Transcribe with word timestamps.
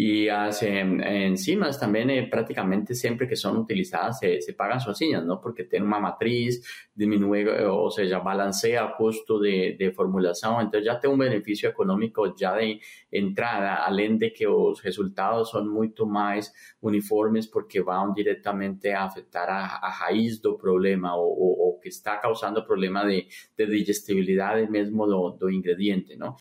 y 0.00 0.26
las 0.26 0.62
enzimas 0.62 1.80
también 1.80 2.30
prácticamente 2.30 2.94
siempre 2.94 3.26
que 3.26 3.34
son 3.34 3.56
utilizadas 3.56 4.20
se, 4.20 4.40
se 4.40 4.52
pagan 4.52 4.80
sozinhas, 4.80 5.24
¿no? 5.24 5.40
Porque 5.40 5.64
tienen 5.64 5.88
una 5.88 5.98
matriz, 5.98 6.64
disminuye 6.94 7.64
o 7.66 7.90
sea, 7.90 8.20
balancea 8.20 8.84
el 8.84 8.92
costo 8.96 9.40
de, 9.40 9.74
de 9.76 9.90
formulación, 9.90 10.60
entonces 10.60 10.84
ya 10.86 11.00
tiene 11.00 11.14
un 11.14 11.18
beneficio 11.18 11.68
económico 11.68 12.32
ya 12.36 12.54
de 12.54 12.80
entrada, 13.10 13.84
além 13.84 14.20
de 14.20 14.32
que 14.32 14.44
los 14.44 14.80
resultados 14.84 15.50
son 15.50 15.68
mucho 15.68 16.06
más 16.06 16.54
uniformes 16.80 17.48
porque 17.48 17.80
van 17.80 18.14
directamente 18.14 18.94
a 18.94 19.02
afectar 19.02 19.50
a, 19.50 19.78
a 19.78 19.98
raíz 19.98 20.40
del 20.40 20.54
problema 20.54 21.16
o, 21.16 21.26
o, 21.26 21.80
que 21.80 21.88
está 21.88 22.20
causando 22.20 22.64
problema 22.64 23.04
de, 23.04 23.26
de 23.56 23.66
digestibilidad 23.66 24.56
mismo 24.68 25.08
do, 25.08 25.36
do 25.40 25.50
ingrediente, 25.50 26.16
¿no? 26.16 26.36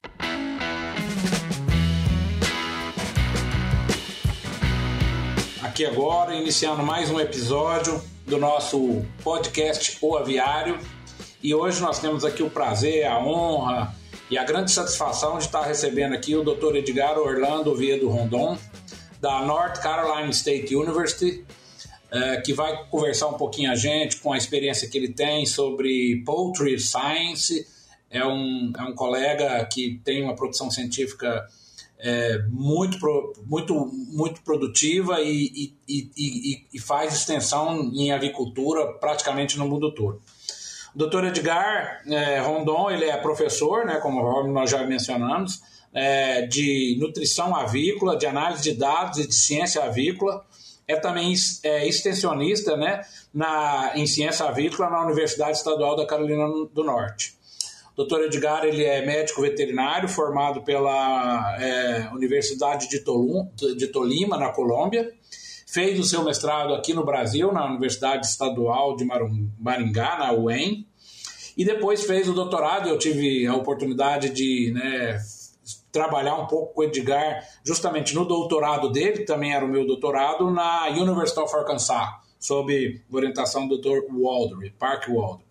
Aqui 5.78 5.86
agora, 5.86 6.34
iniciando 6.34 6.82
mais 6.82 7.12
um 7.12 7.20
episódio 7.20 8.02
do 8.26 8.40
nosso 8.40 9.06
podcast 9.24 9.96
O 10.02 10.18
Aviário. 10.18 10.80
E 11.44 11.54
hoje 11.54 11.80
nós 11.82 12.00
temos 12.00 12.26
aqui 12.26 12.42
o 12.42 12.50
prazer, 12.50 13.06
a 13.06 13.20
honra 13.20 13.96
e 14.28 14.40
a 14.40 14.44
grande 14.44 14.72
satisfação 14.72 15.38
de 15.38 15.44
estar 15.44 15.62
recebendo 15.62 16.16
aqui 16.16 16.36
o 16.36 16.44
Dr. 16.44 16.78
Edgar 16.78 17.20
Orlando 17.20 17.70
Oviedo 17.70 18.10
Rondon, 18.10 18.58
da 19.22 19.44
North 19.44 19.80
Carolina 19.80 20.32
State 20.32 20.76
University, 20.76 21.46
é, 22.10 22.38
que 22.38 22.54
vai 22.54 22.88
conversar 22.90 23.28
um 23.28 23.38
pouquinho 23.38 23.72
a 23.72 23.76
gente 23.76 24.18
com 24.18 24.34
a 24.34 24.38
experiência 24.38 24.90
que 24.90 24.98
ele 24.98 25.14
tem 25.14 25.46
sobre 25.46 26.24
Poultry 26.26 26.80
Science. 26.80 27.68
É 28.10 28.26
um, 28.26 28.74
é 28.76 28.82
um 28.82 28.96
colega 28.96 29.64
que 29.72 30.02
tem 30.04 30.24
uma 30.24 30.36
produção 30.36 30.72
científica 30.72 31.48
é, 32.00 32.40
muito, 32.50 32.98
muito, 33.46 33.92
muito 34.12 34.42
produtiva 34.42 35.20
e, 35.22 35.74
e, 35.88 36.12
e, 36.16 36.68
e, 36.74 36.80
faz 36.80 37.14
extensão 37.14 37.92
em 37.94 38.12
avicultura 38.12 38.94
praticamente 38.94 39.58
no 39.58 39.68
mundo 39.68 39.94
todo. 39.94 40.22
O 40.94 40.98
doutor 40.98 41.26
Edgar 41.26 42.04
é, 42.08 42.40
Rondon, 42.40 42.92
ele 42.92 43.06
é 43.06 43.18
professor, 43.18 43.86
né, 43.86 43.96
como 43.96 44.44
nós 44.48 44.70
já 44.70 44.86
mencionamos, 44.86 45.62
é, 45.94 46.46
de 46.46 46.98
nutrição 47.00 47.56
avícola, 47.56 48.16
de 48.16 48.28
análise 48.28 48.62
de 48.62 48.74
dados 48.74 49.18
e 49.20 49.28
de 49.28 49.34
ciência 49.34 49.84
avícola. 49.84 50.46
É 50.88 50.96
também 50.96 51.34
é, 51.64 51.88
extensionista 51.88 52.78
né, 52.78 53.02
na, 53.34 53.92
em 53.96 54.08
ciência 54.08 54.46
avícola 54.46 54.90
na 54.90 55.04
Universidade 55.04 55.58
Estadual 55.58 55.96
da 55.96 56.06
Carolina 56.06 56.48
do 56.72 56.84
Norte. 56.84 57.37
Dr. 57.98 58.26
Edgar 58.26 58.64
ele 58.64 58.84
é 58.84 59.04
médico 59.04 59.42
veterinário 59.42 60.08
formado 60.08 60.62
pela 60.62 61.58
é, 61.60 62.10
Universidade 62.14 62.88
de, 62.88 63.00
Tolum, 63.00 63.50
de 63.56 63.88
Tolima, 63.88 64.38
na 64.38 64.50
Colômbia. 64.50 65.12
Fez 65.66 66.00
o 66.00 66.04
seu 66.04 66.24
mestrado 66.24 66.76
aqui 66.76 66.94
no 66.94 67.04
Brasil, 67.04 67.52
na 67.52 67.66
Universidade 67.66 68.28
Estadual 68.28 68.96
de 68.96 69.04
Maringá, 69.60 70.20
na 70.20 70.32
UEM. 70.32 70.88
E 71.58 71.66
depois 71.66 72.06
fez 72.06 72.30
o 72.30 72.34
doutorado. 72.34 72.88
Eu 72.88 73.00
tive 73.00 73.48
a 73.48 73.56
oportunidade 73.56 74.30
de 74.30 74.72
né, 74.74 75.20
trabalhar 75.92 76.36
um 76.36 76.46
pouco 76.46 76.76
com 76.76 76.82
o 76.82 76.84
Edgar, 76.84 77.44
justamente 77.66 78.14
no 78.14 78.26
doutorado 78.26 78.92
dele, 78.92 79.26
também 79.26 79.56
era 79.56 79.66
o 79.66 79.68
meu 79.68 79.88
doutorado, 79.88 80.52
na 80.52 80.88
University 80.90 81.40
of 81.40 81.56
Arkansas, 81.56 82.10
sob 82.40 83.02
orientação 83.12 83.68
do 83.68 83.82
Dr. 83.82 84.06
Waldry, 84.12 84.70
Park 84.78 85.10
Waldry. 85.10 85.47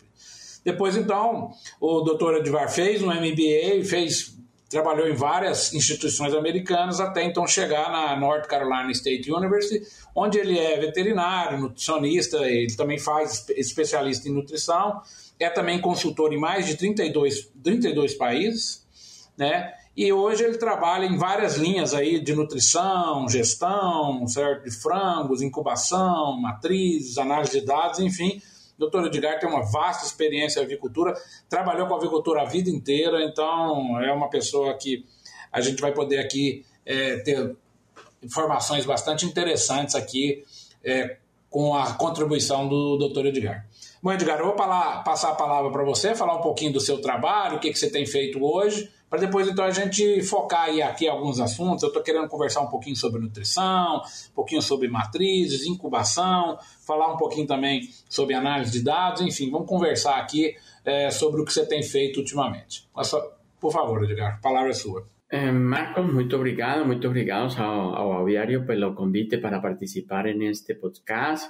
Depois, 0.67 0.97
então, 0.97 1.53
o 1.79 2.01
doutor 2.01 2.35
Edvar 2.35 2.69
fez 2.69 3.01
um 3.01 3.05
MBA, 3.05 3.85
fez, 3.85 4.37
trabalhou 4.69 5.07
em 5.07 5.13
várias 5.13 5.73
instituições 5.73 6.33
americanas, 6.33 6.99
até 6.99 7.23
então 7.23 7.47
chegar 7.47 7.89
na 7.89 8.19
North 8.19 8.47
Carolina 8.47 8.91
State 8.91 9.31
University, 9.31 9.81
onde 10.13 10.37
ele 10.37 10.59
é 10.59 10.77
veterinário, 10.77 11.57
nutricionista, 11.57 12.39
ele 12.39 12.75
também 12.75 12.99
faz 12.99 13.47
especialista 13.55 14.27
em 14.27 14.33
nutrição, 14.33 14.99
é 15.39 15.49
também 15.49 15.79
consultor 15.79 16.33
em 16.33 16.37
mais 16.37 16.67
de 16.67 16.75
32, 16.75 17.49
32 17.63 18.15
países, 18.15 18.85
né? 19.37 19.71
E 19.95 20.11
hoje 20.11 20.43
ele 20.43 20.57
trabalha 20.57 21.05
em 21.05 21.15
várias 21.15 21.55
linhas 21.55 21.93
aí 21.93 22.19
de 22.19 22.35
nutrição, 22.35 23.25
gestão, 23.29 24.27
certo? 24.27 24.65
de 24.65 24.71
frangos, 24.71 25.41
incubação, 25.41 26.37
matrizes, 26.41 27.17
análise 27.17 27.61
de 27.61 27.65
dados, 27.65 27.99
enfim, 27.99 28.41
Doutor 28.77 29.07
Edgar 29.07 29.39
tem 29.39 29.49
uma 29.49 29.63
vasta 29.63 30.05
experiência 30.05 30.59
em 30.59 30.63
avicultura, 30.63 31.13
trabalhou 31.49 31.87
com 31.87 31.95
avicultura 31.95 32.41
a 32.41 32.45
vida 32.45 32.69
inteira, 32.69 33.23
então 33.23 33.99
é 34.01 34.11
uma 34.11 34.29
pessoa 34.29 34.73
que 34.75 35.05
a 35.51 35.61
gente 35.61 35.81
vai 35.81 35.91
poder 35.91 36.19
aqui 36.19 36.65
é, 36.85 37.17
ter 37.17 37.55
informações 38.21 38.85
bastante 38.85 39.25
interessantes 39.25 39.95
aqui 39.95 40.43
é, 40.83 41.17
com 41.49 41.75
a 41.75 41.93
contribuição 41.93 42.67
do 42.67 42.97
doutor 42.97 43.25
Edgar. 43.25 43.65
Bom, 44.01 44.13
Edgar, 44.13 44.39
eu 44.39 44.45
vou 44.45 44.55
passar 44.55 45.31
a 45.31 45.35
palavra 45.35 45.71
para 45.71 45.83
você, 45.83 46.13
falar 46.13 46.35
um 46.35 46.41
pouquinho 46.41 46.73
do 46.73 46.79
seu 46.79 47.01
trabalho, 47.01 47.57
o 47.57 47.59
que, 47.59 47.71
que 47.71 47.79
você 47.79 47.89
tem 47.89 48.05
feito 48.05 48.43
hoje, 48.43 48.91
para 49.09 49.19
depois 49.19 49.47
então 49.47 49.63
a 49.63 49.71
gente 49.71 50.21
focar 50.23 50.63
aí 50.63 50.81
aqui 50.81 51.07
alguns 51.07 51.39
assuntos. 51.39 51.83
Eu 51.83 51.87
estou 51.87 52.03
querendo 52.03 52.27
conversar 52.27 52.61
um 52.61 52.67
pouquinho 52.67 52.95
sobre 52.95 53.21
nutrição, 53.21 53.97
um 53.97 54.33
pouquinho 54.35 54.61
sobre 54.61 54.87
matrizes, 54.87 55.65
incubação, 55.65 56.57
falar 56.85 57.13
um 57.13 57.17
pouquinho 57.17 57.47
também 57.47 57.89
sobre 58.09 58.33
análise 58.33 58.71
de 58.71 58.83
dados, 58.83 59.21
enfim, 59.21 59.49
vamos 59.49 59.67
conversar 59.67 60.17
aqui 60.17 60.55
é, 60.83 61.09
sobre 61.09 61.41
o 61.41 61.45
que 61.45 61.53
você 61.53 61.65
tem 61.65 61.81
feito 61.83 62.17
ultimamente. 62.19 62.87
Por 63.59 63.71
favor, 63.71 64.03
Edgar, 64.03 64.35
a 64.35 64.41
palavra 64.41 64.69
é 64.69 64.73
sua. 64.73 65.05
Eh, 65.29 65.51
Marcos, 65.51 66.05
muito 66.05 66.35
obrigado, 66.37 66.85
muito 66.85 67.05
obrigado 67.05 67.53
ao, 67.61 67.95
ao 67.95 68.13
Aviário 68.21 68.65
pelo 68.65 68.93
convite 68.93 69.37
para 69.37 69.59
participar 69.59 70.23
neste 70.33 70.73
podcast. 70.75 71.49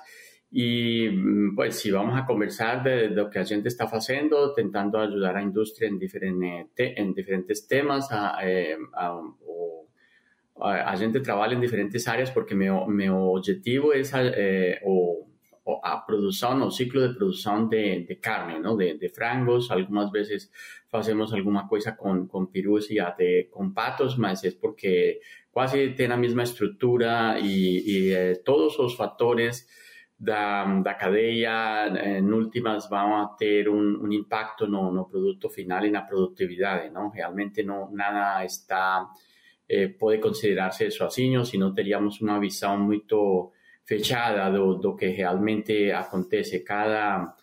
Y 0.49 1.09
mm, 1.09 1.55
pues 1.55 1.79
sí, 1.79 1.91
vamos 1.91 2.19
a 2.19 2.25
conversar 2.25 2.83
de, 2.83 3.09
lo 3.09 3.29
que 3.29 3.39
la 3.39 3.45
gente 3.45 3.67
está 3.67 3.85
haciendo, 3.85 4.49
intentando 4.49 4.99
ayudar 4.99 5.31
a 5.31 5.39
la 5.39 5.43
industria 5.43 5.89
en 5.89 5.99
diferentes, 5.99 6.93
en 6.97 7.13
diferentes 7.13 7.67
temas, 7.67 8.07
a, 8.11 8.37
eh, 8.43 8.77
a, 8.93 9.19
a, 10.61 10.91
a, 10.91 10.97
gente 10.97 11.19
trabaja 11.19 11.53
en 11.53 11.61
diferentes 11.61 12.07
áreas 12.07 12.31
porque 12.31 12.55
mi, 12.55 12.69
objetivo 12.69 13.93
es 13.93 14.13
eh, 14.15 14.79
o, 14.85 15.27
o, 15.65 15.85
a 15.85 16.05
producción 16.05 16.61
o 16.61 16.71
ciclo 16.71 17.01
de 17.01 17.13
producción 17.13 17.69
de, 17.69 18.05
de 18.07 18.19
carne, 18.19 18.59
¿no? 18.59 18.77
De, 18.77 18.97
de, 18.97 19.09
frangos, 19.09 19.69
algunas 19.69 20.11
veces 20.11 20.51
hacemos 20.91 21.33
alguna 21.33 21.67
cosa 21.67 21.95
con, 21.95 22.27
con 22.27 22.49
pirús 22.51 22.89
y 22.89 22.99
de, 23.17 23.49
con 23.51 23.73
patos, 23.73 24.17
más 24.17 24.43
es 24.45 24.55
porque 24.55 25.19
casi 25.53 25.89
tiene 25.89 26.15
la 26.15 26.17
misma 26.17 26.43
estructura 26.43 27.37
y, 27.39 27.79
y 27.85 28.11
eh, 28.13 28.41
todos 28.45 28.77
los 28.79 28.95
factores 28.95 29.67
da, 30.19 30.65
da 30.81 30.93
cadeia, 30.95 31.87
em 32.17 32.31
últimas, 32.31 32.89
vão 32.89 33.35
ter 33.37 33.69
um, 33.69 34.03
um 34.03 34.11
impacto 34.11 34.65
no, 34.65 34.91
no 34.91 35.05
produto 35.05 35.49
final 35.49 35.85
e 35.85 35.91
na 35.91 36.01
produtividade, 36.01 36.89
não? 36.89 37.09
Realmente 37.09 37.61
não, 37.63 37.91
nada 37.91 38.43
está, 38.43 39.07
eh, 39.69 39.89
pode 39.89 40.19
considerar-se 40.19 40.89
sozinho, 40.91 41.45
se 41.45 41.57
não 41.57 41.73
teríamos 41.73 42.19
uma 42.21 42.39
visão 42.39 42.79
muito 42.79 43.51
fechada 43.85 44.51
do, 44.51 44.75
do 44.75 44.95
que 44.95 45.07
realmente 45.07 45.91
acontece. 45.91 46.61
Cada, 46.61 47.35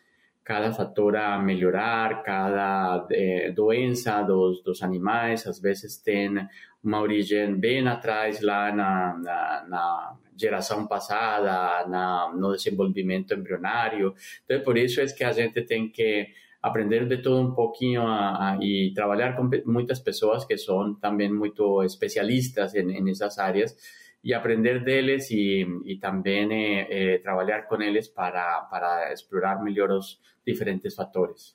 cada 0.42 0.72
fator 0.72 1.16
a 1.16 1.38
melhorar, 1.38 2.22
cada 2.24 3.06
eh, 3.12 3.52
doença 3.52 4.22
dos, 4.22 4.62
dos 4.64 4.82
animais, 4.82 5.46
às 5.46 5.60
vezes 5.60 5.96
tem 5.98 6.48
uma 6.82 7.00
origem 7.00 7.54
bem 7.54 7.86
atrás 7.86 8.40
lá 8.40 8.72
na, 8.72 9.16
na, 9.16 9.64
na 9.68 10.16
geração 10.36 10.86
passada, 10.86 11.86
na, 11.88 12.32
no 12.34 12.52
desenvolvimento 12.52 13.34
embrionário. 13.34 14.14
Então, 14.44 14.60
por 14.60 14.76
isso 14.76 15.00
é 15.00 15.06
que 15.06 15.24
a 15.24 15.32
gente 15.32 15.62
tem 15.62 15.88
que 15.90 16.28
aprender 16.62 17.06
de 17.06 17.18
todo 17.18 17.40
um 17.40 17.54
pouquinho 17.54 18.06
a, 18.06 18.52
a, 18.52 18.58
e 18.60 18.92
trabalhar 18.94 19.36
com 19.36 19.48
muitas 19.66 20.00
pessoas 20.00 20.44
que 20.44 20.56
são 20.56 20.94
também 20.94 21.30
muito 21.32 21.82
especialistas 21.82 22.74
em 22.74 23.10
essas 23.10 23.38
áreas 23.38 23.76
y 24.24 24.32
aprender 24.32 24.82
de 24.82 24.98
ellos 24.98 25.30
y, 25.30 25.66
y 25.84 26.00
también 26.00 26.50
eh, 26.50 26.86
eh, 26.88 27.20
trabalhar 27.22 27.68
com 27.68 27.82
eles 27.82 28.08
para, 28.08 28.66
para 28.70 29.12
explorar 29.12 29.62
melhor 29.62 29.90
os 29.90 30.18
diferentes 30.46 30.96
fatores. 30.96 31.54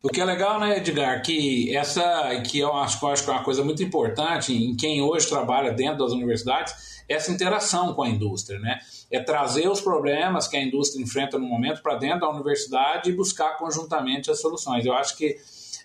O 0.00 0.08
que 0.08 0.20
é 0.20 0.24
legal, 0.24 0.60
né, 0.60 0.78
Edgar, 0.78 1.22
que 1.22 1.76
essa, 1.76 2.40
que 2.42 2.60
eu 2.60 2.72
acho, 2.72 3.04
eu 3.04 3.10
acho 3.10 3.24
que 3.24 3.30
é 3.30 3.32
uma 3.32 3.42
coisa 3.42 3.64
muito 3.64 3.82
importante 3.82 4.54
em 4.54 4.76
quem 4.76 5.02
hoje 5.02 5.28
trabalha 5.28 5.72
dentro 5.72 5.98
das 6.04 6.12
universidades, 6.12 7.02
essa 7.08 7.32
interação 7.32 7.94
com 7.94 8.02
a 8.04 8.08
indústria, 8.08 8.60
né? 8.60 8.78
É 9.10 9.18
trazer 9.18 9.68
os 9.68 9.80
problemas 9.80 10.46
que 10.46 10.56
a 10.56 10.62
indústria 10.62 11.02
enfrenta 11.02 11.36
no 11.36 11.46
momento 11.46 11.82
para 11.82 11.96
dentro 11.96 12.20
da 12.20 12.30
universidade 12.30 13.10
e 13.10 13.12
buscar 13.12 13.56
conjuntamente 13.56 14.30
as 14.30 14.40
soluções. 14.40 14.86
Eu 14.86 14.92
acho 14.92 15.16
que 15.16 15.36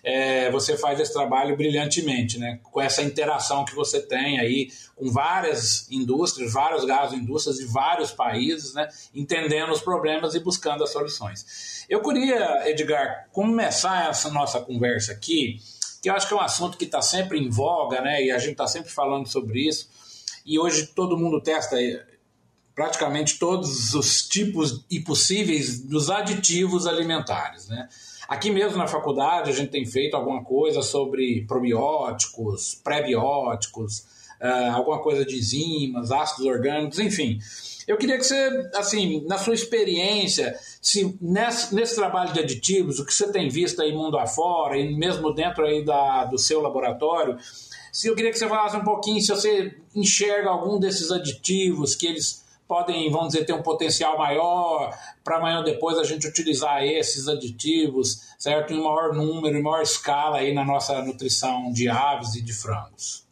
é, 0.04 0.50
você 0.50 0.76
faz 0.76 1.00
esse 1.00 1.12
trabalho 1.12 1.56
brilhantemente, 1.56 2.38
né? 2.38 2.60
Com 2.62 2.80
essa 2.80 3.02
interação 3.02 3.64
que 3.64 3.74
você 3.74 4.00
tem 4.00 4.38
aí 4.38 4.70
com 4.94 5.10
várias 5.10 5.90
indústrias, 5.90 6.52
vários 6.52 6.84
gases 6.84 7.18
indústrias 7.18 7.56
de 7.56 7.64
vários 7.64 8.12
países, 8.12 8.74
né? 8.74 8.86
Entendendo 9.14 9.72
os 9.72 9.80
problemas 9.80 10.34
e 10.34 10.40
buscando 10.40 10.84
as 10.84 10.92
soluções. 10.92 11.86
Eu 11.88 12.02
queria, 12.02 12.68
Edgar, 12.68 13.28
começar 13.32 14.10
essa 14.10 14.30
nossa 14.30 14.60
conversa 14.60 15.12
aqui, 15.12 15.58
que 16.02 16.10
eu 16.10 16.14
acho 16.14 16.28
que 16.28 16.34
é 16.34 16.36
um 16.36 16.40
assunto 16.40 16.76
que 16.76 16.84
está 16.84 17.00
sempre 17.00 17.38
em 17.38 17.48
voga, 17.48 18.02
né? 18.02 18.22
E 18.22 18.30
a 18.30 18.38
gente 18.38 18.52
está 18.52 18.66
sempre 18.66 18.90
falando 18.90 19.26
sobre 19.26 19.66
isso 19.66 19.88
e 20.44 20.58
hoje 20.58 20.86
todo 20.88 21.16
mundo 21.16 21.40
testa 21.40 21.76
praticamente 22.74 23.38
todos 23.38 23.94
os 23.94 24.26
tipos 24.26 24.84
e 24.90 25.00
possíveis 25.00 25.80
dos 25.80 26.10
aditivos 26.10 26.86
alimentares, 26.86 27.68
né? 27.68 27.88
Aqui 28.26 28.50
mesmo 28.50 28.78
na 28.78 28.86
faculdade 28.86 29.50
a 29.50 29.52
gente 29.52 29.70
tem 29.70 29.84
feito 29.84 30.16
alguma 30.16 30.42
coisa 30.42 30.82
sobre 30.82 31.44
probióticos, 31.46 32.74
pré-bióticos, 32.82 33.98
uh, 34.40 34.74
alguma 34.74 35.00
coisa 35.02 35.24
de 35.24 35.36
enzimas, 35.36 36.10
ácidos 36.10 36.46
orgânicos, 36.46 36.98
enfim. 36.98 37.38
Eu 37.86 37.98
queria 37.98 38.16
que 38.16 38.24
você, 38.24 38.70
assim, 38.74 39.24
na 39.26 39.36
sua 39.36 39.52
experiência, 39.52 40.58
se 40.80 41.16
nesse, 41.20 41.74
nesse 41.74 41.94
trabalho 41.94 42.32
de 42.32 42.40
aditivos, 42.40 42.98
o 42.98 43.04
que 43.04 43.12
você 43.12 43.30
tem 43.30 43.50
visto 43.50 43.82
aí 43.82 43.92
mundo 43.92 44.18
afora, 44.18 44.78
e 44.78 44.96
mesmo 44.96 45.34
dentro 45.34 45.66
aí 45.66 45.84
da, 45.84 46.24
do 46.24 46.38
seu 46.38 46.62
laboratório, 46.62 47.36
se 47.92 48.08
eu 48.08 48.16
queria 48.16 48.32
que 48.32 48.38
você 48.38 48.48
falasse 48.48 48.76
um 48.76 48.82
pouquinho 48.82 49.20
se 49.20 49.28
você 49.28 49.76
enxerga 49.94 50.48
algum 50.48 50.80
desses 50.80 51.12
aditivos 51.12 51.94
que 51.94 52.06
eles 52.06 52.43
podem, 52.66 53.10
vamos 53.10 53.32
dizer, 53.32 53.44
ter 53.44 53.52
um 53.52 53.62
potencial 53.62 54.18
maior 54.18 54.92
para 55.22 55.36
amanhã 55.36 55.58
ou 55.58 55.64
depois 55.64 55.98
a 55.98 56.04
gente 56.04 56.26
utilizar 56.26 56.82
esses 56.82 57.28
aditivos, 57.28 58.34
certo? 58.38 58.72
Em 58.72 58.82
maior 58.82 59.14
número, 59.14 59.56
em 59.56 59.62
maior 59.62 59.82
escala 59.82 60.38
aí 60.38 60.52
na 60.52 60.64
nossa 60.64 61.02
nutrição 61.02 61.70
de 61.72 61.88
aves 61.88 62.34
e 62.34 62.42
de 62.42 62.52
frangos. 62.52 63.24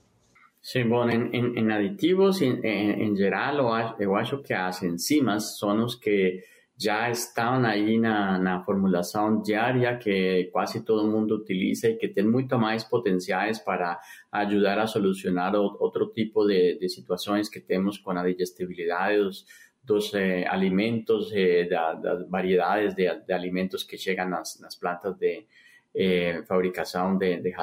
Sim, 0.60 0.88
bom, 0.88 1.08
em, 1.08 1.28
em, 1.32 1.58
em 1.58 1.72
aditivos, 1.72 2.40
em, 2.40 2.60
em, 2.60 3.16
geral, 3.16 3.56
eu 3.56 3.68
acho, 3.68 3.94
eu 3.98 4.14
acho 4.14 4.38
que 4.38 4.54
as 4.54 4.82
enzimas 4.82 5.58
são 5.58 5.84
os 5.84 5.96
que 5.96 6.40
já 6.82 7.10
estão 7.10 7.64
aí 7.64 7.98
na, 7.98 8.38
na 8.38 8.64
formulação 8.64 9.40
diária 9.42 9.96
que 9.96 10.50
quase 10.52 10.84
todo 10.84 11.10
mundo 11.10 11.36
utiliza 11.36 11.88
e 11.88 11.96
que 11.96 12.08
tem 12.08 12.24
muito 12.24 12.58
mais 12.58 12.82
potenciais 12.84 13.58
para 13.58 14.00
ajudar 14.32 14.78
a 14.78 14.86
solucionar 14.86 15.54
outro 15.54 16.12
tipo 16.12 16.44
de, 16.46 16.78
de 16.78 16.88
situações 16.88 17.48
que 17.48 17.60
temos 17.60 17.98
com 17.98 18.10
a 18.10 18.24
digestibilidade 18.24 19.18
dos, 19.18 19.44
dos 19.84 20.14
eh, 20.14 20.44
alimentos, 20.48 21.30
eh, 21.32 21.64
da, 21.64 21.94
das 21.94 22.28
variedades 22.28 22.94
de, 22.94 23.08
de, 23.26 23.32
alimentos 23.32 23.84
que 23.84 23.96
chegam 23.96 24.28
nas, 24.28 24.58
nas 24.60 24.74
plantas 24.74 25.16
de 25.16 25.46
eh, 25.94 26.42
fabricação 26.48 27.16
de, 27.16 27.40
de 27.40 27.54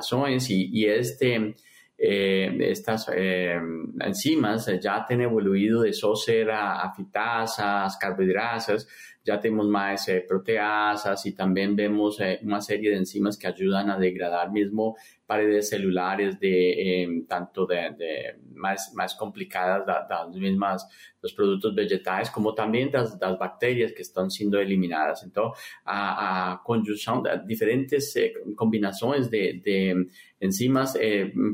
e, 0.50 0.80
e 0.80 0.86
este 0.86 1.56
eh, 2.02 2.58
estas 2.62 3.12
eh, 3.14 3.60
enzimas 4.00 4.72
ya 4.82 5.06
han 5.10 5.22
evoluido 5.22 5.82
de 5.82 5.92
só 5.92 6.16
ser 6.16 6.50
afitasas, 6.50 7.98
carbohidratos, 7.98 8.88
ya 9.24 9.40
tenemos 9.40 9.68
más 9.68 10.08
eh, 10.08 10.24
proteasas 10.28 11.26
y 11.26 11.34
también 11.34 11.76
vemos 11.76 12.20
eh, 12.20 12.40
una 12.44 12.62
serie 12.62 12.90
de 12.90 12.98
enzimas 12.98 13.38
que 13.38 13.48
ayudan 13.48 13.90
a 13.90 13.98
degradar 13.98 14.52
mismo 14.52 14.96
paredes 15.26 15.70
celulares 15.70 16.40
de 16.40 17.04
em, 17.04 17.28
tanto 17.28 17.68
de, 17.68 18.36
más, 18.56 18.92
más 18.96 19.14
complicadas 19.14 19.86
las 19.86 20.36
mismas 20.36 20.88
los 21.22 21.34
productos 21.34 21.76
vegetales 21.76 22.32
como 22.32 22.56
también 22.56 22.90
las, 22.94 23.18
las, 23.20 23.38
bacterias 23.38 23.92
que 23.92 24.02
están 24.02 24.32
siendo 24.32 24.58
eliminadas. 24.58 25.22
Entonces, 25.24 25.62
a, 25.84 26.54
a 26.54 26.64
conjunción 26.64 27.22
de 27.22 27.42
diferentes 27.46 28.16
eh, 28.16 28.34
combinaciones 28.56 29.30
de, 29.30 29.62
de 29.64 30.08
enzimas 30.40 30.98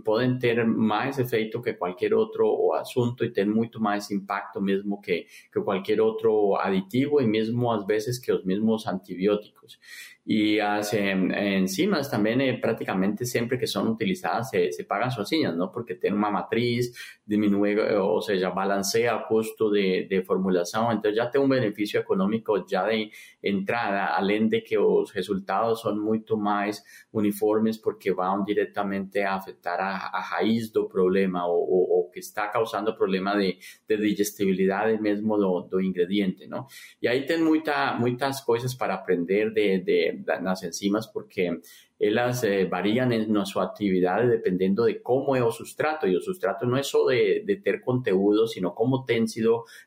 pueden 0.03 0.37
tener 0.37 0.67
más 0.67 1.17
efecto 1.17 1.59
que 1.61 1.75
cualquier 1.75 2.13
otro 2.13 2.75
asunto 2.75 3.25
y 3.25 3.33
tener 3.33 3.53
mucho 3.53 3.79
más 3.79 4.11
impacto 4.11 4.61
mismo 4.61 5.01
que, 5.01 5.25
que 5.51 5.59
cualquier 5.61 6.01
otro 6.01 6.61
aditivo 6.61 7.19
y 7.19 7.25
mismo 7.25 7.54
mismas 7.55 7.85
veces 7.85 8.19
que 8.19 8.33
los 8.33 8.45
mismos 8.45 8.87
antibióticos. 8.87 9.79
Y 10.27 10.55
las 10.55 10.91
enzimas 10.91 12.09
también 12.09 12.41
eh, 12.41 12.57
prácticamente 12.59 13.25
siempre 13.25 13.59
que 13.59 13.67
son 13.67 13.87
utilizadas 13.87 14.49
se, 14.49 14.71
se 14.71 14.83
pagan 14.83 15.11
sozinhas, 15.11 15.55
¿no? 15.55 15.71
Porque 15.71 15.93
tienen 15.93 16.17
una 16.17 16.31
matriz, 16.31 16.97
disminuye, 17.23 17.73
eh, 17.73 17.97
o 17.97 18.19
sea, 18.21 18.49
balancea 18.49 19.17
el 19.17 19.23
costo 19.27 19.69
de, 19.69 20.07
de, 20.09 20.23
formulación, 20.23 20.85
entonces 20.91 21.15
ya 21.15 21.29
tiene 21.29 21.43
un 21.43 21.51
beneficio 21.51 21.99
económico 21.99 22.65
ya 22.65 22.85
de 22.85 23.11
entrada, 23.39 24.15
além 24.17 24.49
de 24.49 24.63
que 24.63 24.77
los 24.77 25.13
resultados 25.13 25.81
son 25.81 25.99
mucho 25.99 26.37
más 26.37 26.83
uniformes 27.11 27.77
porque 27.77 28.11
van 28.11 28.43
directamente 28.43 29.23
a 29.23 29.35
afectar 29.35 29.79
a, 29.79 30.07
a 30.07 30.29
raíz 30.31 30.73
del 30.73 30.87
problema 30.87 31.45
o, 31.45 31.53
o, 31.53 31.94
que 32.15 32.21
está 32.21 32.49
causando 32.49 32.95
problema 32.95 33.35
de, 33.35 33.59
de 33.85 33.97
digestibilidad 33.97 34.87
del 34.87 35.01
mismo 35.01 35.37
do, 35.37 35.81
ingrediente, 35.81 36.47
¿no? 36.47 36.69
Y 37.01 37.07
ahí 37.07 37.25
tienen 37.25 37.45
mucha, 37.45 37.91
muchas 37.95 38.41
cosas 38.41 38.73
para 38.73 38.93
aprender 38.95 39.51
de, 39.51 39.79
de 39.79 40.23
las 40.41 40.63
enzimas 40.63 41.09
porque 41.09 41.59
ellas 41.97 42.43
eh, 42.43 42.65
varían 42.65 43.13
en 43.13 43.45
su 43.45 43.61
actividad 43.61 44.27
dependiendo 44.27 44.83
de 44.83 45.01
cómo 45.01 45.35
es 45.35 45.43
el 45.43 45.51
sustrato. 45.51 46.07
Y 46.07 46.13
el 46.13 46.21
sustrato 46.21 46.65
no 46.65 46.77
es 46.77 46.87
solo 46.87 47.09
de, 47.09 47.43
de 47.45 47.55
tener 47.57 47.81
conteúdo, 47.81 48.47
sino 48.47 48.73
cómo 48.73 49.05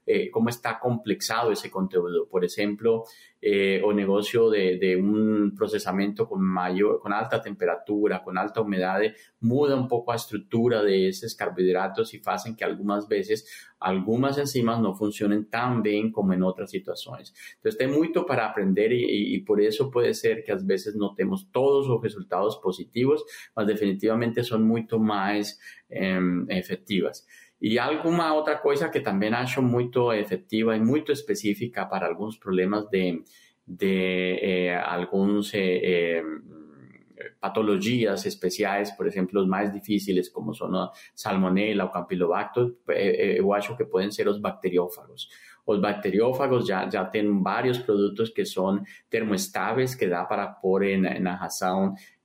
eh, 0.07 0.31
cómo 0.31 0.49
está 0.49 0.79
complexado 0.79 1.53
ese 1.53 1.71
contenido. 1.71 2.27
Por 2.29 2.45
ejemplo, 2.45 3.05
eh, 3.41 3.81
o 3.85 3.93
negocio 3.93 4.51
de, 4.51 4.79
de, 4.79 4.97
un 4.97 5.55
procesamiento 5.57 6.29
con 6.29 6.43
mayor, 6.43 6.99
con 6.99 7.13
alta 7.13 7.41
temperatura, 7.41 8.23
con 8.23 8.37
alta 8.37 8.63
humedad, 8.63 9.01
muda 9.41 9.77
un 9.77 9.87
poco 9.87 10.13
la 10.13 10.17
estructura 10.17 10.83
de 10.83 11.09
esos 11.09 11.35
carbohidratos 11.35 12.15
y 12.15 12.23
hacen 12.25 12.57
que 12.57 12.65
algunas 12.65 13.07
veces 13.07 13.69
algunas 13.81 14.39
enzimas 14.39 14.81
no 14.81 14.95
funcionen 14.95 15.49
tan 15.49 15.83
bien 15.83 16.11
como 16.11 16.33
en 16.33 16.43
otras 16.43 16.71
situaciones. 16.71 17.35
Entonces, 17.57 17.81
hay 17.81 17.87
mucho 17.89 18.27
para 18.27 18.47
aprender 18.47 18.93
y, 18.93 19.35
y, 19.35 19.41
por 19.41 19.61
eso 19.61 19.91
puede 19.91 20.15
ser 20.15 20.43
que 20.45 20.53
a 20.53 20.59
veces 20.63 20.97
no 20.97 21.15
tenemos 21.15 21.51
todos 21.53 21.87
los 21.87 22.03
resultados 22.03 22.59
positivos, 22.63 23.25
mas 23.55 23.67
definitivamente 23.67 24.43
son 24.43 24.67
mucho 24.67 24.99
más 24.99 25.61
eh, 25.89 26.21
efectivas. 26.49 27.27
Y 27.61 27.79
alguna 27.79 28.35
otra 28.35 28.61
cosa 28.61 28.91
que 28.91 29.01
también 29.01 29.35
hecho 29.35 29.63
muy 29.63 29.91
efectiva 30.15 30.77
y 30.77 30.81
muy 30.81 31.05
específica 31.09 31.89
para 31.89 32.07
algunos 32.07 32.39
problemas 32.39 32.89
de, 32.91 33.25
de 33.67 34.35
eh, 34.35 34.81
eh, 35.55 35.81
eh, 35.83 36.23
patologías 37.41 38.25
especiales, 38.27 38.93
por 38.93 39.09
ejemplo, 39.09 39.41
los 39.41 39.49
más 39.49 39.73
difíciles 39.73 40.31
como 40.31 40.55
son 40.55 40.89
salmonella 41.15 41.85
o 41.85 41.91
campylobacter, 41.91 42.75
yo 43.39 43.55
acho 43.55 43.77
que 43.77 43.85
pueden 43.85 44.13
ser 44.13 44.27
los 44.27 44.41
bacteriófagos. 44.41 45.31
Los 45.67 45.83
bacteriófagos 45.83 46.67
ya, 46.67 46.89
ya 46.89 47.11
tienen 47.11 47.43
varios 47.43 47.81
productos 47.81 48.33
que 48.35 48.47
son 48.47 48.87
termoestables 49.09 49.97
que 49.97 50.09
da 50.09 50.27
para 50.27 50.59
poner 50.59 51.07
en 51.07 51.25
la 51.25 51.37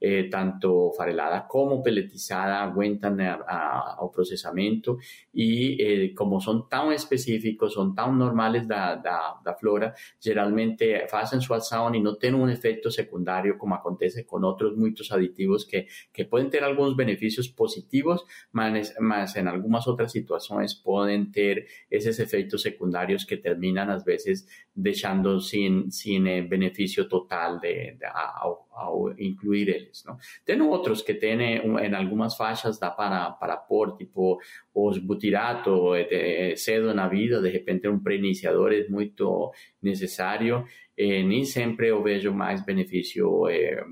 eh, 0.05 0.27
tanto 0.29 0.91
farelada 0.91 1.47
como 1.47 1.81
peletizada 1.81 2.61
aguentan 2.61 3.21
al 3.21 4.11
procesamiento 4.13 4.97
y 5.31 5.81
eh, 5.81 6.13
como 6.13 6.41
son 6.41 6.67
tan 6.67 6.91
específicos, 6.91 7.73
son 7.73 7.95
tan 7.95 8.19
normales 8.19 8.67
da, 8.67 8.97
da, 8.97 9.39
da 9.41 9.55
flora, 9.55 9.95
generalmente 10.19 11.05
hacen 11.09 11.39
su 11.39 11.53
alzado 11.53 11.95
y 11.95 12.01
no 12.01 12.17
tienen 12.17 12.41
un 12.41 12.49
efecto 12.49 12.91
secundario 12.91 13.57
como 13.57 13.75
acontece 13.75 14.25
con 14.25 14.43
otros 14.43 14.75
muchos 14.75 15.09
aditivos 15.13 15.65
que, 15.65 15.87
que 16.11 16.25
pueden 16.25 16.49
tener 16.49 16.65
algunos 16.65 16.97
beneficios 16.97 17.47
positivos, 17.47 18.25
más, 18.51 19.35
en 19.37 19.47
algunas 19.47 19.87
otras 19.87 20.11
situaciones 20.11 20.75
pueden 20.75 21.31
tener 21.31 21.65
esos 21.89 22.19
efectos 22.19 22.61
secundarios 22.61 23.25
que 23.25 23.37
terminan 23.37 23.89
a 23.89 23.99
veces 23.99 24.49
dejando 24.73 25.39
sin, 25.39 25.93
sin 25.93 26.27
eh, 26.27 26.41
beneficio 26.41 27.07
total 27.07 27.61
de, 27.61 27.95
de 27.97 28.05
a, 28.05 28.43
ao 28.75 29.11
incluir 29.19 29.69
eles. 29.69 30.03
Não? 30.05 30.17
Tem 30.45 30.59
outros 30.61 31.01
que 31.01 31.13
têm 31.13 31.41
em 31.41 31.77
eh, 31.77 31.95
algumas 31.95 32.35
faixas 32.35 32.79
dá 32.79 32.89
para, 32.91 33.31
para 33.31 33.57
pôr, 33.57 33.95
tipo 33.95 34.39
os 34.73 34.97
butirato, 34.97 35.95
eh, 35.95 36.51
eh, 36.51 36.55
cedo 36.55 36.93
na 36.93 37.07
vida, 37.07 37.41
de 37.41 37.49
repente 37.49 37.87
um 37.87 37.99
pré-iniciador 37.99 38.73
é 38.73 38.87
muito 38.87 39.51
necessário. 39.81 40.65
E 40.95 41.23
nem 41.23 41.43
sempre 41.43 41.87
eu 41.87 42.03
vejo 42.03 42.31
mais 42.31 42.63
benefício 42.63 43.45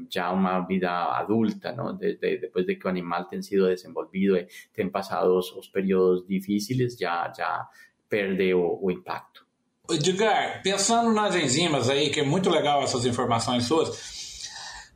já 0.08 0.32
uma 0.32 0.60
vida 0.60 0.92
adulta, 0.92 1.72
não? 1.72 1.98
desde 1.98 2.38
depois 2.38 2.64
de 2.64 2.76
que 2.76 2.86
o 2.86 2.90
animal 2.90 3.26
tem 3.26 3.42
sido 3.42 3.68
desenvolvido 3.68 4.38
e 4.38 4.48
tem 4.72 4.88
passado 4.88 5.36
os, 5.36 5.52
os 5.54 5.68
períodos 5.68 6.28
difíceis, 6.28 6.96
já, 6.96 7.34
já 7.36 7.68
perde 8.08 8.54
o, 8.54 8.78
o 8.80 8.92
impacto. 8.92 9.44
Edgar, 9.90 10.62
pensando 10.64 11.12
nas 11.12 11.36
enzimas 11.36 11.90
aí, 11.90 12.10
que 12.10 12.20
é 12.20 12.24
muito 12.24 12.50
legal 12.50 12.84
essas 12.84 13.06
informações 13.06 13.66
suas, 13.66 14.31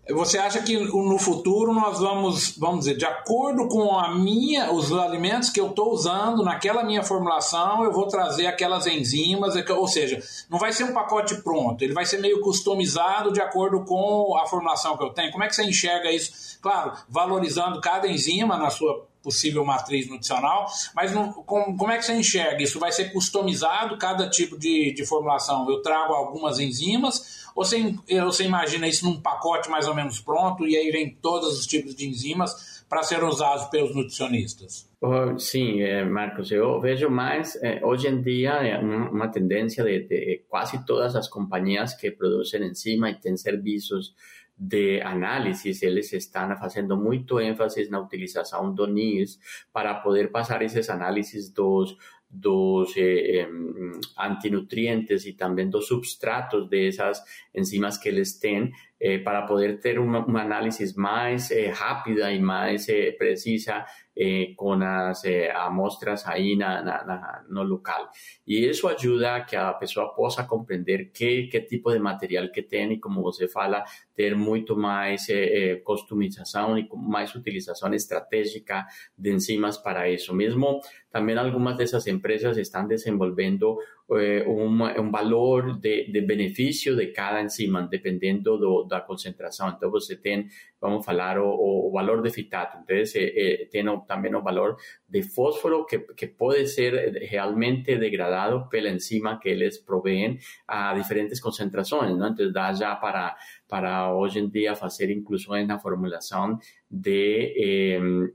você 0.07 0.37
acha 0.37 0.61
que 0.61 0.77
no 0.77 1.17
futuro 1.17 1.73
nós 1.73 1.99
vamos, 1.99 2.55
vamos 2.57 2.79
dizer, 2.79 2.95
de 2.95 3.05
acordo 3.05 3.67
com 3.67 3.97
a 3.97 4.13
minha, 4.13 4.71
os 4.71 4.91
alimentos 4.91 5.49
que 5.49 5.59
eu 5.59 5.69
estou 5.69 5.91
usando 5.91 6.43
naquela 6.43 6.83
minha 6.83 7.01
formulação, 7.01 7.83
eu 7.83 7.91
vou 7.91 8.07
trazer 8.07 8.45
aquelas 8.45 8.85
enzimas, 8.85 9.55
ou 9.71 9.87
seja, 9.87 10.21
não 10.47 10.59
vai 10.59 10.71
ser 10.71 10.83
um 10.83 10.93
pacote 10.93 11.41
pronto, 11.41 11.83
ele 11.83 11.93
vai 11.93 12.05
ser 12.05 12.19
meio 12.19 12.39
customizado 12.39 13.33
de 13.33 13.41
acordo 13.41 13.83
com 13.83 14.37
a 14.37 14.45
formulação 14.45 14.95
que 14.95 15.03
eu 15.03 15.09
tenho. 15.09 15.31
Como 15.31 15.43
é 15.43 15.47
que 15.47 15.55
você 15.55 15.63
enxerga 15.63 16.11
isso? 16.11 16.59
Claro, 16.61 16.93
valorizando 17.09 17.81
cada 17.81 18.07
enzima 18.07 18.57
na 18.57 18.69
sua 18.69 19.07
possível 19.25 19.65
matriz 19.65 20.07
nutricional, 20.07 20.67
mas 20.95 21.11
não, 21.11 21.33
com, 21.33 21.75
como 21.75 21.91
é 21.91 21.97
que 21.97 22.05
você 22.05 22.13
enxerga? 22.13 22.61
Isso 22.61 22.79
vai 22.79 22.91
ser 22.91 23.11
customizado, 23.11 23.97
cada 23.97 24.29
tipo 24.29 24.55
de, 24.55 24.93
de 24.93 25.03
formulação? 25.03 25.67
Eu 25.67 25.81
trago 25.81 26.13
algumas 26.13 26.59
enzimas, 26.59 27.47
ou 27.55 27.65
você, 27.65 27.95
você 28.23 28.43
imagina 28.43 28.87
isso 28.87 29.03
num 29.03 29.19
pacote 29.19 29.67
mais 29.67 29.87
ou 29.87 29.95
menos 29.95 30.19
pronto, 30.19 30.67
e 30.67 30.77
aí 30.77 30.91
vem 30.91 31.09
todos 31.09 31.57
os 31.57 31.65
tipos 31.65 31.95
de 31.95 32.07
enzimas 32.07 32.83
para 32.87 33.01
serem 33.01 33.27
usados 33.27 33.65
pelos 33.65 33.95
nutricionistas? 33.95 34.87
Oh, 35.01 35.37
sim, 35.39 35.79
Marcos, 36.05 36.51
eu 36.51 36.79
vejo 36.79 37.09
mais, 37.09 37.55
eh, 37.63 37.79
hoje 37.83 38.07
em 38.07 38.21
dia, 38.21 38.79
uma 39.11 39.27
tendência 39.27 39.83
de, 39.83 40.07
de, 40.07 40.43
quase 40.47 40.85
todas 40.85 41.15
as 41.15 41.27
companhias 41.27 41.95
que 41.95 42.11
produzem 42.11 42.63
enzima 42.63 43.09
e 43.09 43.15
têm 43.15 43.35
serviços 43.35 44.13
de 44.57 45.01
análisis, 45.01 45.83
eles 45.83 46.13
estão 46.13 46.55
fazendo 46.57 46.95
muito 46.95 47.39
ênfase 47.39 47.89
na 47.89 47.99
utilização 47.99 48.73
do 48.73 48.87
NIS 48.87 49.39
para 49.71 49.95
poder 49.95 50.31
passar 50.31 50.61
esses 50.61 50.89
análises 50.89 51.51
dos 51.53 51.97
dos 52.27 52.97
eh, 52.97 53.41
eh, 53.41 53.47
antinutrientes 54.17 55.25
y 55.25 55.33
también 55.33 55.69
dos 55.69 55.87
substratos 55.87 56.69
de 56.69 56.89
esas 56.89 57.23
enzimas 57.53 57.97
que 57.97 58.11
les 58.11 58.39
ten 58.39 58.73
eh, 58.99 59.19
para 59.19 59.45
poder 59.45 59.79
tener 59.79 59.99
un, 59.99 60.37
análisis 60.37 60.97
más 60.97 61.51
eh, 61.51 61.71
rápida 61.71 62.31
y 62.31 62.39
más 62.39 62.87
eh, 62.89 63.15
precisa 63.17 63.85
eh, 64.15 64.53
com 64.55 64.81
as 64.81 65.25
eh, 65.25 65.51
na, 66.57 66.81
na, 66.81 67.43
no 67.49 67.63
local. 67.63 68.09
E 68.45 68.69
isso 68.69 68.87
ajuda 68.87 69.35
a 69.35 69.45
que 69.45 69.57
a 69.57 69.73
pessoa 69.73 70.15
possa 70.15 70.47
compreender 70.47 71.11
que, 71.11 71.47
que 71.49 71.61
tipo 71.61 71.91
de 71.91 71.99
material 71.99 72.49
que 72.49 72.63
tem 72.63 72.93
e, 72.93 72.99
como 72.99 73.21
você 73.21 73.47
fala, 73.47 73.83
ter 74.15 74.35
muito 74.35 74.77
mais 74.77 75.27
customização 75.83 76.77
e 76.77 76.87
mais 76.95 77.35
utilização 77.35 77.93
estratégica 77.93 78.85
de 79.17 79.33
enzimas 79.33 79.77
para 79.77 80.09
isso. 80.09 80.33
Mesmo 80.33 80.79
também 81.11 81.37
algumas 81.37 81.75
dessas 81.75 82.07
empresas 82.07 82.57
estão 82.57 82.87
desenvolvendo 82.87 83.77
eh, 84.11 84.45
um, 84.47 84.83
um 85.01 85.09
valor 85.11 85.79
de, 85.79 86.11
de 86.11 86.21
benefício 86.21 86.95
de 86.95 87.07
cada 87.07 87.41
enzima, 87.41 87.87
dependendo 87.89 88.57
do, 88.57 88.83
da 88.83 89.01
concentração. 89.01 89.69
Então, 89.69 89.89
você 89.89 90.15
tem, 90.15 90.47
vamos 90.79 91.03
falar, 91.03 91.39
o, 91.39 91.87
o 91.87 91.91
valor 91.91 92.21
de 92.21 92.29
fitato. 92.29 92.77
Então, 92.83 92.95
eh, 92.95 93.67
tem 93.71 93.83
também 94.07 94.35
o 94.35 94.43
valor 94.43 94.77
de 95.09 95.23
fósforo 95.23 95.85
que, 95.85 95.99
que 95.99 96.35
ser 96.67 97.13
realmente 97.23 97.97
degradado 97.97 98.69
pela 98.69 98.89
enzima 98.89 99.39
que 99.39 99.49
eles 99.49 99.79
proveen 99.79 100.37
a 100.67 100.93
diferentes 100.93 101.39
concentrações. 101.39 102.15
Não? 102.15 102.27
Então, 102.27 102.51
dá 102.51 102.73
já 102.73 102.95
para 102.95 103.35
para 103.67 104.13
hoje 104.13 104.39
em 104.39 104.49
dia 104.49 104.75
fazer 104.75 105.09
inclusões 105.09 105.67
na 105.67 105.79
formulação 105.79 106.59
de 106.89 107.53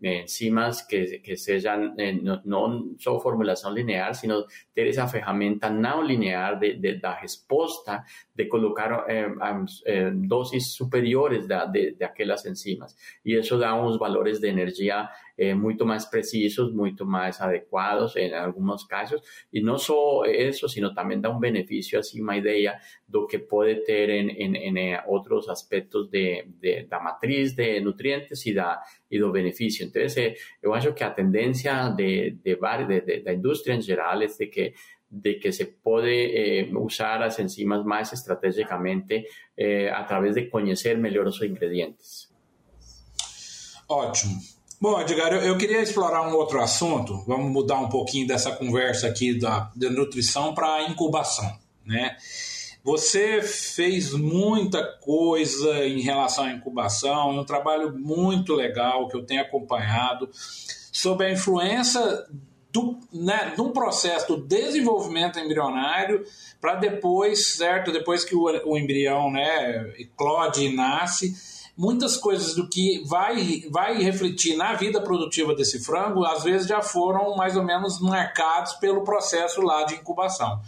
eh, 0.03 0.23
enzimas 0.23 0.83
que, 0.83 1.19
que 1.21 1.37
sejam 1.37 1.95
eh, 1.99 2.13
não, 2.13 2.43
não 2.45 2.95
só 2.99 3.19
formulação 3.21 3.73
linear, 3.73 4.15
sino 4.15 4.45
ter 4.75 4.89
essa 4.89 5.07
ferramenta 5.07 5.71
não 5.71 6.03
linear 6.03 6.59
de, 6.59 6.75
de 6.75 6.97
da 7.01 7.15
resposta 7.15 8.05
de 8.35 8.47
colocar 8.47 9.07
eh, 9.09 10.11
doses 10.11 10.75
superiores 10.75 11.47
da, 11.47 11.65
de, 11.65 11.93
de 11.93 12.05
aquelas 12.05 12.45
enzimas. 12.45 12.97
E 13.25 13.39
isso 13.39 13.57
dá 13.57 13.75
uns 13.81 13.99
valores 13.99 14.41
de 14.41 14.49
energia 14.49 15.09
eh, 15.41 15.55
muito 15.55 15.87
precisos, 16.05 16.71
muito 16.71 17.07
mais 17.07 17.41
adequados 17.41 18.15
em 18.15 18.35
alguns 18.35 18.85
casos. 18.85 19.23
E 19.51 19.63
não 19.63 19.79
só 19.79 20.27
isso, 20.27 20.69
sino 20.69 20.93
também 20.93 21.19
dá 21.19 21.31
um 21.31 21.39
benefício, 21.41 21.99
assim, 21.99 22.21
uma 22.21 22.37
ideia 22.37 22.79
do 23.09 23.27
que 23.27 23.39
pode 23.39 23.77
ter 23.87 24.11
em, 24.11 24.29
em, 24.31 24.79
em 24.79 24.95
aspectos 25.49 26.11
de, 26.11 26.45
de, 26.61 26.83
da 26.83 27.01
matriz 27.01 27.55
de 27.55 27.81
nutrientes 27.81 28.45
e, 28.45 28.53
da, 28.53 28.83
e 29.11 29.19
do 29.19 29.33
benefício. 29.33 29.87
Então, 29.87 30.03
eh, 30.03 30.35
eu 30.63 30.75
que 30.93 31.03
a 31.03 31.11
tendência 31.11 31.89
de, 31.89 32.33
de, 32.33 32.57
de, 32.87 33.01
de, 33.01 33.21
da 33.23 33.33
indústria 33.33 33.75
em 33.75 33.81
de 34.37 34.47
que 34.49 34.75
de 35.13 35.41
que 35.41 35.51
se 35.51 35.67
puede 35.67 36.61
eh, 36.61 36.71
usar 36.73 37.19
las 37.19 37.41
enzimas 37.41 37.85
más 37.85 38.13
estratégicamente 38.13 39.27
eh, 39.57 39.91
a 39.91 40.07
través 40.07 40.37
de 40.37 40.49
conhecer 40.49 40.99
melhor 40.99 41.27
os 41.27 41.43
ingredientes. 41.43 42.33
Ótimo. 43.89 44.60
Bom, 44.83 44.99
Edgar, 44.99 45.31
eu, 45.35 45.41
eu, 45.43 45.59
queria 45.59 45.83
explorar 45.83 46.27
um 46.27 46.35
outro 46.35 46.59
assunto. 46.59 47.23
Vamos 47.27 47.53
mudar 47.53 47.79
um 47.79 47.91
pouquinho 47.91 48.27
dessa 48.27 48.51
conversa 48.53 49.09
aqui 49.09 49.39
da, 49.39 49.71
da 49.77 49.91
nutrição 49.91 50.55
para 50.55 50.85
incubação, 50.85 51.55
né? 51.85 52.17
Você 52.83 53.43
fez 53.43 54.15
muita 54.15 54.83
coisa 54.83 55.85
em 55.85 56.01
relação 56.01 56.45
à 56.45 56.53
incubação, 56.53 57.39
um 57.39 57.45
trabalho 57.45 57.93
muito 57.93 58.55
legal 58.55 59.07
que 59.07 59.15
eu 59.15 59.23
tenho 59.23 59.43
acompanhado 59.43 60.31
sobre 60.33 61.27
a 61.27 61.31
influência 61.31 62.01
do, 62.73 62.99
né, 63.13 63.53
de 63.55 63.61
um 63.61 63.73
processo 63.73 64.29
do 64.29 64.47
desenvolvimento 64.47 65.39
embrionário 65.39 66.25
para 66.59 66.77
depois, 66.77 67.49
certo? 67.57 67.93
Depois 67.93 68.25
que 68.25 68.35
o, 68.35 68.45
o 68.65 68.79
embrião 68.79 69.31
né, 69.31 69.93
eclode 69.99 70.65
e 70.65 70.75
nasce, 70.75 71.35
muitas 71.81 72.19
coisas 72.19 72.55
do 72.55 72.69
que 72.69 73.03
vai, 73.07 73.63
vai 73.71 73.97
refletir 74.03 74.55
na 74.55 74.75
vida 74.75 75.01
produtiva 75.01 75.55
desse 75.55 75.83
frango, 75.83 76.27
às 76.27 76.45
vezes 76.45 76.67
já 76.67 76.83
foram 76.83 77.35
mais 77.35 77.57
ou 77.57 77.65
menos 77.65 77.99
marcados 78.01 78.75
pelo 78.75 79.03
processo 79.03 79.63
lá 79.63 79.85
de 79.85 79.95
incubação. 79.95 80.61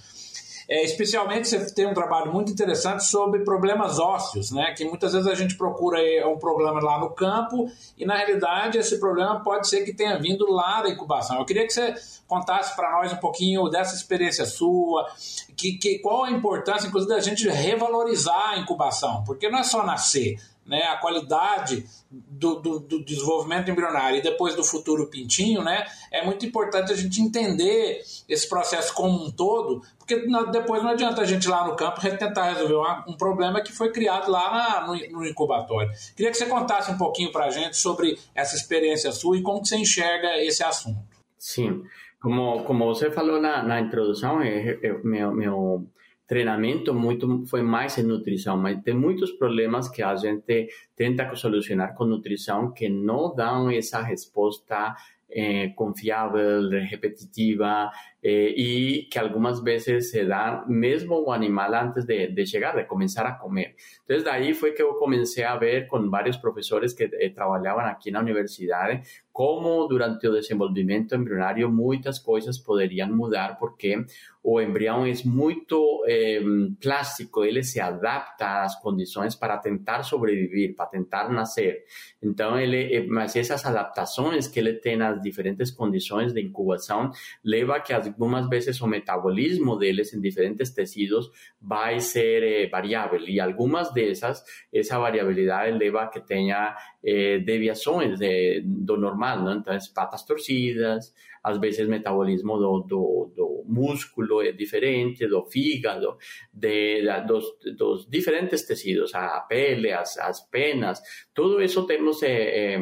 É, 0.66 0.82
especialmente 0.84 1.48
você 1.48 1.74
tem 1.74 1.86
um 1.86 1.92
trabalho 1.92 2.32
muito 2.32 2.50
interessante 2.50 3.04
sobre 3.04 3.44
problemas 3.44 3.98
ósseos, 3.98 4.50
né? 4.52 4.72
Que 4.74 4.86
muitas 4.86 5.12
vezes 5.12 5.28
a 5.28 5.34
gente 5.34 5.54
procura 5.54 5.98
um 6.26 6.38
problema 6.38 6.80
lá 6.80 6.98
no 6.98 7.10
campo 7.10 7.68
e 7.98 8.06
na 8.06 8.16
realidade 8.16 8.78
esse 8.78 8.98
problema 8.98 9.42
pode 9.42 9.68
ser 9.68 9.84
que 9.84 9.92
tenha 9.92 10.18
vindo 10.18 10.50
lá 10.50 10.80
da 10.80 10.88
incubação. 10.88 11.38
Eu 11.38 11.44
queria 11.44 11.66
que 11.66 11.74
você 11.74 11.94
contasse 12.26 12.74
para 12.74 12.90
nós 12.92 13.12
um 13.12 13.16
pouquinho 13.16 13.68
dessa 13.68 13.94
experiência 13.94 14.46
sua, 14.46 15.06
que, 15.54 15.72
que 15.72 15.98
qual 15.98 16.24
a 16.24 16.30
importância, 16.30 16.86
inclusive, 16.86 17.12
da 17.12 17.20
gente 17.20 17.46
revalorizar 17.46 18.52
a 18.52 18.58
incubação, 18.58 19.22
porque 19.26 19.50
não 19.50 19.58
é 19.58 19.64
só 19.64 19.84
nascer, 19.84 20.38
né, 20.66 20.82
a 20.84 20.96
qualidade 20.96 21.84
do, 22.10 22.56
do, 22.56 22.78
do, 22.78 23.04
desenvolvimento 23.04 23.70
embrionário 23.70 24.18
e 24.18 24.22
depois 24.22 24.54
do 24.54 24.62
futuro 24.62 25.08
pintinho, 25.08 25.62
né, 25.62 25.84
é 26.10 26.24
muito 26.24 26.46
importante 26.46 26.92
a 26.92 26.96
gente 26.96 27.20
entender 27.20 28.02
esse 28.28 28.48
processo 28.48 28.94
como 28.94 29.24
um 29.24 29.30
todo, 29.30 29.82
porque 29.98 30.24
depois 30.50 30.82
não 30.82 30.90
adianta 30.90 31.22
a 31.22 31.24
gente 31.24 31.48
lá 31.48 31.66
no 31.66 31.74
campo 31.74 32.00
tentar 32.00 32.52
resolver 32.52 33.02
um 33.08 33.16
problema 33.16 33.60
que 33.60 33.72
foi 33.72 33.90
criado 33.90 34.30
lá 34.30 34.50
na, 34.50 34.86
no, 34.86 34.94
no, 35.10 35.26
incubatório. 35.26 35.90
Queria 36.16 36.30
que 36.30 36.38
você 36.38 36.46
contasse 36.46 36.90
um 36.90 36.98
pouquinho 36.98 37.32
para 37.32 37.46
a 37.46 37.50
gente 37.50 37.76
sobre 37.76 38.18
essa 38.34 38.54
experiência 38.54 39.10
sua 39.12 39.36
e 39.36 39.42
como 39.42 39.64
você 39.64 39.76
enxerga 39.76 40.38
esse 40.42 40.62
assunto. 40.62 41.00
Sim, 41.38 41.82
como, 42.20 42.62
como 42.62 42.86
você 42.86 43.10
falou 43.10 43.40
na, 43.40 43.62
na 43.62 43.80
introdução, 43.80 44.40
é, 44.40 44.78
é, 44.82 44.92
meu, 45.02 45.32
meu 45.32 45.86
treinamento 46.32 46.94
muito 46.94 47.44
foi 47.44 47.60
mais 47.60 47.98
em 47.98 48.04
nutrição, 48.04 48.56
mas 48.56 48.82
tem 48.82 48.94
muitos 48.94 49.32
problemas 49.32 49.86
que 49.90 50.02
a 50.02 50.16
gente 50.16 50.66
tenta 50.96 51.34
solucionar 51.34 51.94
com 51.94 52.06
nutrição 52.06 52.72
que 52.72 52.88
não 52.88 53.34
dão 53.34 53.70
essa 53.70 54.00
resposta 54.00 54.96
eh, 55.28 55.74
confiável, 55.74 56.70
repetitiva 56.88 57.90
eh, 58.22 58.54
y 58.56 59.08
que 59.10 59.18
algunas 59.18 59.62
veces 59.62 60.10
se 60.10 60.24
da 60.24 60.64
mesmo 60.66 61.16
o 61.16 61.32
animal 61.32 61.74
antes 61.74 62.06
de, 62.06 62.28
de, 62.28 62.44
llegar, 62.46 62.76
de 62.76 62.86
comenzar 62.86 63.26
a 63.26 63.36
comer. 63.38 63.74
De 64.08 64.30
ahí 64.30 64.54
fue 64.54 64.74
que 64.74 64.82
yo 64.82 64.96
comencé 64.98 65.44
a 65.44 65.56
ver 65.56 65.86
con 65.86 66.10
varios 66.10 66.38
profesores 66.38 66.94
que 66.94 67.10
eh, 67.18 67.30
trabajaban 67.30 67.88
aquí 67.88 68.08
en 68.08 68.14
la 68.14 68.20
universidad 68.20 69.02
como 69.32 69.88
durante 69.88 70.26
el 70.26 70.34
desenvolvimiento 70.34 71.14
embrionario 71.14 71.70
muchas 71.70 72.20
cosas 72.20 72.58
podrían 72.58 73.16
mudar 73.16 73.56
porque 73.58 74.04
o 74.42 74.60
embrião 74.60 75.06
es 75.06 75.24
muy 75.24 75.64
eh, 76.08 76.42
plástico, 76.80 77.44
él 77.44 77.62
se 77.62 77.80
adapta 77.80 78.58
a 78.58 78.62
las 78.64 78.76
condiciones 78.76 79.36
para 79.36 79.60
tentar 79.60 80.04
sobrevivir, 80.04 80.74
para 80.74 80.90
tentar 80.90 81.30
nacer. 81.30 81.84
Entonces, 82.20 82.64
él, 82.64 82.74
eh, 82.74 83.08
esas 83.34 83.64
adaptaciones 83.64 84.48
que 84.48 84.60
él 84.60 84.80
tiene 84.82 85.04
a 85.04 85.10
las 85.12 85.22
diferentes 85.22 85.72
condiciones 85.72 86.34
de 86.34 86.40
incubación, 86.40 87.12
lleva 87.44 87.84
que 87.84 87.94
algunas 87.94 88.48
veces 88.48 88.82
o 88.82 88.88
metabolismo 88.88 89.76
de 89.76 89.90
ellos 89.90 90.12
en 90.12 90.20
diferentes 90.20 90.74
tejidos 90.74 91.30
va 91.70 91.88
a 91.88 92.00
ser 92.00 92.42
eh, 92.42 92.68
variable 92.68 93.30
y 93.30 93.38
algunas 93.38 93.94
de 93.94 94.10
esas, 94.10 94.44
esa 94.72 94.98
variabilidad 94.98 95.68
eleva 95.68 96.10
que 96.10 96.20
tenga 96.20 96.76
eh, 97.00 97.42
deviaciones 97.44 98.18
de 98.18 98.64
lo 98.64 99.14
normal, 99.22 99.44
¿no? 99.44 99.52
Entonces, 99.52 99.88
patas 99.90 100.26
torcidas, 100.26 101.14
às 101.42 101.58
vezes 101.58 101.88
metabolismo 101.88 102.56
do, 102.58 102.80
do, 102.80 103.32
do 103.34 103.64
músculo 103.66 104.42
é 104.42 104.52
diferente, 104.52 105.26
do 105.26 105.44
fígado, 105.44 106.16
de, 106.52 107.02
de, 107.02 107.72
dos, 107.72 108.08
diferentes 108.08 108.62
tecidos, 108.62 109.14
a 109.14 109.40
pele, 109.40 109.92
as, 109.92 110.18
as 110.18 110.40
penas, 110.48 111.00
tudo 111.34 111.62
isso 111.62 111.86
temos 111.86 112.22
eh, 112.22 112.76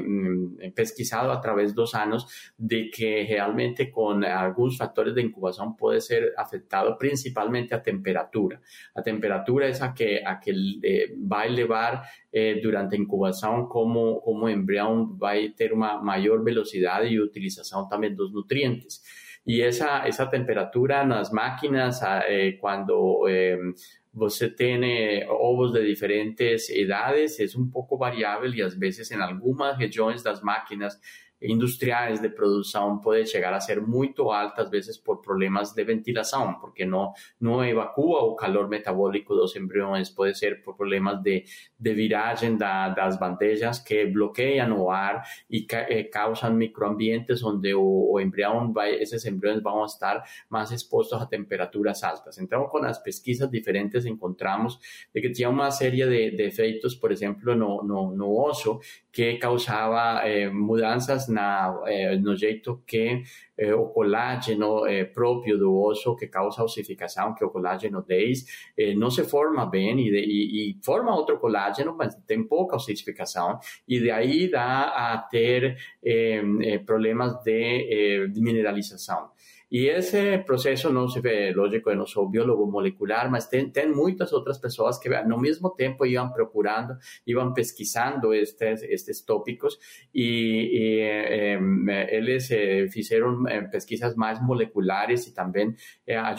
eh, 0.60 0.70
pesquisado 0.74 1.30
a 1.30 1.38
través 1.38 1.72
dos 1.72 1.94
anos 1.94 2.50
de 2.58 2.90
que 2.90 3.22
realmente 3.22 3.86
com 3.86 4.24
alguns 4.24 4.76
fatores 4.76 5.14
de 5.14 5.22
incubação 5.22 5.72
pode 5.72 6.00
ser 6.00 6.34
afetado 6.36 6.96
principalmente 6.96 7.74
a 7.74 7.78
temperatura. 7.78 8.60
A 8.94 9.02
temperatura 9.02 9.68
é 9.68 9.82
a 9.82 9.92
que, 9.92 10.22
a 10.24 10.34
que 10.36 10.52
eh, 10.84 11.14
vai 11.26 11.48
levar 11.48 12.02
eh, 12.32 12.60
durante 12.60 12.94
a 12.94 12.98
incubação 12.98 13.66
como, 13.66 14.20
como 14.20 14.44
o 14.44 14.48
embrião 14.48 15.16
vai 15.16 15.48
ter 15.48 15.72
uma 15.72 16.00
maior 16.00 16.42
velocidade 16.42 17.08
e 17.08 17.20
utilização 17.20 17.88
também 17.88 18.14
dos 18.14 18.32
nutrientes. 18.32 18.49
Y 19.44 19.62
esa, 19.62 20.06
esa 20.06 20.28
temperatura 20.28 21.02
en 21.02 21.10
las 21.10 21.32
máquinas, 21.32 22.02
ah, 22.02 22.22
eh, 22.28 22.58
cuando 22.60 23.26
eh, 23.28 23.58
você 24.12 24.50
tiene 24.50 25.24
ovos 25.28 25.72
de 25.72 25.82
diferentes 25.82 26.68
edades, 26.70 27.40
es 27.40 27.54
un 27.54 27.70
poco 27.70 27.96
variable 27.96 28.54
y 28.56 28.60
a 28.60 28.68
veces 28.76 29.10
en 29.12 29.22
algunas 29.22 29.78
regiones 29.78 30.24
las 30.24 30.42
máquinas 30.42 31.00
industriais 31.42 32.20
de 32.20 32.28
produção 32.28 32.98
pode 32.98 33.26
chegar 33.26 33.52
a 33.52 33.60
ser 33.60 33.80
muito 33.80 34.30
alta, 34.30 34.62
às 34.62 34.70
vezes 34.70 34.98
por 34.98 35.20
problemas 35.22 35.72
de 35.72 35.82
ventilação, 35.84 36.54
porque 36.60 36.84
não, 36.84 37.12
não 37.40 37.64
evacua 37.64 38.22
o 38.22 38.34
calor 38.34 38.68
metabólico 38.68 39.34
dos 39.34 39.56
embriões, 39.56 40.10
pode 40.10 40.36
ser 40.38 40.62
por 40.62 40.76
problemas 40.76 41.22
de, 41.22 41.44
de 41.78 41.94
viragem 41.94 42.56
da, 42.56 42.90
das 42.90 43.18
bandejas 43.18 43.78
que 43.78 44.06
bloqueiam 44.06 44.78
o 44.78 44.90
ar 44.90 45.22
e, 45.48 45.62
ca, 45.62 45.86
eh, 45.88 46.00
e 46.00 46.04
causam 46.04 46.52
microambientes 46.52 47.42
onde 47.42 47.72
o, 47.74 48.12
o, 48.12 48.20
embrião 48.20 48.72
vai, 48.72 48.94
esses 48.94 49.24
embriões 49.24 49.62
vão 49.62 49.84
estar 49.84 50.22
mais 50.48 50.70
expostos 50.70 51.20
a 51.20 51.26
temperaturas 51.26 52.02
altas. 52.02 52.38
Então, 52.38 52.66
com 52.66 52.78
as 52.78 52.98
pesquisas 52.98 53.50
diferentes 53.50 54.04
encontramos 54.04 54.78
de 55.14 55.20
que 55.20 55.30
tinha 55.30 55.48
uma 55.48 55.70
série 55.70 56.04
de, 56.04 56.36
de 56.36 56.42
efeitos, 56.42 56.94
por 56.94 57.10
exemplo, 57.10 57.54
no, 57.54 57.82
no, 57.82 58.14
no 58.14 58.38
osso, 58.38 58.78
que 59.12 59.38
causava 59.38 60.26
eh, 60.26 60.50
mudanças 60.50 61.29
na, 61.30 61.82
eh, 61.86 62.16
no 62.16 62.36
jeito 62.36 62.82
que 62.86 63.22
eh, 63.60 63.74
o 63.74 63.86
colágeno 63.88 64.86
eh, 64.86 65.04
próprio 65.04 65.58
do 65.58 65.76
osso 65.76 66.16
que 66.16 66.26
causa 66.26 66.64
ossificação, 66.64 67.34
que 67.34 67.44
é 67.44 67.46
o 67.46 67.50
colágeno 67.50 68.02
10, 68.02 68.72
eh, 68.78 68.94
não 68.94 69.10
se 69.10 69.22
forma 69.24 69.66
bem 69.66 70.00
e, 70.00 70.10
de, 70.10 70.18
e, 70.18 70.70
e, 70.70 70.78
forma 70.82 71.14
outro 71.14 71.38
colágeno, 71.38 71.94
mas 71.96 72.14
tem 72.26 72.42
pouca 72.42 72.76
ossificação 72.76 73.58
e 73.86 74.00
daí 74.00 74.50
dá 74.50 75.12
a 75.12 75.18
ter 75.18 75.76
problemas 76.86 77.42
de, 77.44 78.28
de 78.28 78.40
mineralização. 78.40 79.30
Y 79.72 79.86
ese 79.86 80.40
proceso 80.40 80.90
no 80.90 81.08
se 81.08 81.20
ve 81.20 81.52
lógico 81.52 81.92
en 81.92 81.98
nuestro 81.98 82.28
biólogo 82.28 82.66
molecular, 82.66 83.30
mas 83.30 83.48
ten, 83.48 83.72
ten 83.72 83.94
muchas 83.94 84.32
otras 84.32 84.58
personas 84.58 84.98
que 84.98 85.14
al 85.14 85.28
mismo 85.38 85.74
tiempo 85.76 86.04
iban 86.04 86.32
procurando, 86.32 86.98
iban 87.24 87.54
pesquisando 87.54 88.32
estos, 88.32 88.82
estos 88.82 89.24
tópicos 89.24 89.78
y, 90.12 90.26
y 90.26 91.00
eh, 91.00 91.58
eh, 93.48 93.68
pesquisas 93.70 94.16
más 94.16 94.42
moleculares 94.42 95.28
y 95.28 95.34
también 95.34 95.76
eh, 96.04 96.16
a, 96.16 96.34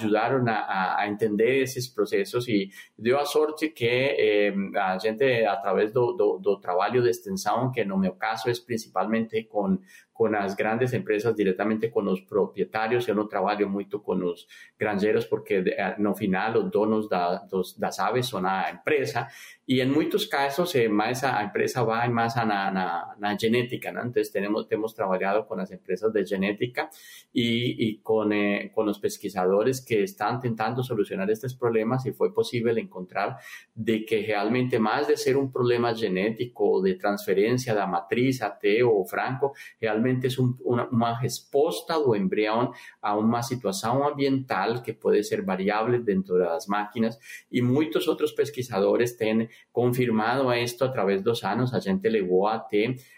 a, 1.00 1.07
entender 1.07 1.63
esos 1.63 1.88
procesos 1.88 2.50
y 2.50 2.69
dio 2.97 3.17
a 3.17 3.25
sorte 3.25 3.73
que 3.73 4.15
eh, 4.47 4.53
a 4.77 5.00
gente 5.00 5.47
a 5.47 5.61
través 5.61 5.93
do, 5.93 6.13
do, 6.13 6.38
do 6.38 6.61
de 7.01 7.09
extensión, 7.09 7.71
que 7.71 7.81
en 7.81 7.97
mi 7.97 8.11
caso 8.17 8.50
es 8.50 8.59
principalmente 8.59 9.47
con 9.47 9.81
con 10.21 10.33
las 10.33 10.55
grandes 10.55 10.93
empresas 10.93 11.35
directamente 11.35 11.89
con 11.89 12.05
los 12.05 12.21
propietarios. 12.21 13.07
Yo 13.07 13.15
no 13.15 13.27
trabajo 13.27 13.67
mucho 13.67 14.03
con 14.03 14.19
los 14.19 14.47
granjeros 14.77 15.25
porque 15.25 15.75
no 15.97 16.13
final 16.13 16.53
los 16.53 16.69
donos 16.69 17.09
da, 17.09 17.43
dos, 17.49 17.79
das 17.79 17.99
aves 17.99 18.27
son 18.27 18.43
la 18.43 18.69
empresa 18.69 19.27
y 19.71 19.79
en 19.79 19.89
muchos 19.89 20.27
casos 20.27 20.75
eh, 20.75 20.89
más 20.89 21.23
a, 21.23 21.41
empresa 21.41 21.81
va 21.83 22.05
más 22.09 22.35
a 22.35 22.43
la 22.43 23.37
genética. 23.39 23.89
¿no? 23.93 24.01
Entonces 24.01 24.29
tenemos, 24.29 24.67
hemos 24.69 24.93
trabajado 24.93 25.47
con 25.47 25.59
las 25.59 25.71
empresas 25.71 26.11
de 26.11 26.25
genética 26.25 26.89
y, 27.31 27.87
y 27.87 27.99
con, 27.99 28.33
eh, 28.33 28.73
los 28.75 28.99
pesquisadores 28.99 29.79
que 29.79 30.03
están 30.03 30.35
intentando 30.35 30.83
solucionar 30.83 31.31
estos 31.31 31.55
problemas 31.55 32.05
y 32.05 32.11
fue 32.11 32.33
posible 32.33 32.81
encontrar 32.81 33.37
de 33.73 34.03
que 34.03 34.21
realmente 34.25 34.77
más 34.77 35.07
de 35.07 35.15
ser 35.15 35.37
un 35.37 35.53
problema 35.53 35.95
genético 35.95 36.81
de 36.81 36.95
transferencia 36.95 37.73
de 37.73 37.87
matriz 37.87 38.41
a 38.41 38.59
T 38.59 38.83
o 38.83 39.05
franco, 39.05 39.53
realmente 39.79 40.27
es 40.27 40.37
una, 40.37 40.89
respuesta 41.21 41.97
o 41.97 42.13
embrión 42.13 42.71
a 42.99 43.15
una 43.15 43.41
situación 43.41 44.03
ambiental 44.03 44.83
que 44.83 44.95
puede 44.95 45.23
ser 45.23 45.43
variable 45.43 45.99
dentro 45.99 46.35
de 46.35 46.43
las 46.43 46.67
máquinas 46.67 47.19
y 47.49 47.61
muchos 47.61 48.09
otros 48.09 48.33
pesquisadores 48.33 49.15
han 49.21 49.47
confirmado 49.71 50.51
esto 50.53 50.85
a 50.85 50.91
través 50.91 51.23
de 51.23 51.29
los 51.29 51.43
años. 51.43 51.73
A 51.73 51.81
gente 51.81 52.09
llegó 52.09 52.49
a 52.49 52.67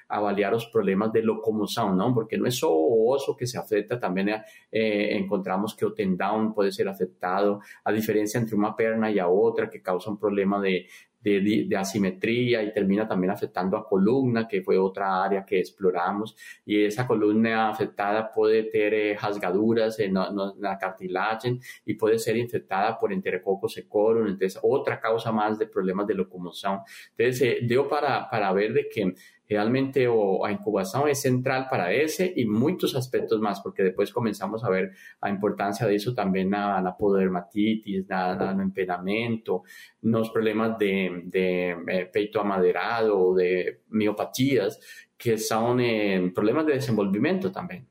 avaliar 0.08 0.54
los 0.54 0.68
problemas 0.68 1.12
de 1.12 1.24
locomoción, 1.24 1.98
¿no? 1.98 2.14
Porque 2.14 2.38
no 2.38 2.46
es 2.48 2.58
solo 2.58 2.78
oso 3.08 3.36
que 3.36 3.48
se 3.48 3.58
afecta, 3.58 4.00
también 4.00 4.30
eh, 4.30 5.18
encontramos 5.18 5.76
que 5.76 5.86
el 5.86 5.94
tendón 5.94 6.54
puede 6.54 6.72
ser 6.72 6.88
afectado, 6.88 7.62
a 7.84 7.92
diferencia 7.92 8.40
entre 8.40 8.56
una 8.56 8.76
perna 8.76 9.12
y 9.12 9.20
a 9.20 9.28
otra 9.28 9.70
que 9.70 9.82
causa 9.82 10.10
un 10.10 10.20
problema 10.20 10.62
de, 10.62 10.88
de, 11.24 11.76
asimetría 11.78 12.62
y 12.62 12.74
termina 12.74 13.08
también 13.08 13.32
afectando 13.32 13.78
a 13.78 13.88
columna, 13.88 14.48
que 14.48 14.62
fue 14.62 14.78
otra 14.78 15.24
área 15.24 15.46
que 15.46 15.60
exploramos. 15.60 16.36
Y 16.66 16.84
esa 16.84 17.08
columna 17.08 17.70
afectada 17.70 18.32
puede 18.32 18.64
tener 18.64 18.94
eh, 18.94 19.18
rasgaduras 19.20 20.00
en, 20.00 20.14
la 20.14 20.78
cartilagem 20.80 21.60
y 21.86 21.94
puede 21.96 22.20
ser 22.20 22.38
infectada 22.38 23.00
por 23.00 23.14
enterococcus 23.14 23.74
secorum, 23.74 24.28
entonces 24.28 24.60
otra 24.62 25.00
causa 25.00 25.32
más 25.32 25.58
de 25.58 25.68
problemas 25.68 26.08
de 26.08 26.16
locomoción. 26.16 26.80
Entonces, 27.18 27.42
eh, 27.42 27.60
dio 27.64 27.88
para, 27.88 28.30
para 28.30 28.52
ver 28.52 28.74
de 28.74 28.90
que 28.90 29.14
realmente 29.54 30.08
o, 30.08 30.44
a 30.44 30.52
incubación 30.52 31.08
es 31.08 31.22
central 31.22 31.68
para 31.70 31.92
ese 31.94 32.34
y 32.36 32.46
muchos 32.46 32.96
aspectos 32.96 33.40
más, 33.40 33.62
porque 33.62 33.84
después 33.84 34.12
comenzamos 34.12 34.64
a 34.64 34.70
ver 34.70 34.94
la 35.22 35.30
importancia 35.30 35.86
de 35.86 35.96
eso 35.96 36.16
también 36.16 36.50
na, 36.50 36.82
la 36.82 36.98
pododermatitis, 36.98 38.08
na, 38.08 38.36
na, 38.36 38.54
no 38.56 38.64
empenamento, 38.64 39.62
los 40.02 40.32
problemas 40.32 40.80
de, 40.80 41.30
eh, 41.32 42.10
peito 42.12 42.42
amaderado, 42.42 43.36
de 43.36 43.82
miopatías, 43.90 44.80
que 45.16 45.38
son 45.38 45.80
eh, 45.80 46.32
problemas 46.34 46.66
de 46.66 46.74
desenvolvimento 46.74 47.52
también. 47.52 47.88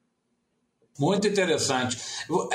Muito 1.02 1.26
interessante. 1.26 1.98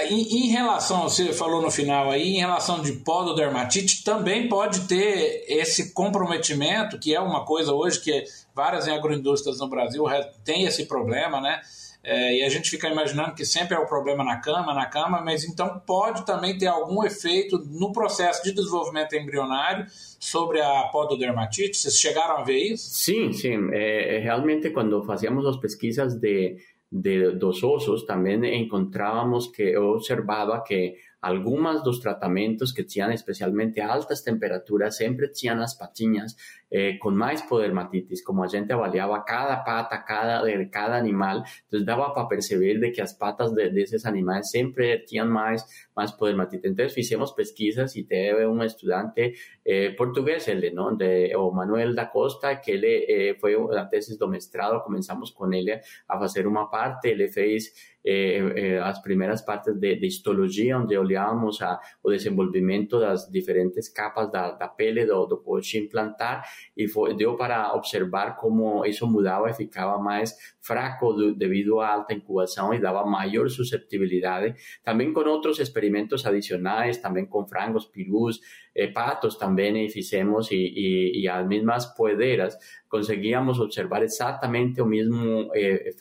Em, 0.10 0.45
em, 0.45 0.47
relação, 0.47 1.03
você 1.03 1.33
falou 1.33 1.62
no 1.62 1.69
final 1.69 2.10
aí, 2.10 2.36
em 2.36 2.39
relação 2.39 2.81
de 2.81 2.93
pododermatite, 2.93 4.05
também 4.05 4.47
pode 4.47 4.88
ter 4.88 5.43
esse 5.49 5.91
comprometimento, 5.91 6.97
que 6.97 7.13
é 7.13 7.19
uma 7.19 7.43
coisa 7.43 7.73
hoje 7.73 7.99
que 7.99 8.23
várias 8.55 8.88
agroindústrias 8.88 9.60
no 9.60 9.67
Brasil 9.67 10.05
têm 10.45 10.63
esse 10.63 10.86
problema, 10.86 11.41
né? 11.41 11.60
É, 12.01 12.38
e 12.38 12.43
a 12.43 12.47
gente 12.47 12.69
fica 12.69 12.88
imaginando 12.88 13.36
que 13.36 13.45
sempre 13.45 13.75
é 13.75 13.79
o 13.79 13.86
problema 13.86 14.23
na 14.23 14.38
cama, 14.38 14.73
na 14.73 14.86
cama, 14.86 15.21
mas 15.21 15.43
então 15.43 15.81
pode 15.86 16.25
também 16.25 16.57
ter 16.57 16.67
algum 16.67 17.03
efeito 17.03 17.62
no 17.69 17.91
processo 17.91 18.41
de 18.43 18.53
desenvolvimento 18.53 19.13
embrionário 19.13 19.86
sobre 20.17 20.62
a 20.62 20.83
pododermatite? 20.83 21.75
Vocês 21.75 21.99
chegaram 21.99 22.38
a 22.38 22.43
ver 22.43 22.60
isso? 22.60 22.91
Sim, 22.91 23.33
sim. 23.33 23.69
É, 23.73 24.19
realmente, 24.19 24.69
quando 24.69 25.03
fazíamos 25.03 25.45
as 25.45 25.57
pesquisas 25.57 26.15
de 26.15 26.55
de 26.89 27.32
dos 27.32 27.63
osos, 27.63 28.06
también 28.06 28.45
encontrábamos 28.45 29.52
que 29.52 29.78
observaba 29.78 30.63
que 30.63 30.97
algunos 31.19 31.84
dos 31.84 32.00
tratamientos 32.00 32.73
que 32.73 32.84
tenían 32.84 33.12
especialmente 33.12 33.82
altas 33.82 34.23
temperaturas 34.23 34.95
siempre 34.95 35.30
tenían 35.30 35.60
las 35.60 35.76
patiñas 35.76 36.38
eh, 36.69 36.97
con 36.99 37.15
más 37.15 37.43
podermatitis, 37.43 38.23
como 38.23 38.43
a 38.43 38.49
gente 38.49 38.73
avaliaba 38.73 39.23
cada 39.25 39.63
pata 39.63 40.03
cada, 40.06 40.43
de 40.43 40.69
cada 40.69 40.97
animal, 40.97 41.43
entonces 41.63 41.86
daba 41.86 42.13
para 42.13 42.27
percibir 42.27 42.80
de 42.80 42.91
que 42.91 43.01
las 43.01 43.13
patas 43.13 43.53
de, 43.56 43.71
esos 43.82 44.06
animales 44.06 44.49
siempre 44.49 45.03
tenían 45.08 45.30
más, 45.30 45.65
más 45.95 46.13
podermatitis. 46.13 46.65
Entonces 46.65 46.97
hicimos 46.97 47.34
pesquisas 47.34 47.95
y 47.95 48.03
teve 48.03 48.45
un 48.45 48.62
estudiante 48.63 49.36
eh, 49.63 49.93
portugués, 49.97 50.47
el 50.47 50.73
¿no? 50.73 50.95
de, 50.95 51.34
o 51.36 51.51
Manuel 51.51 51.95
da 51.95 52.10
Costa, 52.10 52.62
que 52.62 52.77
le 52.77 53.30
eh, 53.30 53.38
una 53.58 53.89
tesis 53.89 54.17
domestrado, 54.17 54.84
comenzamos 54.84 55.32
con 55.32 55.53
él 55.53 55.69
a 56.08 56.17
hacer 56.23 56.47
una 56.47 56.69
parte, 56.69 57.12
él 57.12 57.30
fez 57.30 57.97
eh, 58.10 58.53
eh, 58.56 58.75
las 58.80 59.01
primeras 59.01 59.43
partes 59.43 59.77
de, 59.77 59.97
de 59.97 60.08
histología, 60.08 60.75
donde 60.75 60.97
olhábamos 60.97 61.62
a, 61.62 61.77
o 62.01 62.10
desenvolvimento 62.10 63.01
das 63.01 63.30
diferentes 63.30 63.89
capas 63.89 64.32
da, 64.32 64.51
da 64.51 64.69
pele 64.69 65.06
do, 65.06 65.25
do 65.25 65.43
coxo 65.43 65.75
implantar 65.75 66.41
y 66.76 66.88
fue, 66.88 67.15
dio 67.15 67.38
para 67.38 67.74
observar 67.74 68.36
cómo 68.39 68.86
eso 68.86 69.08
mudaba 69.08 69.50
y 69.50 69.54
ficaba 69.54 70.00
más 70.00 70.38
fraco 70.60 71.15
debido 71.34 71.82
a 71.82 71.93
alta 71.93 72.13
incubación 72.13 72.74
y 72.74 72.80
daba 72.80 73.06
mayor 73.06 73.50
susceptibilidad. 73.50 74.43
También 74.84 75.13
con 75.13 75.28
otros 75.28 75.60
experimentos 75.60 76.26
adicionales, 76.26 77.02
también 77.02 77.28
con 77.28 77.48
frangos, 77.48 77.88
pirús, 77.88 78.41
eh, 78.74 78.93
patos 78.93 79.39
también 79.39 79.76
hicimos 79.76 80.52
y, 80.52 80.56
y, 80.56 81.20
y 81.20 81.24
las 81.24 81.48
mismas 81.48 81.88
poederas 81.98 82.60
conseguíamos 82.88 83.60
observar 83.60 84.04
exactamente 84.04 84.82
el 84.82 84.88
mismo 84.88 85.54
eh, 85.54 85.93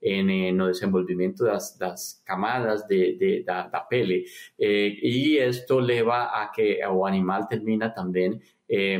en, 0.00 0.30
el 0.30 0.66
desenvolvimiento 0.68 1.44
de 1.44 1.52
las, 1.52 2.22
camadas 2.24 2.86
de, 2.88 3.16
de, 3.18 3.44
la 3.46 3.86
pele. 3.88 4.24
Eh, 4.56 4.96
y 5.02 5.38
esto 5.38 5.80
lleva 5.80 6.40
a 6.42 6.50
que 6.52 6.78
el 6.80 7.00
animal 7.04 7.46
termina 7.48 7.92
también 7.92 8.40
eh, 8.68 8.98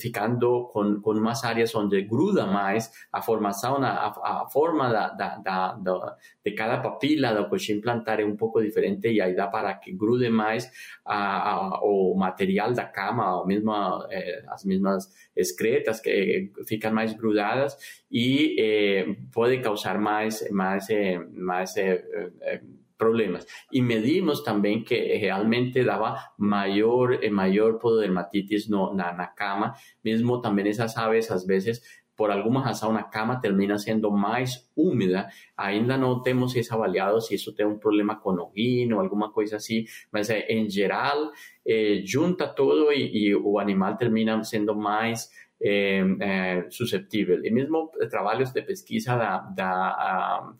ficando 0.00 0.68
com, 0.72 1.00
com 1.00 1.12
umas 1.12 1.44
áreas 1.44 1.74
onde 1.74 2.02
gruda 2.02 2.46
mais 2.46 2.90
a 3.12 3.22
formação, 3.22 3.76
a, 3.82 4.08
a 4.08 4.46
forma 4.50 4.90
da, 4.90 5.08
da, 5.10 5.74
da, 5.74 6.16
de 6.44 6.52
cada 6.52 6.78
papila 6.78 7.34
do 7.34 7.48
coxim 7.48 7.80
plantar 7.80 8.20
é 8.20 8.24
um 8.24 8.36
pouco 8.36 8.60
diferente 8.60 9.08
e 9.08 9.20
aí 9.20 9.34
dá 9.34 9.46
para 9.46 9.74
que 9.74 9.92
grude 9.92 10.28
mais 10.28 10.70
a, 11.04 11.52
a, 11.52 11.80
o 11.84 12.14
material 12.16 12.72
da 12.72 12.84
cama, 12.84 13.38
ou 13.38 13.46
mesmo 13.46 13.72
eh, 14.10 14.44
as 14.48 14.64
mesmas 14.64 15.08
excretas 15.34 16.00
que 16.00 16.50
ficam 16.66 16.92
mais 16.92 17.12
grudadas 17.14 17.76
e 18.10 18.56
eh, 18.58 19.16
pode 19.32 19.58
causar 19.58 19.98
mais, 19.98 20.48
mais, 20.50 20.88
eh, 20.90 21.18
mais 21.32 21.76
eh, 21.76 22.04
eh, 22.42 22.60
problemas. 22.96 23.46
Y 23.70 23.82
medimos 23.82 24.44
también 24.44 24.84
que 24.84 25.18
realmente 25.20 25.84
daba 25.84 26.32
mayor, 26.38 27.24
eh, 27.24 27.30
mayor 27.30 27.78
pododermatitis 27.78 28.68
no, 28.68 28.94
na, 28.94 29.12
na 29.12 29.34
cama, 29.34 29.76
mismo 30.02 30.40
también 30.40 30.66
esas 30.68 30.96
aves 30.96 31.30
a 31.30 31.36
veces 31.46 31.82
por 32.16 32.30
alguma 32.30 32.62
razão 32.62 32.96
a 32.96 33.02
cama 33.02 33.40
termina 33.40 33.78
sendo 33.78 34.10
mais 34.10 34.70
úmida. 34.74 35.28
Ainda 35.56 35.96
não 35.98 36.22
temos 36.22 36.56
isso 36.56 36.74
avaliado 36.74 37.20
se 37.20 37.34
isso 37.34 37.54
tem 37.54 37.66
um 37.66 37.78
problema 37.78 38.16
com 38.16 38.30
o 38.32 38.52
ou 38.94 39.00
alguma 39.00 39.30
coisa 39.30 39.56
assim, 39.56 39.84
mas 40.10 40.30
eh, 40.30 42.02
junta 42.04 42.48
tudo 42.48 42.90
e, 42.90 43.28
e, 43.28 43.34
o 43.34 43.58
animal 43.58 43.96
termina 43.96 44.42
sendo 44.44 44.74
mais 44.74 45.30
eh, 45.60 46.04
eh, 46.20 46.66
susceptível. 46.70 47.44
E 47.44 47.50
mesmo 47.50 47.90
trabalhos 48.08 48.50
de 48.50 48.62
pesquisa 48.62 49.16
da, 49.16 49.38
da 49.38 50.54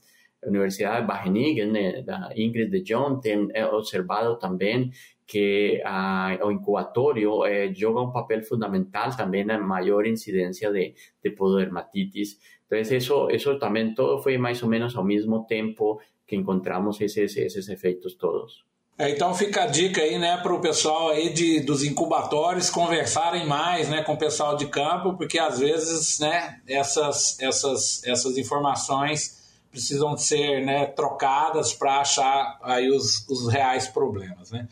Universidade 0.45 1.03
de 1.03 1.07
Wageningen, 1.07 2.05
da 2.05 2.31
Ingrid 2.35 2.71
de 2.71 2.83
Jong, 2.83 3.21
tem 3.21 3.49
observado 3.73 4.39
também 4.39 4.91
que 5.27 5.83
uh, 5.85 6.47
o 6.47 6.53
incubatorio 6.53 7.45
eh, 7.47 7.73
juega 7.75 8.01
un 8.01 8.13
papel 8.13 8.45
fundamental 8.45 9.17
también 9.17 9.51
en 9.51 9.67
mayor 9.67 10.07
incidencia 10.07 10.71
de, 10.71 10.95
de 11.23 11.31
pododermatitis. 11.33 12.39
Entonces, 12.63 12.93
eso, 12.93 13.29
eso 13.29 13.59
también 13.59 13.95
todo 13.95 14.19
fue 14.19 14.39
más 14.39 14.63
o 14.63 14.69
menos 14.69 14.97
al 14.97 15.05
mismo 15.05 15.45
tiempo 15.47 16.01
que 16.25 16.37
encontramos 16.37 17.01
esses, 17.01 17.37
esses 17.37 17.69
efeitos 17.69 18.17
todos. 18.17 18.65
É, 18.99 19.11
então 19.11 19.35
fica 19.35 19.65
a 19.65 19.67
dica 19.67 20.01
aí, 20.01 20.19
né, 20.19 20.39
para 20.39 20.55
o 20.55 20.61
pessoal 20.61 21.11
aí 21.11 21.31
de, 21.31 21.61
dos 21.61 21.85
incubatórios 21.85 22.71
conversarem 22.71 23.47
mais, 23.47 23.91
né, 23.91 24.03
com 24.03 24.15
o 24.15 24.19
pessoal 24.19 24.57
de 24.57 24.67
campo, 24.69 25.19
porque 25.19 25.39
às 25.39 25.59
vezes, 25.59 26.19
né, 26.19 26.61
essas, 26.67 27.39
essas, 27.39 28.03
essas 28.05 28.39
informações 28.39 29.46
precisam 29.77 30.17
ser, 30.17 30.65
né, 30.65 30.87
trocadas 30.87 31.75
para 31.75 32.01
achar 32.01 32.59
aí 32.63 32.89
os, 32.89 33.29
os 33.29 33.47
reais 33.53 33.87
problemas, 33.87 34.51
né. 34.51 34.67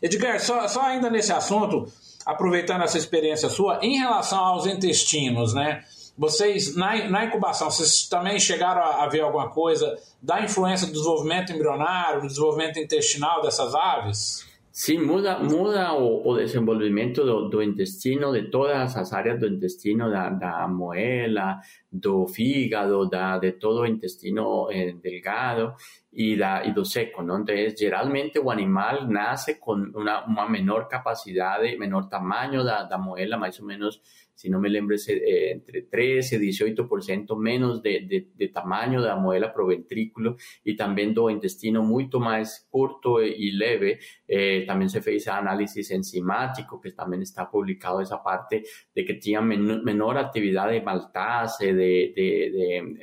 Edgar, 0.00 0.38
só, 0.38 0.68
só 0.68 0.82
ainda 0.82 1.10
nesse 1.10 1.32
assunto, 1.32 1.90
aproveitando 2.24 2.82
essa 2.82 2.96
experiência 2.96 3.48
sua, 3.48 3.80
em 3.82 3.98
relação 3.98 4.38
aos 4.38 4.66
intestinos, 4.66 5.52
né? 5.52 5.82
Vocês, 6.16 6.76
na, 6.76 7.08
na 7.08 7.24
incubação, 7.24 7.70
vocês 7.70 8.06
também 8.08 8.38
chegaram 8.38 8.82
a, 8.82 9.04
a 9.04 9.08
ver 9.08 9.20
alguma 9.20 9.50
coisa 9.50 9.98
da 10.22 10.40
influência 10.40 10.86
do 10.86 10.92
desenvolvimento 10.92 11.52
embrionário, 11.52 12.20
do 12.20 12.28
desenvolvimento 12.28 12.78
intestinal 12.78 13.42
dessas 13.42 13.74
aves? 13.74 14.46
Sim, 14.78 15.06
muda, 15.06 15.38
muda 15.38 15.94
o, 15.94 16.20
o 16.28 16.36
desenvolvimento 16.36 17.24
do, 17.24 17.48
do, 17.48 17.62
intestino, 17.62 18.30
de 18.30 18.50
todas 18.50 18.94
as 18.94 19.10
áreas 19.14 19.40
do 19.40 19.46
intestino, 19.46 20.10
da, 20.10 20.28
da 20.28 20.68
moela, 20.68 21.62
do 21.90 22.26
fígado, 22.26 23.08
da, 23.08 23.38
de 23.38 23.52
todo 23.52 23.86
intestino 23.86 24.70
eh, 24.70 24.92
delgado 25.02 25.76
y, 26.12 26.36
da, 26.36 26.62
y 26.62 26.74
do 26.74 26.84
seco, 26.84 27.22
¿no? 27.22 27.38
Entonces, 27.38 27.74
generalmente 27.78 28.38
o 28.38 28.50
animal 28.50 29.10
nace 29.10 29.58
con 29.58 29.96
una, 29.96 30.26
una 30.26 30.46
menor 30.46 30.88
capacidad, 30.88 31.58
de 31.58 31.78
menor 31.78 32.10
tamaño 32.10 32.62
da, 32.62 32.84
da 32.84 32.98
moela, 32.98 33.38
más 33.38 33.58
o 33.60 33.64
menos 33.64 34.02
si 34.36 34.48
no 34.50 34.60
me 34.60 34.68
lembro, 34.68 34.94
eh, 34.96 35.50
entre 35.50 35.82
13 35.82 36.36
y 36.36 36.50
18% 36.50 37.36
menos 37.36 37.82
de, 37.82 38.06
de, 38.08 38.28
de, 38.34 38.48
tamaño 38.48 39.02
de 39.02 39.08
la 39.08 39.16
modela 39.16 39.52
proventrículo 39.52 40.36
y 40.62 40.76
también 40.76 41.12
do 41.12 41.30
intestino 41.30 41.82
mucho 41.82 42.20
más 42.20 42.68
corto 42.70 43.22
y 43.22 43.50
leve. 43.52 43.98
Eh, 44.28 44.66
se 44.88 45.14
hizo 45.14 45.32
análisis 45.32 45.90
enzimático, 45.90 46.80
que 46.80 46.92
también 46.92 47.22
está 47.22 47.50
publicado 47.50 48.00
esa 48.00 48.22
parte 48.22 48.62
de 48.94 49.04
que 49.04 49.14
tenía 49.14 49.40
menor 49.40 50.18
actividad 50.18 50.68
de 50.68 50.80
maltase, 50.80 51.72
de, 51.72 52.12
de, 52.14 52.50
de 52.52 52.96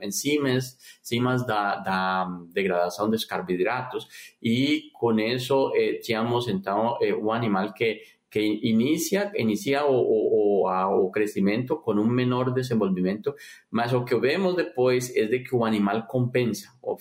enzimas, 0.00 0.78
enzimas 1.00 1.46
da, 1.46 1.82
da 1.84 2.26
degradación 2.52 3.10
de 3.10 3.18
carbohidratos 3.26 4.08
y 4.40 4.92
con 4.92 5.18
eso 5.18 5.74
eh, 5.74 6.00
teníamos 6.04 6.48
entonces 6.48 6.68
eh, 7.08 7.14
animal 7.32 7.72
que 7.74 8.02
que 8.30 8.42
inicia, 8.42 9.32
inicia 9.36 9.86
o, 9.86 9.96
o, 9.96 10.68
o, 10.68 11.06
o, 11.06 11.10
crecimiento 11.10 11.80
con 11.80 11.98
un 11.98 12.10
menor 12.10 12.52
desenvolvimiento, 12.52 13.36
mas 13.70 13.92
lo 13.92 14.04
que 14.04 14.16
vemos 14.16 14.56
después 14.56 15.12
es 15.16 15.30
de 15.30 15.42
que 15.42 15.56
el 15.56 15.62
animal 15.62 16.06
compensa, 16.06 16.76
o, 16.80 16.98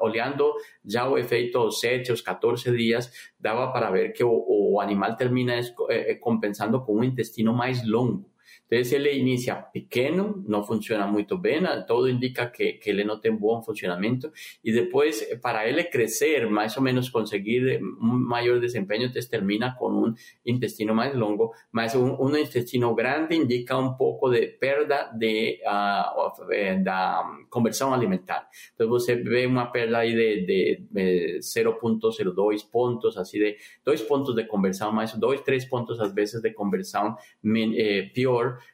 oleando 0.00 0.54
ya 0.82 1.08
o 1.08 1.16
efecto 1.16 1.70
7 1.70 2.12
o 2.12 2.16
14 2.22 2.72
días, 2.72 3.12
daba 3.38 3.72
para 3.72 3.90
ver 3.90 4.12
que 4.12 4.24
o, 4.26 4.80
animal 4.80 5.16
termina 5.16 5.58
eh, 5.58 5.72
eh, 5.88 6.20
compensando 6.20 6.84
con 6.84 6.98
un 6.98 7.04
intestino 7.04 7.52
más 7.52 7.84
longo. 7.84 8.31
Entonces 8.66 8.92
ele 8.92 9.12
inicia 9.12 9.56
pequeno, 9.56 10.42
não 10.46 10.62
funciona 10.62 11.06
muito 11.06 11.36
bem, 11.36 11.60
todo 11.86 12.08
indica 12.08 12.46
que, 12.46 12.74
que 12.74 12.90
ele 12.90 13.04
não 13.04 13.18
tem 13.20 13.34
bom 13.34 13.62
funcionamento 13.62 14.32
e 14.64 14.72
depois 14.72 15.22
para 15.42 15.68
ele 15.68 15.84
crescer, 15.84 16.48
mais 16.48 16.76
ou 16.76 16.82
menos 16.82 17.08
conseguir 17.08 17.80
um 17.82 18.18
maior 18.28 18.58
desempenho, 18.60 19.04
entonces 19.04 19.28
termina 19.28 19.74
com 19.78 19.90
um 19.90 20.14
intestino 20.46 20.94
mais 20.94 21.14
longo, 21.14 21.52
mas 21.70 21.94
um, 21.94 22.16
um 22.20 22.36
intestino 22.36 22.94
grande 22.94 23.36
indica 23.36 23.76
um 23.76 23.94
pouco 23.94 24.30
de 24.30 24.46
perda 24.46 25.10
de, 25.14 25.60
uh, 25.66 26.82
da 26.82 27.24
conversão 27.50 27.92
alimentar. 27.92 28.48
Então 28.74 28.88
você 28.88 29.16
vê 29.16 29.46
uma 29.46 29.66
perda 29.66 29.98
aí 29.98 30.14
de, 30.14 30.46
de, 30.46 30.82
de 30.90 31.38
0.02 31.40 32.70
pontos, 32.70 33.16
assim 33.16 33.38
de 33.38 33.56
dois 33.84 34.02
pontos 34.02 34.34
de 34.34 34.44
conversão, 34.44 34.92
mais 34.92 35.12
dois, 35.14 35.40
três 35.42 35.64
pontos 35.64 36.00
às 36.00 36.14
vezes 36.14 36.40
de 36.40 36.50
conversão 36.50 37.16
eh, 37.44 38.10
pior 38.14 38.31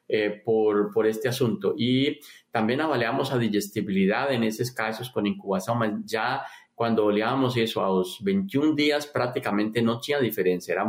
Eh, 0.09 0.43
por, 0.45 0.93
por, 0.93 1.07
este 1.07 1.29
asunto. 1.29 1.75
Y 1.77 2.19
también 2.51 2.81
avaliamos 2.81 3.33
a 3.33 3.39
digestibilidad 3.39 4.33
en 4.33 4.43
esos 4.43 4.71
casos 4.73 5.11
con 5.11 5.27
incubación, 5.27 6.03
ya 6.07 6.43
cuando 6.75 7.05
oleamos 7.07 7.57
eso 7.57 7.85
a 7.85 7.89
los 7.89 8.23
21 8.23 8.75
días 8.75 9.07
prácticamente 9.07 9.83
no 9.83 10.01
tenía 10.01 10.21
diferencia, 10.21 10.73
era, 10.73 10.87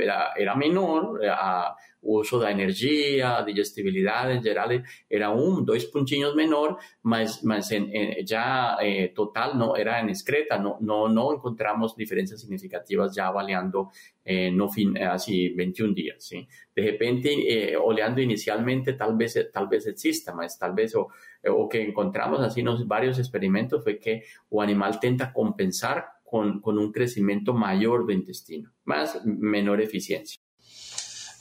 era, 0.00 0.32
era 0.36 0.54
menor, 0.54 1.20
a, 1.28 1.74
uso 2.02 2.38
da 2.40 2.50
energia, 2.50 3.40
digestibilidade 3.42 4.38
em 4.38 4.42
geral 4.42 4.68
era 5.08 5.30
um, 5.30 5.62
dois 5.62 5.84
pontinhos 5.84 6.34
menor, 6.34 6.76
mas, 7.02 7.42
mas 7.42 7.70
em, 7.70 7.90
em, 7.90 8.26
eh, 8.28 9.08
total 9.14 9.54
não 9.56 9.76
era 9.76 10.04
excreta, 10.10 10.58
não, 10.58 10.78
não, 10.80 11.08
não 11.08 11.34
encontramos 11.34 11.94
diferenças 11.96 12.40
significativas 12.40 13.14
já 13.14 13.28
avaliando 13.28 13.88
eh, 14.24 14.50
no 14.50 14.68
fin, 14.68 14.98
assim, 14.98 15.54
21 15.54 15.94
dias. 15.94 16.24
Sim? 16.24 16.46
De 16.74 16.82
repente, 16.82 17.28
eh, 17.28 17.78
olhando 17.78 18.20
inicialmente, 18.20 18.94
talvez 18.94 19.34
talvez 19.52 19.86
exista, 19.86 20.34
mas 20.34 20.56
talvez 20.56 20.94
o, 20.94 21.08
o 21.48 21.68
que 21.68 21.80
encontramos 21.80 22.40
assim 22.40 22.62
nos 22.62 22.84
vários 22.86 23.18
experimentos 23.18 23.82
foi 23.82 23.94
que 23.94 24.22
o 24.50 24.60
animal 24.60 24.98
tenta 24.98 25.28
compensar 25.28 26.20
com, 26.24 26.58
com 26.60 26.72
um 26.72 26.90
crescimento 26.90 27.52
maior 27.52 28.04
do 28.04 28.12
intestino, 28.12 28.70
mas 28.84 29.22
menor 29.24 29.80
eficiência. 29.80 30.40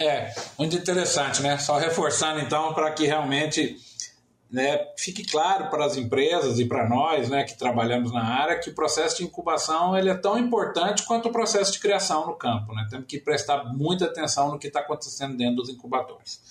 É, 0.07 0.33
muito 0.57 0.75
interessante, 0.75 1.41
né? 1.41 1.57
Só 1.57 1.77
reforçando 1.77 2.39
então 2.39 2.73
para 2.73 2.91
que 2.91 3.05
realmente 3.05 3.77
né, 4.51 4.85
fique 4.97 5.23
claro 5.23 5.69
para 5.69 5.85
as 5.85 5.95
empresas 5.95 6.59
e 6.59 6.65
para 6.65 6.87
nós 6.87 7.29
né, 7.29 7.43
que 7.45 7.57
trabalhamos 7.57 8.11
na 8.11 8.21
área 8.21 8.59
que 8.59 8.69
o 8.69 8.75
processo 8.75 9.17
de 9.17 9.23
incubação 9.23 9.97
ele 9.97 10.09
é 10.09 10.13
tão 10.13 10.37
importante 10.37 11.03
quanto 11.05 11.29
o 11.29 11.31
processo 11.31 11.71
de 11.71 11.79
criação 11.79 12.27
no 12.27 12.35
campo. 12.35 12.73
Né? 12.73 12.85
Temos 12.89 13.05
que 13.07 13.17
prestar 13.17 13.63
muita 13.73 14.05
atenção 14.05 14.51
no 14.51 14.59
que 14.59 14.67
está 14.67 14.81
acontecendo 14.81 15.37
dentro 15.37 15.55
dos 15.57 15.69
incubadores. 15.69 16.41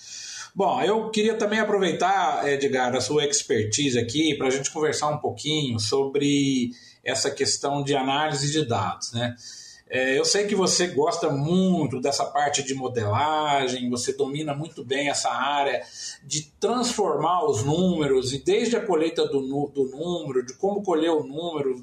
Bom, 0.53 0.81
eu 0.81 1.09
queria 1.11 1.35
também 1.35 1.59
aproveitar, 1.59 2.45
Edgar, 2.49 2.93
a 2.93 2.99
sua 2.99 3.23
expertise 3.25 3.97
aqui 3.97 4.35
para 4.35 4.47
a 4.47 4.51
gente 4.51 4.71
conversar 4.71 5.09
um 5.09 5.17
pouquinho 5.17 5.79
sobre 5.79 6.71
essa 7.03 7.29
questão 7.31 7.83
de 7.83 7.95
análise 7.95 8.51
de 8.51 8.65
dados. 8.65 9.13
Né? 9.13 9.35
É, 9.93 10.17
eu 10.17 10.23
sei 10.23 10.47
que 10.47 10.55
você 10.55 10.87
gosta 10.87 11.29
muito 11.29 11.99
dessa 11.99 12.23
parte 12.23 12.63
de 12.63 12.73
modelagem, 12.73 13.89
você 13.89 14.13
domina 14.13 14.55
muito 14.55 14.85
bem 14.85 15.09
essa 15.09 15.29
área 15.29 15.83
de 16.23 16.43
transformar 16.61 17.43
os 17.43 17.65
números, 17.65 18.31
e 18.31 18.41
desde 18.41 18.77
a 18.77 18.85
colheita 18.85 19.27
do, 19.27 19.41
do 19.67 19.83
número, 19.91 20.45
de 20.45 20.53
como 20.53 20.81
colher 20.81 21.11
o 21.11 21.25
número, 21.25 21.75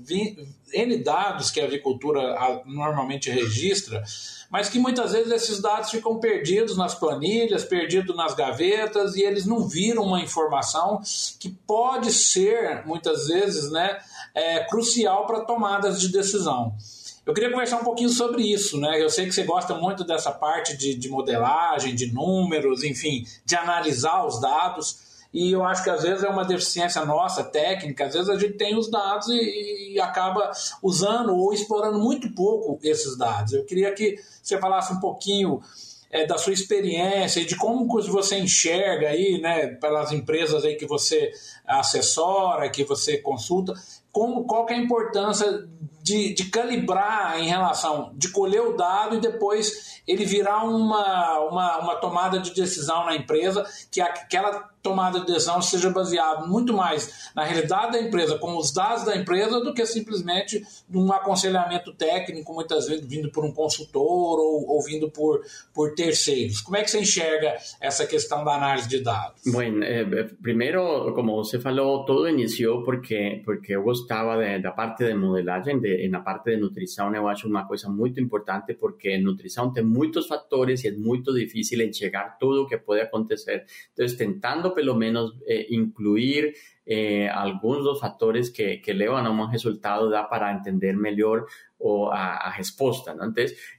N 0.73 0.97
dados 1.05 1.51
que 1.51 1.61
a 1.61 1.67
avicultura 1.67 2.63
normalmente 2.65 3.31
registra, 3.31 4.03
mas 4.51 4.71
que 4.71 4.79
muitas 4.79 5.13
vezes 5.13 5.31
esses 5.31 5.61
dados 5.61 5.91
ficam 5.91 6.19
perdidos 6.19 6.79
nas 6.79 6.95
planilhas, 6.95 7.63
perdidos 7.63 8.17
nas 8.17 8.35
gavetas, 8.35 9.17
e 9.17 9.23
eles 9.23 9.45
não 9.45 9.69
viram 9.69 10.05
uma 10.05 10.23
informação 10.23 11.03
que 11.39 11.51
pode 11.67 12.11
ser, 12.11 12.87
muitas 12.87 13.29
vezes, 13.29 13.71
né, 13.71 13.99
é, 14.35 14.65
crucial 14.65 15.27
para 15.27 15.41
tomadas 15.41 16.01
de 16.01 16.09
decisão. 16.09 16.75
Eu 17.29 17.35
queria 17.35 17.51
conversar 17.51 17.77
um 17.77 17.85
pouquinho 17.85 18.09
sobre 18.09 18.43
isso, 18.43 18.81
né? 18.81 19.03
Eu 19.03 19.11
sei 19.11 19.27
que 19.27 19.33
você 19.33 19.45
gosta 19.45 19.75
muito 19.75 20.03
dessa 20.03 20.33
parte 20.33 20.75
de, 20.79 20.95
de 20.95 21.11
modelagem, 21.11 21.95
de 21.95 22.11
números, 22.11 22.83
enfim, 22.83 23.23
de 23.45 23.55
analisar 23.55 24.25
os 24.25 24.41
dados. 24.41 25.27
E 25.31 25.53
eu 25.53 25.63
acho 25.63 25.85
que 25.85 25.91
às 25.91 26.05
vezes 26.05 26.25
é 26.25 26.29
uma 26.31 26.43
deficiência 26.43 27.05
nossa, 27.05 27.45
técnica, 27.45 28.07
às 28.07 28.15
vezes 28.15 28.31
a 28.31 28.39
gente 28.39 28.55
tem 28.55 28.75
os 28.75 28.91
dados 28.91 29.29
e, 29.29 29.93
e, 29.93 30.01
acaba 30.01 30.51
usando 30.83 31.37
ou 31.37 31.53
explorando 31.53 31.99
muito 31.99 32.35
pouco 32.35 32.79
esses 32.83 33.15
dados. 33.19 33.53
Eu 33.53 33.67
queria 33.67 33.93
que 33.93 34.17
você 34.43 34.57
falasse 34.57 34.95
um 34.95 34.99
pouquinho 34.99 35.61
é, 36.11 36.25
da 36.25 36.39
sua 36.39 36.55
experiência 36.55 37.41
e 37.41 37.45
de 37.45 37.57
como 37.57 37.87
você 38.11 38.39
enxerga 38.39 39.09
aí, 39.09 39.39
né, 39.39 39.67
pelas 39.67 40.13
empresas 40.13 40.65
aí 40.65 40.77
que 40.77 40.87
você 40.87 41.31
assessora, 41.67 42.71
que 42.71 42.85
você 42.85 43.19
consulta, 43.19 43.75
como, 44.11 44.45
qual 44.45 44.65
que 44.65 44.73
é 44.73 44.77
a 44.77 44.81
importância 44.81 45.69
de, 46.09 46.33
de, 46.33 46.45
calibrar 46.47 47.39
em 47.39 47.47
relação 47.47 48.11
de 48.15 48.31
colher 48.31 48.63
o 48.63 48.77
dado 48.77 49.17
e 49.17 49.21
depois 49.21 50.01
ele 50.09 50.25
virar 50.25 50.65
uma, 50.65 51.39
uma, 51.41 51.79
uma 51.79 51.97
tomada 51.97 52.39
de 52.39 52.55
decisão 52.55 53.05
na 53.05 53.15
empresa, 53.15 53.67
que 53.91 54.01
aquela 54.01 54.71
tomada 54.83 55.21
de 55.21 55.27
decisão 55.27 55.61
seja 55.61 55.91
baseada 55.91 56.47
muito 56.47 56.73
mais 56.73 57.31
na 57.35 57.45
realidade 57.45 57.93
da 57.93 58.01
empresa, 58.01 58.39
com 58.39 58.57
os 58.57 58.73
dados 58.73 59.05
da 59.05 59.17
empresa, 59.17 59.61
do 59.61 59.75
que 59.75 59.85
simplesmente 59.85 60.63
um 60.93 61.13
aconselhamento 61.13 61.93
técnico, 61.93 62.55
muitas 62.55 62.89
vezes 62.89 63.07
vindo 63.07 63.31
por 63.31 63.45
um 63.45 63.53
consultor 63.53 64.39
ou, 64.39 64.67
ou 64.67 64.83
vindo 64.83 65.11
por, 65.11 65.43
por 65.75 65.95
terceiros. 65.95 66.61
Como 66.61 66.77
é 66.77 66.83
que 66.83 66.91
você 66.91 67.01
enxerga 67.01 67.57
essa 67.81 68.07
questão 68.07 68.45
da 68.45 68.55
análise 68.55 68.89
de 68.89 69.01
dados? 69.01 69.43
Bueno, 69.47 69.85
eh, 69.85 70.31
primeiro, 70.41 71.13
como 71.15 71.37
você 71.37 71.61
falou, 71.61 72.05
todo 72.05 72.29
iniciou 72.29 72.83
porque, 72.83 73.43
porque 73.45 73.75
eu 73.75 73.83
gostava 73.83 74.39
de, 74.39 74.61
da 74.61 74.71
parte 74.71 75.05
de 75.05 75.15
modelagem, 75.15 75.81
de, 75.81 75.98
na 76.09 76.21
parte 76.21 76.51
de 76.51 76.57
nutrição, 76.57 77.13
eu 77.15 77.27
acho 77.27 77.49
uma 77.49 77.67
coisa 77.67 77.89
muito 77.89 78.21
importante, 78.21 78.75
porque 78.75 79.19
nutrição 79.19 79.73
tem 79.73 79.83
muitos 79.83 80.27
fatores 80.27 80.85
e 80.85 80.89
é 80.89 80.93
muito 80.93 81.35
difícil 81.35 81.81
enxergar 81.81 82.37
tudo 82.39 82.63
o 82.63 82.67
que 82.67 82.77
pode 82.77 83.01
acontecer. 83.01 83.65
Então, 83.93 84.07
tentando 84.17 84.71
pelo 84.73 84.95
menos 84.95 85.35
eh, 85.47 85.67
incluir 85.71 86.53
eh, 86.87 87.29
alguns 87.29 87.85
dos 87.85 87.99
fatores 87.99 88.49
que, 88.49 88.79
que 88.79 88.93
levam 88.93 89.17
a 89.19 89.31
um 89.31 89.47
resultado 89.47 90.09
dá 90.11 90.23
para 90.23 90.53
entender 90.53 90.97
melhor 90.97 91.47
o 91.79 92.07
a, 92.07 92.49
a 92.49 92.51
resposta. 92.51 93.13
Então, 93.13 93.33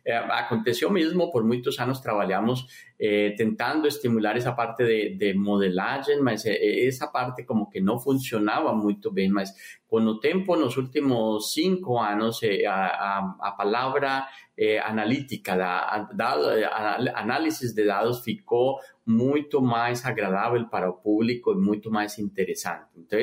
eh, 0.06 0.16
aconteceu 0.16 0.90
por 1.32 1.44
muitos 1.44 1.78
anos 1.80 2.00
trabalhamos 2.00 2.66
eh, 3.00 3.34
tentando 3.38 3.88
estimular 3.88 4.36
essa 4.38 4.54
parte 4.54 4.86
de, 4.86 5.16
de 5.16 5.34
modelagem, 5.34 6.22
mas 6.22 6.46
eh, 6.46 6.88
essa 6.88 7.08
parte 7.08 7.44
como 7.44 7.70
que 7.70 7.82
não 7.82 8.00
funcionava 8.00 8.74
muito 8.74 9.12
bem, 9.12 9.30
mas 9.30 9.54
com 9.88 10.02
o 10.02 10.20
tempo, 10.20 10.56
nos 10.56 10.78
últimos 10.78 11.52
cinco 11.52 11.98
anos, 12.00 12.42
eh, 12.44 12.66
a, 12.66 12.86
a, 12.86 13.36
a 13.40 13.52
palavra 13.52 14.28
eh, 14.58 14.80
analítica, 14.80 15.56
da, 15.56 16.10
da, 16.14 16.98
análise 17.16 17.74
de 17.74 17.86
dados 17.86 18.20
ficou 18.24 18.78
muito 19.10 19.60
mais 19.60 20.06
agradável 20.06 20.68
para 20.70 20.88
o 20.88 20.94
público 20.94 21.52
e 21.52 21.56
muito 21.56 21.90
mais 21.90 22.20
interessante. 22.20 22.86
Então, 22.96 23.20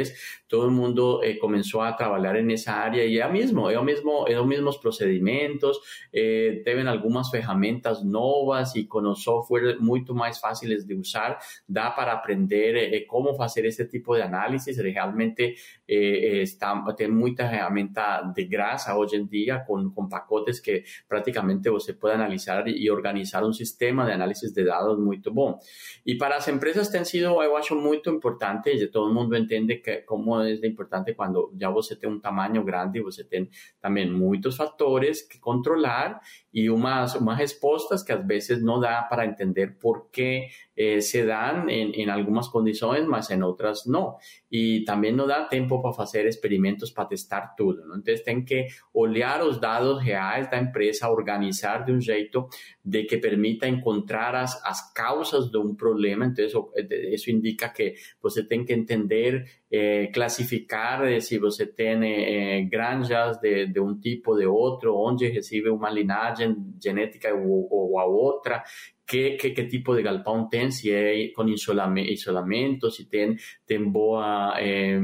todo 0.48 0.70
mundo 0.70 1.22
eh, 1.22 1.34
começou 1.34 1.80
a 1.80 1.92
trabalhar 1.92 2.42
nessa 2.42 2.72
área 2.72 3.04
e 3.04 3.18
é 3.18 3.26
o 3.26 3.32
mesmo, 3.32 3.70
é 3.70 3.78
o 3.78 3.84
mesmo, 3.84 4.26
é 4.26 4.40
os 4.40 4.46
mesmos 4.46 4.76
procedimentos, 4.78 5.78
eh, 6.12 6.60
têm 6.64 6.86
algumas 6.88 7.30
ferramentas 7.30 8.04
novas 8.04 8.74
e 8.74 8.84
com 8.84 8.98
o 8.98 9.14
software 9.14 9.78
muito 9.78 10.12
mais 10.12 10.38
fáceis 10.38 10.84
de 10.84 10.94
usar, 10.94 11.38
dá 11.68 11.88
para 11.90 12.12
aprender 12.12 12.74
eh, 12.92 13.00
como 13.06 13.34
fazer 13.34 13.64
esse 13.64 13.86
tipo 13.86 14.16
de 14.16 14.22
análise. 14.22 14.72
Realmente 14.72 15.54
eh, 15.88 16.42
está, 16.42 16.82
tem 16.94 17.08
muita 17.08 17.48
ferramenta 17.48 18.22
de 18.34 18.44
graça 18.44 18.96
hoje 18.96 19.16
em 19.16 19.26
dia 19.26 19.60
com, 19.60 19.88
com 19.90 20.08
pacotes 20.08 20.58
que 20.58 20.82
praticamente 21.08 21.70
você 21.70 21.92
pode 21.92 22.14
analisar 22.14 22.66
e 22.66 22.90
organizar 22.90 23.44
um 23.44 23.52
sistema 23.52 24.04
de 24.04 24.12
análise 24.12 24.52
de 24.52 24.64
dados 24.64 24.98
muito 24.98 25.32
bom. 25.32 25.58
Y 26.04 26.16
para 26.16 26.36
las 26.36 26.48
empresas 26.48 26.90
te 26.90 26.98
han 26.98 27.06
sido, 27.06 27.42
yo 27.42 27.56
acho, 27.56 27.74
muy 27.74 28.00
importante, 28.06 28.72
y 28.74 28.90
todo 28.90 29.08
el 29.08 29.14
mundo 29.14 29.36
entiende 29.36 29.80
que 29.80 30.04
cómo 30.04 30.42
es 30.42 30.62
importante 30.62 31.14
cuando 31.14 31.50
ya 31.54 31.68
você 31.68 31.96
tem 31.96 32.10
un 32.10 32.20
tamaño 32.20 32.64
grande, 32.64 33.00
você 33.00 33.24
tem 33.24 33.50
también 33.80 34.12
muchos 34.12 34.56
factores 34.56 35.26
que 35.28 35.40
controlar 35.40 36.20
y 36.52 36.68
unas, 36.68 37.16
unas 37.16 37.38
respuestas 37.38 38.02
que 38.02 38.12
a 38.12 38.16
veces 38.16 38.62
no 38.62 38.80
da 38.80 39.08
para 39.10 39.24
entender 39.24 39.78
por 39.78 40.10
qué 40.10 40.48
eh, 40.74 41.00
se 41.02 41.24
dan 41.24 41.68
en, 41.68 41.92
en, 41.94 42.08
algunas 42.08 42.48
condiciones, 42.48 43.06
más 43.06 43.30
en 43.30 43.42
otras 43.42 43.86
no. 43.86 44.16
Y 44.48 44.84
también 44.84 45.16
no 45.16 45.26
da 45.26 45.48
tiempo 45.48 45.82
para 45.82 46.04
hacer 46.04 46.26
experimentos 46.26 46.92
para 46.92 47.08
testar 47.08 47.50
todo. 47.56 47.84
¿no? 47.84 47.94
Entonces, 47.94 48.24
tienen 48.24 48.44
que 48.44 48.68
olhar 48.92 49.44
los 49.44 49.60
dados 49.60 50.04
reales 50.04 50.50
da 50.50 50.58
empresa, 50.58 51.10
organizar 51.10 51.84
de 51.84 51.92
un 51.92 52.00
jeito 52.00 52.48
de 52.82 53.06
que 53.06 53.18
permita 53.18 53.66
encontrar 53.66 54.34
las, 54.34 54.60
as 54.64 54.92
causas 54.94 55.50
de 55.58 55.66
un 55.66 55.76
problema. 55.76 56.24
Entonces, 56.24 56.54
eso 56.90 57.30
indica 57.30 57.72
que 57.72 57.94
você 58.20 58.44
tem 58.44 58.64
que 58.64 58.72
entender, 58.72 59.44
eh, 59.70 60.10
clasificar 60.12 61.06
eh, 61.06 61.20
si 61.20 61.38
você 61.38 61.66
tiene 61.66 62.58
eh, 62.58 62.68
granjas 62.70 63.40
de, 63.40 63.66
de, 63.66 63.80
un 63.80 64.00
tipo 64.00 64.36
de 64.36 64.46
otro, 64.46 64.92
donde 64.92 65.30
recibe 65.30 65.70
una 65.70 65.90
linaje 65.90 66.54
genética 66.80 67.34
o, 67.34 67.68
o 67.70 67.98
a 67.98 68.06
otra, 68.06 68.62
qué, 69.06 69.36
qué, 69.36 69.50
qué, 69.50 69.64
tipo 69.64 69.94
de 69.94 70.02
galpão 70.02 70.48
tem, 70.48 70.70
se 70.70 70.90
é 70.90 71.28
com 71.28 71.46
isolamento, 71.48 72.90
se 72.90 73.04
tem, 73.04 73.36
tem, 73.66 73.84
boa, 73.84 74.54
eh, 74.58 74.98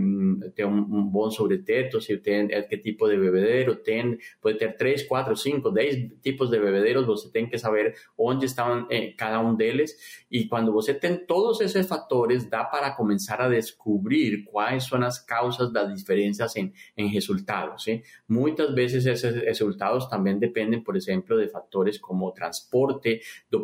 tem 0.55 0.67
um, 0.67 0.79
um, 0.79 1.05
bom 1.05 1.31
sobreteto, 1.31 2.01
se 2.01 2.17
tem 2.19 2.49
é, 2.51 2.63
que 2.63 2.79
tipo 2.79 3.09
de 3.09 3.17
bebedeiro 3.17 3.77
tem, 3.77 4.19
pode 4.41 4.59
ter 4.59 4.77
3, 4.77 5.05
4, 5.05 5.37
5, 5.37 5.71
10 5.71 6.11
tipos 6.21 6.51
de 6.51 6.59
bebedeiros, 6.59 7.07
você 7.07 7.31
tem 7.31 7.49
que 7.49 7.57
saber 7.59 7.95
onde 8.19 8.47
estão 8.47 8.87
eh, 8.91 9.13
cada 9.17 9.41
um 9.41 9.55
deles 9.55 9.95
e 10.31 10.47
quando 10.47 10.73
você 10.73 10.95
tem 10.95 11.25
todos 11.25 11.61
esses 11.61 11.87
fatores, 11.87 12.49
dá 12.49 12.65
para 12.65 12.91
começar 12.91 13.41
a 13.41 13.49
descobrir 13.49 14.45
quais 14.45 14.85
são 14.85 15.03
as 15.03 15.19
causas 15.19 15.73
das 15.73 15.95
diferenças 15.95 16.57
em, 16.57 16.73
em 16.97 17.07
resultados. 17.07 17.85
¿sí? 17.85 18.03
Muitas 18.29 18.75
vezes 18.75 19.07
esses 19.07 19.35
resultados 19.43 20.09
também 20.09 20.39
dependem, 20.39 20.81
por 20.81 20.97
exemplo, 20.97 21.39
de 21.39 21.49
fatores 21.49 21.99
como 21.99 22.33
transporte 22.33 23.21
do 23.51 23.63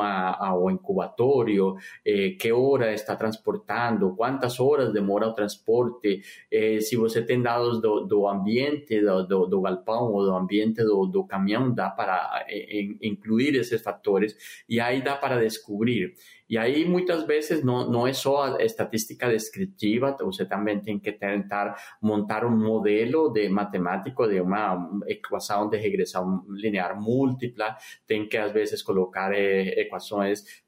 a, 0.00 0.48
a, 0.48 0.54
o 0.56 0.70
incubatorio, 0.70 1.76
eh, 2.04 2.36
qué 2.38 2.52
hora 2.52 2.92
está 2.92 3.16
transportando, 3.16 4.14
cuántas 4.16 4.58
horas 4.60 4.92
demora 4.92 5.28
o 5.28 5.34
transporte, 5.34 6.22
eh, 6.50 6.80
se 6.80 6.96
você 6.96 7.22
tem 7.22 7.42
dados 7.42 7.80
do, 7.80 8.06
do 8.06 8.26
ambiente 8.26 9.00
do, 9.00 9.26
do, 9.26 9.46
do, 9.46 9.60
galpão 9.60 10.12
ou 10.12 10.24
do 10.24 10.34
ambiente 10.34 10.82
do, 10.82 11.06
do 11.06 11.24
caminhão, 11.24 11.72
dá 11.74 11.90
para 11.90 12.44
eh, 12.48 12.88
incluir 13.02 13.56
esses 13.56 13.82
fatores 13.82 14.36
e 14.68 14.80
aí 14.80 15.02
dá 15.02 15.16
para 15.16 15.40
descobrir. 15.40 16.14
Y 16.50 16.56
ahí 16.56 16.84
muchas 16.84 17.28
veces 17.28 17.64
no, 17.64 17.88
no 17.88 18.08
es 18.08 18.18
solo 18.18 18.58
estadística 18.58 19.28
descriptiva, 19.28 20.16
usted 20.24 20.48
también 20.48 20.82
tiene 20.82 21.00
que 21.00 21.10
intentar 21.10 21.76
montar 22.00 22.44
un 22.44 22.58
modelo 22.58 23.28
de 23.28 23.48
matemático 23.48 24.26
de 24.26 24.40
una 24.40 24.76
ecuación 25.06 25.70
de 25.70 25.80
regresión 25.80 26.42
lineal 26.48 26.96
múltipla, 26.96 27.78
tiene 28.04 28.28
que 28.28 28.40
a 28.40 28.48
veces 28.48 28.82
colocar 28.82 29.32
eh, 29.32 29.80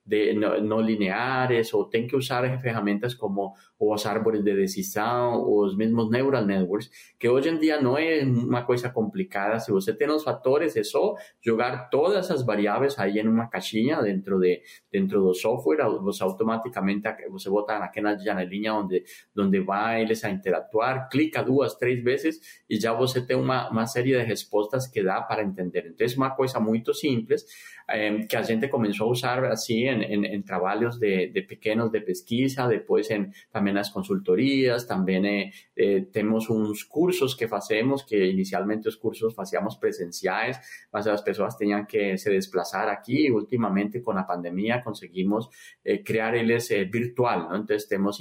de 0.04 0.34
no, 0.34 0.80
lineares 0.80 1.72
o 1.74 1.88
tiene 1.88 2.08
que 2.08 2.16
usar 2.16 2.60
ferramentas 2.60 3.14
como 3.14 3.56
los 3.78 4.06
árboles 4.06 4.44
de 4.44 4.54
decisión 4.54 5.30
o 5.34 5.64
los 5.64 5.76
mismos 5.76 6.10
neural 6.10 6.46
networks, 6.46 6.90
que 7.18 7.28
hoy 7.28 7.46
en 7.48 7.58
día 7.58 7.80
no 7.80 7.98
es 7.98 8.24
una 8.24 8.64
cosa 8.64 8.92
complicada. 8.92 9.58
Si 9.60 9.72
usted 9.72 9.96
tiene 9.96 10.12
los 10.12 10.24
factores, 10.24 10.76
es 10.76 10.90
solo 10.90 11.16
jugar 11.44 11.88
todas 11.90 12.26
esas 12.26 12.46
variables 12.46 12.98
ahí 12.98 13.18
en 13.18 13.28
una 13.28 13.48
caixinha 13.48 14.00
dentro 14.00 14.38
de 14.38 14.62
dentro 14.90 15.24
del 15.24 15.34
software, 15.34 15.82
você 16.00 16.22
automaticamente 16.22 17.08
você 17.30 17.50
bota 17.50 17.78
naquela 17.78 18.16
janelinha 18.16 18.74
onde 18.74 19.04
donde 19.34 19.60
vai 19.60 20.02
eles 20.02 20.24
a 20.24 20.30
interactuar, 20.30 21.08
clica 21.08 21.42
duas, 21.42 21.76
três 21.76 22.02
vezes 22.02 22.62
e 22.68 22.78
já 22.78 22.92
você 22.92 23.24
tem 23.24 23.36
uma, 23.36 23.70
uma 23.70 23.86
série 23.86 24.12
de 24.12 24.22
respostas 24.22 24.86
que 24.86 25.02
dá 25.02 25.20
para 25.22 25.42
entender. 25.42 25.86
Então, 25.86 26.06
é 26.06 26.16
uma 26.16 26.30
coisa 26.30 26.60
muito 26.60 26.94
simples 26.94 27.44
eh, 27.88 28.26
que 28.28 28.36
a 28.36 28.42
gente 28.42 28.68
começou 28.68 29.08
a 29.08 29.10
usar 29.10 29.44
assim 29.46 29.91
em, 29.92 30.02
em, 30.02 30.26
em 30.36 30.42
trabalhos 30.42 30.98
de, 30.98 31.28
de 31.28 31.42
pequenos 31.42 31.90
de 31.90 32.00
pesquisa, 32.00 32.66
depois 32.66 33.10
em, 33.10 33.30
também 33.52 33.72
nas 33.72 33.90
consultorias, 33.90 34.84
também 34.84 35.24
eh, 35.26 35.50
eh, 35.76 36.00
temos 36.12 36.48
uns 36.48 36.84
cursos 36.84 37.34
que 37.34 37.48
fazemos, 37.48 38.02
que 38.02 38.16
inicialmente 38.16 38.88
os 38.88 38.96
cursos 38.96 39.34
fazíamos 39.34 39.76
presenciais, 39.76 40.58
mas 40.92 41.06
as 41.06 41.20
pessoas 41.22 41.56
tinham 41.56 41.84
que 41.84 42.16
se 42.16 42.30
desplazar 42.30 42.88
aqui. 42.88 43.30
Ultimamente, 43.30 44.00
com 44.00 44.12
a 44.12 44.22
pandemia, 44.22 44.82
conseguimos 44.82 45.48
eh, 45.84 45.98
crear 45.98 46.34
eh, 46.34 46.84
virtual, 46.84 47.48
¿no? 47.48 47.56
Entonces, 47.56 47.88
tenemos 47.88 48.18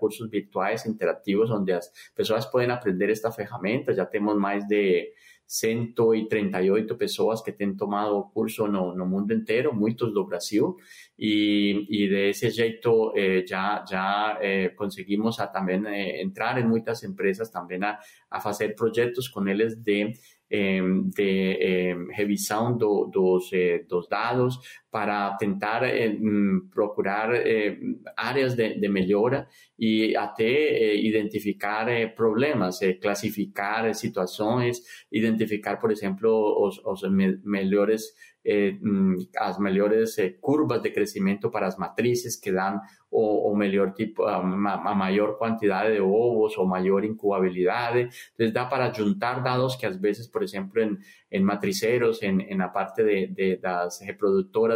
cursos 0.00 0.28
virtuais 0.30 0.86
interactivos 0.86 1.50
onde 1.50 1.72
as 1.72 1.90
pessoas 2.14 2.46
podem 2.46 2.70
aprender 2.70 3.10
esta 3.10 3.30
ferramenta. 3.30 3.92
Já 3.92 4.06
temos 4.06 4.36
mais 4.36 4.66
de 4.66 5.12
138 5.46 6.96
pessoas 6.96 7.42
que 7.42 7.52
têm 7.52 7.76
tomado 7.76 8.30
curso 8.32 8.66
no, 8.66 8.94
no 8.94 9.06
mundo 9.06 9.32
inteiro, 9.32 9.74
muitos 9.74 10.12
do 10.14 10.26
Brasil, 10.26 10.76
e, 11.18 11.86
e 11.90 12.08
desse 12.08 12.50
jeito 12.50 13.12
eh, 13.16 13.44
já, 13.46 13.84
já 13.88 14.38
eh, 14.40 14.70
conseguimos 14.70 15.38
a, 15.38 15.46
também 15.46 15.82
eh, 15.86 16.22
entrar 16.22 16.58
em 16.58 16.66
muitas 16.66 17.02
empresas 17.02 17.50
também 17.50 17.82
a, 17.84 17.98
a 18.30 18.40
fazer 18.40 18.74
projetos 18.74 19.28
com 19.28 19.46
eles 19.46 19.76
de 19.76 20.12
de 21.14 21.56
eh, 21.60 21.96
revisão 22.10 22.76
do, 22.76 23.06
dos, 23.06 23.50
eh, 23.54 23.84
dos 23.88 24.06
dados 24.06 24.58
para 24.92 25.34
tentar 25.38 25.82
eh, 25.84 26.10
mm, 26.10 26.68
procurar 26.70 27.34
eh, 27.34 27.78
áreas 28.14 28.54
de, 28.54 28.78
de, 28.78 28.88
melhora 28.90 29.48
e 29.78 30.14
até 30.14 30.44
eh, 30.44 30.96
identificar 30.96 31.86
problemas, 32.14 32.78
classificar 33.00 33.94
situações, 33.94 34.82
identificar, 35.10 35.78
por 35.80 35.90
exemplo, 35.90 36.28
os, 36.66 36.78
os 36.84 37.10
me 37.10 37.40
melhores 37.42 38.12
eh, 38.44 38.72
mm, 38.82 39.28
as 39.38 39.56
melhores 39.58 40.18
eh, 40.18 40.30
curvas 40.40 40.82
de 40.82 40.90
crescimento 40.90 41.48
para 41.48 41.68
as 41.68 41.78
matrizes 41.78 42.34
que 42.34 42.50
dão 42.50 42.80
o, 43.08 43.52
o 43.52 43.56
melhor 43.56 43.92
tipo, 43.92 44.24
a, 44.24 44.36
a, 44.38 44.94
maior 44.96 45.38
quantidade 45.38 45.94
de 45.94 46.00
ovos 46.00 46.58
ou 46.58 46.66
maior 46.66 47.04
incubabilidade. 47.04 48.08
Então, 48.34 48.52
dá 48.52 48.64
para 48.64 48.92
juntar 48.92 49.42
dados 49.42 49.76
que 49.76 49.86
às 49.86 49.96
vezes, 49.96 50.26
por 50.26 50.42
exemplo, 50.42 50.80
em, 50.80 50.98
em 51.30 51.40
matriceros, 51.40 52.20
em, 52.20 52.40
em 52.40 52.60
a 52.60 52.68
parte 52.68 53.04
de, 53.04 53.28
de, 53.28 53.56
das 53.58 54.00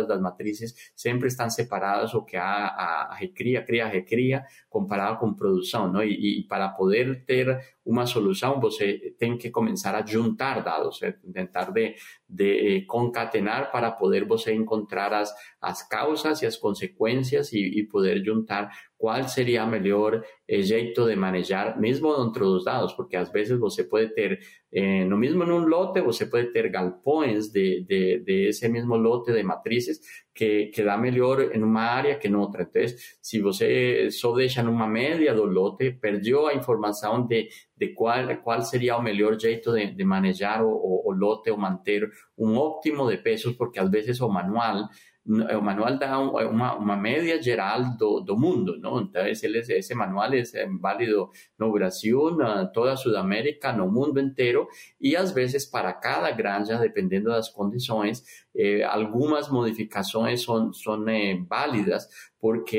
reprodutoras 0.07 0.09
das 0.09 0.21
matrizes, 0.21 0.93
sempre 0.95 1.29
estão 1.29 1.51
separadas 1.51 2.15
o 2.15 2.23
que 2.23 2.37
há 2.37 2.67
a, 2.67 3.13
a 3.13 3.15
recria, 3.15 3.63
cria, 3.63 3.87
recria, 3.87 4.45
comparado 4.71 5.19
com 5.19 5.35
produção. 5.35 5.93
Não? 5.93 6.03
E, 6.03 6.41
e 6.41 6.43
para 6.45 6.69
poder 6.69 7.25
ter 7.25 7.76
uma 7.87 8.05
solução, 8.05 8.61
você 8.61 9.15
tem 9.17 9.39
que 9.39 9.49
começar 9.49 9.95
a 9.95 10.05
juntar 10.05 10.61
dados, 10.63 11.01
é? 11.03 11.15
tentar 11.33 11.71
de, 11.71 11.95
de 12.29 12.85
concatenar 12.87 13.71
para 13.71 13.93
poder 13.93 14.27
encontrar 14.53 15.13
as, 15.13 15.33
as 15.61 15.87
causas 15.89 16.43
e 16.43 16.47
as 16.47 16.57
consequências 16.57 17.53
e, 17.53 17.61
e 17.61 17.87
poder 17.87 18.25
juntar 18.25 18.71
qual 18.99 19.23
seria 19.29 19.65
o 19.65 19.69
melhor 19.69 20.23
eh, 20.49 20.63
jeito 20.63 21.07
de 21.07 21.15
manejar, 21.15 21.79
mesmo 21.79 22.17
dentro 22.17 22.47
dos 22.47 22.65
dados, 22.65 22.93
porque 22.95 23.15
às 23.15 23.31
vezes 23.31 23.59
você 23.59 23.85
pode 23.85 24.13
ter, 24.15 24.41
eh, 24.73 25.05
no 25.05 25.17
mesmo 25.17 25.45
num 25.45 25.67
lote, 25.67 26.01
você 26.01 26.27
pode 26.27 26.53
ter 26.53 26.69
galpões 26.69 27.49
de, 27.49 27.85
de, 27.85 28.19
de 28.21 28.51
lote 28.97 29.33
de 29.33 29.43
matrizes 29.43 30.01
que, 30.37 30.67
que 30.67 30.83
dá 30.85 30.99
melhor 30.99 31.51
em 31.55 31.63
uma 31.63 31.81
área 31.81 32.19
que 32.19 32.29
em 32.29 32.35
outra. 32.35 32.63
Então, 32.63 32.83
se 33.23 33.41
você 33.41 34.11
só 34.11 34.33
deixa 34.35 34.63
numa 34.63 34.87
média 34.87 35.35
do 35.35 35.45
lote, 35.45 35.93
perdeu 35.93 36.47
a 36.47 36.55
informação 36.55 37.27
de, 37.27 37.49
de 37.77 37.89
qual, 37.95 38.37
qual 38.45 38.61
seria 38.61 38.99
o 38.99 39.03
melhor 39.03 39.41
jeito 39.41 39.73
de, 39.73 39.93
de 39.93 40.05
manejar 40.05 40.63
o, 40.63 40.69
o, 40.69 41.09
o 41.09 41.13
lote 41.13 41.51
ou 41.51 41.57
manter 41.57 42.09
um 42.37 42.57
óptimo 42.57 43.09
de 43.09 43.17
pesos, 43.17 43.57
porque 43.57 43.81
às 43.81 43.91
vezes 43.91 44.21
o 44.21 44.29
manual 44.29 44.89
o 45.29 45.61
manual 45.61 45.99
dá 45.99 46.19
uma, 46.21 46.77
uma 46.77 46.97
média 46.97 47.43
geral 47.43 47.97
do, 47.97 48.21
do 48.21 48.39
mundo, 48.39 48.79
não? 48.79 49.01
Então, 49.01 49.27
esse, 49.27 49.47
esse 49.47 49.95
manual 49.95 50.33
é 50.33 50.67
válido 50.81 51.31
no 51.59 51.73
Brasil, 51.73 52.37
toda 52.73 52.93
a 52.93 52.97
Sudamérica, 52.97 53.73
no 53.73 53.91
mundo 53.91 54.21
inteiro, 54.21 54.69
e 55.01 55.17
às 55.17 55.33
vezes 55.33 55.67
para 55.67 55.93
cada 55.93 56.31
granja, 56.31 56.79
dependendo 56.79 57.27
das 57.27 57.49
condições, 57.49 58.23
eh, 58.59 58.83
algumas 58.83 59.51
modificações 59.51 60.43
são, 60.43 60.73
são 60.73 61.07
eh, 61.09 61.39
válidas, 61.47 62.09
porque 62.41 62.79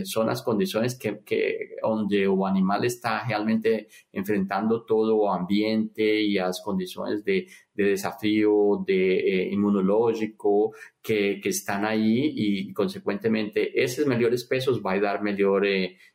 eh, 0.00 0.04
son 0.06 0.26
las 0.26 0.42
condiciones 0.42 0.94
que, 0.94 1.22
que, 1.24 1.76
donde 1.82 2.26
o 2.26 2.46
animal 2.46 2.84
está 2.84 3.22
realmente 3.26 3.88
enfrentando 4.12 4.84
todo 4.86 5.24
el 5.24 5.40
ambiente 5.40 6.02
y 6.22 6.34
las 6.34 6.62
condiciones 6.62 7.22
de, 7.24 7.46
de 7.74 7.84
desafío 7.84 8.82
de 8.86 9.48
inmunológico 9.52 10.72
que, 11.02 11.40
que, 11.42 11.48
están 11.50 11.84
ahí 11.84 12.32
y 12.34 12.72
consecuentemente 12.72 13.82
esos 13.82 14.06
mejores 14.06 14.44
pesos 14.44 14.80
va 14.80 14.92
a 14.92 15.00
dar 15.00 15.22
mejor 15.22 15.66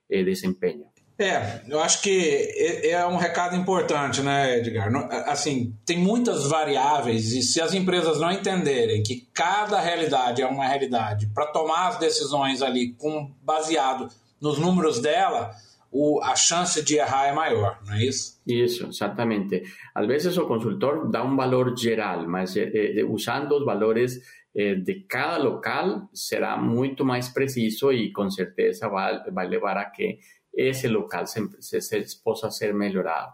desempeño. 0.07 0.96
É, 1.19 1.61
eu 1.67 1.79
acho 1.79 2.01
que 2.03 2.81
é 2.83 3.03
um 3.07 3.17
recado 3.17 3.55
importante, 3.55 4.21
né, 4.21 4.59
Edgar? 4.59 4.93
Assim, 5.27 5.73
tem 5.83 5.97
muitas 5.97 6.47
variáveis 6.47 7.31
e 7.31 7.41
se 7.41 7.59
as 7.59 7.73
empresas 7.73 8.19
não 8.19 8.31
entenderem 8.31 9.01
que 9.01 9.27
cada 9.33 9.79
realidade 9.79 10.43
é 10.43 10.45
uma 10.45 10.67
realidade 10.67 11.27
para 11.33 11.47
tomar 11.47 11.87
as 11.87 11.97
decisões 11.97 12.61
ali 12.61 12.93
com 12.93 13.31
baseado 13.41 14.09
nos 14.39 14.59
números 14.59 15.01
dela, 15.01 15.55
o, 15.91 16.21
a 16.21 16.35
chance 16.35 16.83
de 16.83 16.97
errar 16.97 17.27
é 17.27 17.33
maior, 17.33 17.79
não 17.85 17.95
é 17.95 18.05
isso? 18.05 18.39
Isso, 18.45 18.87
exatamente. 18.87 19.63
Às 19.95 20.05
vezes 20.05 20.37
o 20.37 20.45
consultor 20.45 21.09
dá 21.09 21.23
um 21.23 21.35
valor 21.35 21.75
geral, 21.75 22.27
mas 22.27 22.55
eh, 22.55 22.69
eh, 22.73 23.03
usando 23.03 23.53
os 23.53 23.65
valores 23.65 24.19
eh, 24.55 24.75
de 24.75 25.05
cada 25.07 25.37
local 25.37 26.07
será 26.13 26.57
muito 26.57 27.03
mais 27.03 27.29
preciso 27.29 27.91
e 27.91 28.11
com 28.11 28.29
certeza 28.29 28.87
vai, 28.89 29.23
vai 29.31 29.47
levar 29.47 29.77
a 29.77 29.85
que 29.85 30.19
esse 30.57 30.87
local 30.87 31.27
se, 31.27 31.39
se, 31.61 31.81
se 31.81 32.23
possa 32.23 32.49
ser 32.49 32.73
melhorado. 32.73 33.31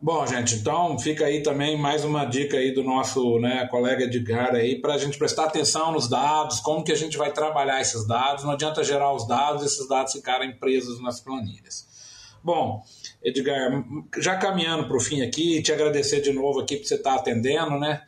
Bom, 0.00 0.26
gente, 0.26 0.56
então 0.56 0.98
fica 0.98 1.26
aí 1.26 1.44
também 1.44 1.78
mais 1.78 2.04
uma 2.04 2.24
dica 2.24 2.56
aí 2.56 2.74
do 2.74 2.82
nosso 2.82 3.38
né, 3.38 3.68
colega 3.68 4.02
Edgar 4.02 4.52
aí 4.52 4.80
para 4.80 4.94
a 4.94 4.98
gente 4.98 5.16
prestar 5.16 5.44
atenção 5.44 5.92
nos 5.92 6.08
dados, 6.08 6.58
como 6.58 6.82
que 6.82 6.90
a 6.90 6.96
gente 6.96 7.16
vai 7.16 7.32
trabalhar 7.32 7.80
esses 7.80 8.04
dados. 8.06 8.42
Não 8.42 8.50
adianta 8.50 8.82
gerar 8.82 9.14
os 9.14 9.28
dados 9.28 9.64
esses 9.64 9.86
dados 9.88 10.12
ficarem 10.12 10.58
presos 10.58 11.00
nas 11.00 11.20
planilhas. 11.20 11.86
Bom, 12.42 12.82
Edgar, 13.22 13.84
já 14.18 14.36
caminhando 14.36 14.88
para 14.88 14.96
o 14.96 15.00
fim 15.00 15.22
aqui, 15.22 15.62
te 15.62 15.72
agradecer 15.72 16.20
de 16.20 16.32
novo 16.32 16.60
aqui 16.60 16.78
por 16.78 16.86
você 16.86 16.96
estar 16.96 17.14
atendendo, 17.14 17.78
né? 17.78 18.02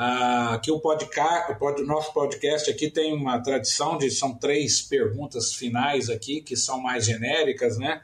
Ah, 0.00 0.54
aqui 0.54 0.70
o 0.70 0.78
podcast, 0.78 1.56
o 1.60 1.84
nosso 1.84 2.12
podcast 2.12 2.70
aqui 2.70 2.88
tem 2.88 3.12
uma 3.12 3.42
tradição 3.42 3.98
de 3.98 4.08
são 4.12 4.32
três 4.32 4.80
perguntas 4.80 5.52
finais 5.52 6.08
aqui 6.08 6.40
que 6.40 6.56
são 6.56 6.80
mais 6.80 7.04
genéricas, 7.04 7.76
né? 7.78 8.00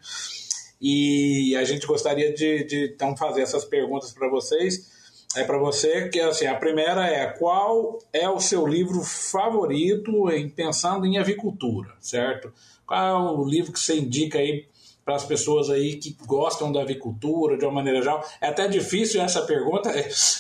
E 0.81 1.55
a 1.55 1.63
gente 1.63 1.87
gostaria 1.87 2.35
de, 2.35 2.65
de 2.65 2.93
então 2.93 3.17
fazer 3.17 3.43
essas 3.43 3.65
perguntas 3.65 4.11
para 4.11 4.29
vocês. 4.29 4.91
É 5.37 5.45
para 5.45 5.57
você 5.57 6.09
que 6.09 6.19
assim 6.19 6.47
a 6.47 6.57
primeira 6.57 7.07
é 7.07 7.29
qual 7.29 8.01
é 8.13 8.29
o 8.29 8.41
seu 8.41 8.67
livro 8.67 9.01
favorito 9.05 10.29
em 10.33 10.49
pensando 10.49 11.07
em 11.07 11.17
avicultura, 11.17 11.95
certo? 12.01 12.53
Qual 12.85 13.01
é 13.01 13.15
o 13.15 13.45
livro 13.45 13.73
que 13.73 13.79
você 13.79 13.95
indica 13.95 14.41
aí 14.41 14.67
para 15.05 15.17
as 15.17 15.25
pessoas 15.25 15.69
aí 15.69 15.97
que 15.97 16.17
gostam 16.27 16.73
da 16.73 16.81
avicultura 16.81 17.59
de 17.59 17.65
uma 17.65 17.75
maneira 17.75 18.01
geral. 18.01 18.25
É 18.41 18.49
até 18.49 18.67
difícil 18.67 19.21
essa 19.21 19.43
pergunta, 19.43 19.93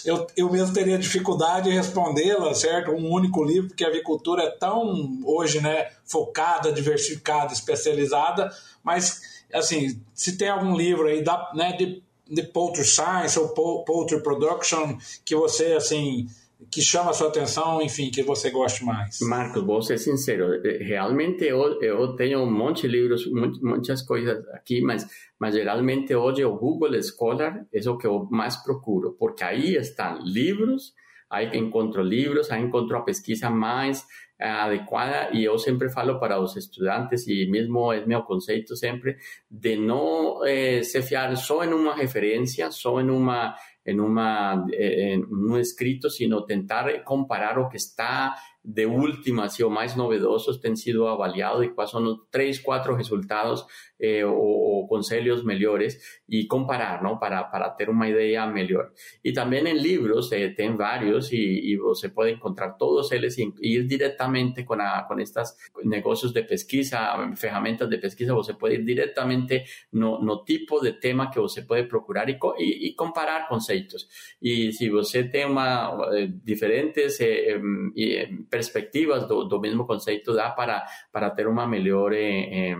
eu, 0.04 0.26
eu 0.36 0.50
mesmo 0.50 0.72
teria 0.72 0.98
dificuldade 0.98 1.68
em 1.68 1.74
respondê-la, 1.74 2.54
certo? 2.54 2.92
Um 2.92 3.10
único 3.10 3.44
livro, 3.44 3.68
porque 3.68 3.84
a 3.84 3.88
avicultura 3.88 4.44
é 4.44 4.50
tão 4.50 5.20
hoje, 5.24 5.60
né, 5.60 5.88
focada, 6.06 6.72
diversificada, 6.72 7.52
especializada, 7.52 8.50
mas 8.82 9.20
assim, 9.52 10.00
se 10.14 10.36
tem 10.36 10.48
algum 10.48 10.76
livro 10.76 11.06
aí 11.06 11.22
da, 11.22 11.50
né, 11.54 11.72
de, 11.72 12.02
de 12.28 12.42
poultry 12.42 12.84
science 12.84 13.38
ou 13.38 13.48
poultry 13.84 14.22
production 14.22 14.96
que 15.24 15.36
você 15.36 15.74
assim 15.74 16.26
que 16.70 16.80
chama 16.80 17.10
a 17.10 17.12
sua 17.12 17.28
atenção, 17.28 17.82
enfim, 17.82 18.10
que 18.10 18.22
você 18.22 18.50
goste 18.50 18.84
mais? 18.84 19.18
Marcos, 19.20 19.64
vou 19.64 19.82
ser 19.82 19.98
sincero, 19.98 20.60
realmente 20.80 21.44
eu, 21.44 21.80
eu 21.80 22.14
tenho 22.16 22.40
um 22.40 22.50
monte 22.50 22.82
de 22.82 22.88
livros, 22.88 23.26
muitas 23.30 24.02
coisas 24.02 24.46
aqui, 24.48 24.80
mas, 24.80 25.06
mas 25.38 25.54
geralmente 25.54 26.14
hoje 26.14 26.44
o 26.44 26.56
Google 26.56 27.00
Scholar 27.02 27.66
é 27.72 27.90
o 27.90 27.98
que 27.98 28.06
eu 28.06 28.26
mais 28.30 28.56
procuro, 28.56 29.16
porque 29.18 29.44
aí 29.44 29.76
estão 29.76 30.18
livros, 30.22 30.94
aí 31.28 31.56
encontro 31.56 32.02
livros, 32.02 32.50
aí 32.50 32.62
encontro 32.62 32.96
a 32.96 33.02
pesquisa 33.02 33.50
mais 33.50 34.06
eh, 34.38 34.48
adequada 34.48 35.30
e 35.32 35.44
eu 35.44 35.56
sempre 35.58 35.88
falo 35.88 36.18
para 36.18 36.40
os 36.40 36.56
estudantes 36.56 37.26
e 37.28 37.46
mesmo 37.46 37.92
é 37.92 38.04
meu 38.04 38.22
conceito 38.22 38.76
sempre 38.76 39.16
de 39.50 39.76
não 39.76 40.44
eh, 40.44 40.82
se 40.82 41.00
fiar 41.02 41.36
só 41.36 41.64
em 41.64 41.72
uma 41.72 41.94
referência, 41.94 42.70
só 42.70 43.00
em 43.00 43.10
uma 43.10 43.54
en, 43.84 44.00
una, 44.00 44.64
en 44.72 45.24
un 45.24 45.58
escrito, 45.58 46.08
sino 46.10 46.44
tentar 46.44 47.04
comparar 47.04 47.56
lo 47.56 47.68
que 47.68 47.76
está 47.76 48.34
de 48.62 48.86
última, 48.86 49.48
o 49.62 49.70
más 49.70 49.94
novedosos, 49.94 50.58
han 50.64 50.78
sido 50.78 51.08
avaliados 51.08 51.64
y 51.64 51.68
cuáles 51.68 51.90
son 51.90 52.04
los 52.04 52.30
tres, 52.30 52.62
cuatro 52.64 52.96
resultados 52.96 53.66
eh, 53.98 54.24
o, 54.24 54.32
o, 54.32 54.88
conselhos 54.88 55.44
mejores 55.44 56.22
y 56.26 56.46
comparar, 56.46 57.02
¿no? 57.02 57.18
Para, 57.18 57.50
para 57.50 57.76
tener 57.76 57.94
una 57.94 58.08
idea 58.08 58.46
mejor. 58.46 58.94
Y 59.22 59.32
también 59.32 59.66
en 59.66 59.82
libros, 59.82 60.30
eh, 60.32 60.54
ten 60.56 60.76
varios 60.76 61.32
y, 61.32 61.72
y 61.72 61.78
se 61.94 62.10
puede 62.10 62.32
encontrar 62.32 62.76
todos 62.76 63.12
ellos 63.12 63.38
y 63.38 63.52
ir 63.60 63.86
directamente 63.86 64.64
con, 64.64 64.80
a, 64.80 65.06
con 65.06 65.20
estos 65.20 65.56
negocios 65.84 66.32
de 66.32 66.44
pesquisa, 66.44 67.14
ferramentas 67.36 67.88
de 67.88 67.98
pesquisa, 67.98 68.34
se 68.42 68.54
puede 68.54 68.74
ir 68.74 68.84
directamente 68.84 69.64
no, 69.92 70.18
no 70.20 70.42
tipo 70.44 70.80
de 70.80 70.92
tema 70.92 71.30
que 71.30 71.40
se 71.48 71.62
puede 71.62 71.84
procurar 71.84 72.28
y, 72.30 72.94
comparar 72.94 73.48
conceitos. 73.48 74.08
Y 74.40 74.72
si 74.72 74.88
você 74.88 75.24
tem 75.24 75.46
uma, 75.46 75.96
eh, 76.12 76.28
diferentes 76.42 77.20
eh, 77.20 77.60
eh, 77.96 78.28
perspectivas 78.48 79.26
do, 79.26 79.44
do 79.44 79.60
mesmo 79.60 79.86
conceito 79.86 80.34
dá 80.34 80.50
para, 80.50 80.84
para 81.12 81.30
ter 81.30 81.46
uma 81.46 81.66
melhor 81.66 82.12
eh, 82.12 82.70
eh, 82.70 82.76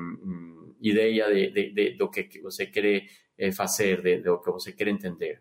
ideia 0.88 1.26
de, 1.32 1.50
de, 1.50 1.70
de, 1.72 1.90
do 1.96 2.08
que 2.08 2.40
você 2.42 2.66
quer 2.66 3.04
fazer, 3.52 4.22
do 4.22 4.38
que 4.38 4.50
você 4.50 4.72
quer 4.72 4.88
entender. 4.88 5.40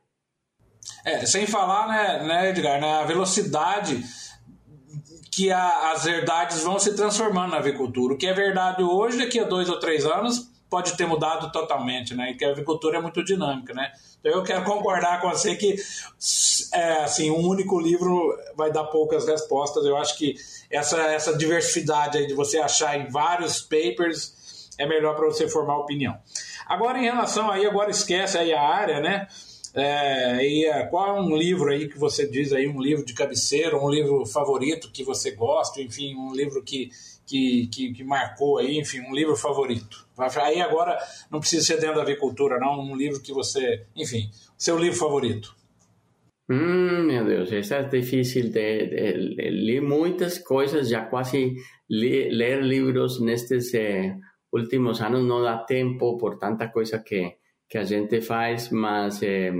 É, 1.06 1.25
sem 1.25 1.45
falar, 1.47 1.88
né, 1.88 2.23
né 2.25 2.49
Edgar, 2.49 2.79
né, 2.79 2.93
a 2.95 3.06
velocidade 3.06 4.03
que 5.32 5.51
a, 5.51 5.91
as 5.91 6.03
verdades 6.03 6.62
vão 6.62 6.77
se 6.77 6.95
transformando 6.95 7.51
na 7.51 7.58
avicultura. 7.58 8.13
O 8.13 8.17
que 8.17 8.27
é 8.27 8.34
verdade 8.34 8.84
hoje, 8.84 9.17
daqui 9.17 9.39
a 9.39 9.43
dois 9.43 9.69
ou 9.69 9.79
três 9.79 10.06
anos, 10.06 10.51
pode 10.69 10.96
ter 10.98 11.06
mudado 11.06 11.52
totalmente, 11.52 12.15
né? 12.15 12.31
E 12.31 12.35
que 12.35 12.46
a 12.46 12.50
agricultura 12.50 12.98
é 12.98 13.02
muito 13.02 13.23
dinâmica, 13.23 13.73
né? 13.73 13.91
Então 14.19 14.31
eu 14.31 14.44
quero 14.44 14.63
concordar 14.63 15.21
com 15.21 15.29
você 15.29 15.56
que 15.56 15.75
é, 16.73 17.04
assim 17.04 17.29
um 17.29 17.48
único 17.48 17.79
livro 17.79 18.35
vai 18.56 18.71
dar 18.71 18.85
poucas 18.85 19.27
respostas. 19.27 19.85
Eu 19.85 19.98
acho 19.98 20.17
que 20.17 20.35
essa, 20.71 20.98
essa 21.02 21.37
diversidade 21.37 22.17
aí 22.17 22.25
de 22.25 22.33
você 22.33 22.58
achar 22.58 23.00
em 23.00 23.08
vários 23.10 23.62
papers, 23.62 24.35
é 24.78 24.88
melhor 24.88 25.15
para 25.15 25.26
você 25.26 25.48
formar 25.48 25.78
opinião. 25.78 26.17
Agora, 26.65 26.98
em 26.98 27.04
relação 27.04 27.50
aí, 27.52 27.65
agora 27.65 27.92
esquece 27.92 28.38
aí 28.38 28.54
a 28.54 28.62
área, 28.62 29.00
né? 29.00 29.28
É, 29.76 30.46
e 30.46 30.65
é, 30.65 30.86
qual 30.86 31.17
é 31.17 31.19
um 31.19 31.36
livro 31.36 31.71
aí 31.71 31.88
que 31.88 31.98
você 31.98 32.28
diz 32.30 32.54
aí, 32.54 32.67
um 32.67 32.80
livro 32.80 33.04
de 33.04 33.13
cabeceira, 33.13 33.76
um 33.76 33.90
livro 33.90 34.24
favorito 34.26 34.92
que 34.92 35.04
você 35.04 35.32
gosta, 35.32 35.82
enfim, 35.82 36.15
um 36.15 36.32
livro 36.32 36.62
que, 36.63 36.92
que, 37.26 37.67
que, 37.67 37.94
que 37.94 38.04
marcou 38.04 38.60
aí, 38.60 38.78
enfim, 38.78 39.00
um 39.00 39.15
livro 39.15 39.36
favorito. 39.36 40.08
Aí 40.44 40.62
agora 40.62 40.96
não 41.32 41.40
precisa 41.40 41.65
ser 41.65 41.80
dentro 41.80 41.96
da 41.96 42.04
avicultura, 42.04 42.60
não, 42.60 42.80
um 42.80 42.96
livro 42.96 43.19
que 43.19 43.34
você, 43.34 43.84
enfim, 43.96 44.30
seu 44.56 44.78
livro 44.78 45.00
favorito. 45.00 45.56
Hum, 46.48 47.06
meu 47.06 47.26
Deus, 47.26 47.52
essa 47.52 47.78
é 47.78 47.84
difícil 47.84 48.52
de, 48.52 48.86
de, 48.88 49.36
de, 49.36 49.50
li 49.50 49.82
muitas 49.82 50.38
coisas, 50.38 50.90
já 50.90 51.04
quase 51.06 51.56
li, 51.90 52.30
ler 52.30 52.62
livros 52.62 53.19
nestes 53.21 53.74
eh, 53.74 54.13
últimos 54.54 55.01
anos 55.01 55.23
não 55.25 55.41
dá 55.41 55.58
tempo 55.58 56.17
por 56.17 56.37
tanta 56.37 56.69
coisa 56.69 56.99
que 56.99 57.37
que 57.73 57.79
a 57.79 57.83
gente 57.83 58.21
faz, 58.21 58.69
mas 58.69 59.23
eh, 59.23 59.51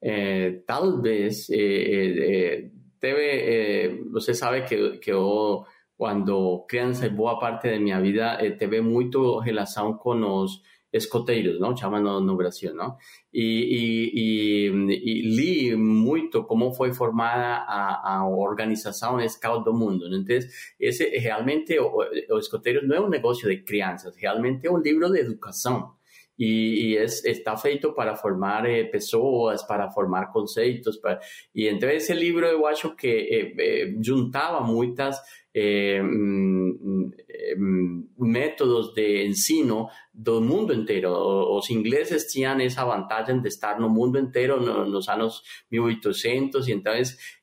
eh, 0.00 0.62
talvez 0.64 1.48
eh, 1.50 2.70
teve, 3.00 4.04
você 4.12 4.32
sabe 4.32 4.62
que, 4.62 4.98
que 4.98 5.10
eu, 5.10 5.64
quando 5.96 6.64
criança 6.68 7.10
boa 7.10 7.36
parte 7.36 7.68
da 7.68 7.80
minha 7.80 8.00
vida, 8.00 8.38
teve 8.56 8.80
muito 8.80 9.40
relação 9.40 9.94
com 9.94 10.20
os 10.40 10.62
escoteiros, 10.92 11.60
no, 11.60 12.20
no 12.20 12.36
Brasil, 12.36 12.74
não? 12.74 12.96
E, 13.32 13.42
e, 13.42 14.10
e, 14.14 14.70
e, 14.70 15.22
li 15.22 15.76
muito 15.76 16.44
como 16.44 16.72
foi 16.72 16.92
formada 16.92 17.64
a, 17.66 18.18
a 18.18 18.28
organização 18.28 19.18
Scout 19.28 19.64
do 19.64 19.74
mundo. 19.74 20.06
Então, 20.14 20.38
esse 20.80 21.04
realmente 21.18 21.78
o, 21.78 21.98
o 22.30 22.38
escoteiro 22.38 22.86
não 22.86 22.96
é 22.96 23.00
um 23.00 23.08
negócio 23.08 23.48
de 23.48 23.58
crianças, 23.58 24.16
realmente 24.16 24.66
é 24.66 24.70
um 24.70 24.78
livro 24.78 25.10
de 25.10 25.20
educação 25.20 25.98
y, 26.38 26.96
es, 26.96 27.24
está 27.24 27.56
feito 27.56 27.92
para 27.94 28.14
formar 28.14 28.64
eh, 28.64 28.84
pessoas, 28.84 29.64
para 29.64 29.90
formar 29.90 30.30
conceitos. 30.30 30.98
Para, 30.98 31.20
y 31.52 31.66
entonces 31.66 32.04
ese 32.04 32.14
libro 32.14 32.46
eu 32.46 32.66
acho 32.66 32.94
que 32.96 33.10
eh, 33.28 33.54
eh, 33.58 33.96
juntava 34.00 34.60
muitas 34.60 35.20
eh, 35.52 36.00
mm, 36.00 37.10
métodos 38.18 38.94
de 38.94 39.26
ensino 39.26 39.88
do 40.12 40.40
mundo 40.40 40.72
inteiro. 40.72 41.10
Os 41.56 41.68
ingleses 41.70 42.24
tinham 42.24 42.60
essa 42.60 42.84
vantagem 42.84 43.40
de 43.40 43.48
estar 43.48 43.78
no 43.80 43.88
mundo 43.88 44.18
inteiro 44.18 44.60
no, 44.60 44.84
nos 44.84 45.08
anos 45.08 45.42
1800 45.70 46.68
e 46.68 46.72
então 46.72 46.92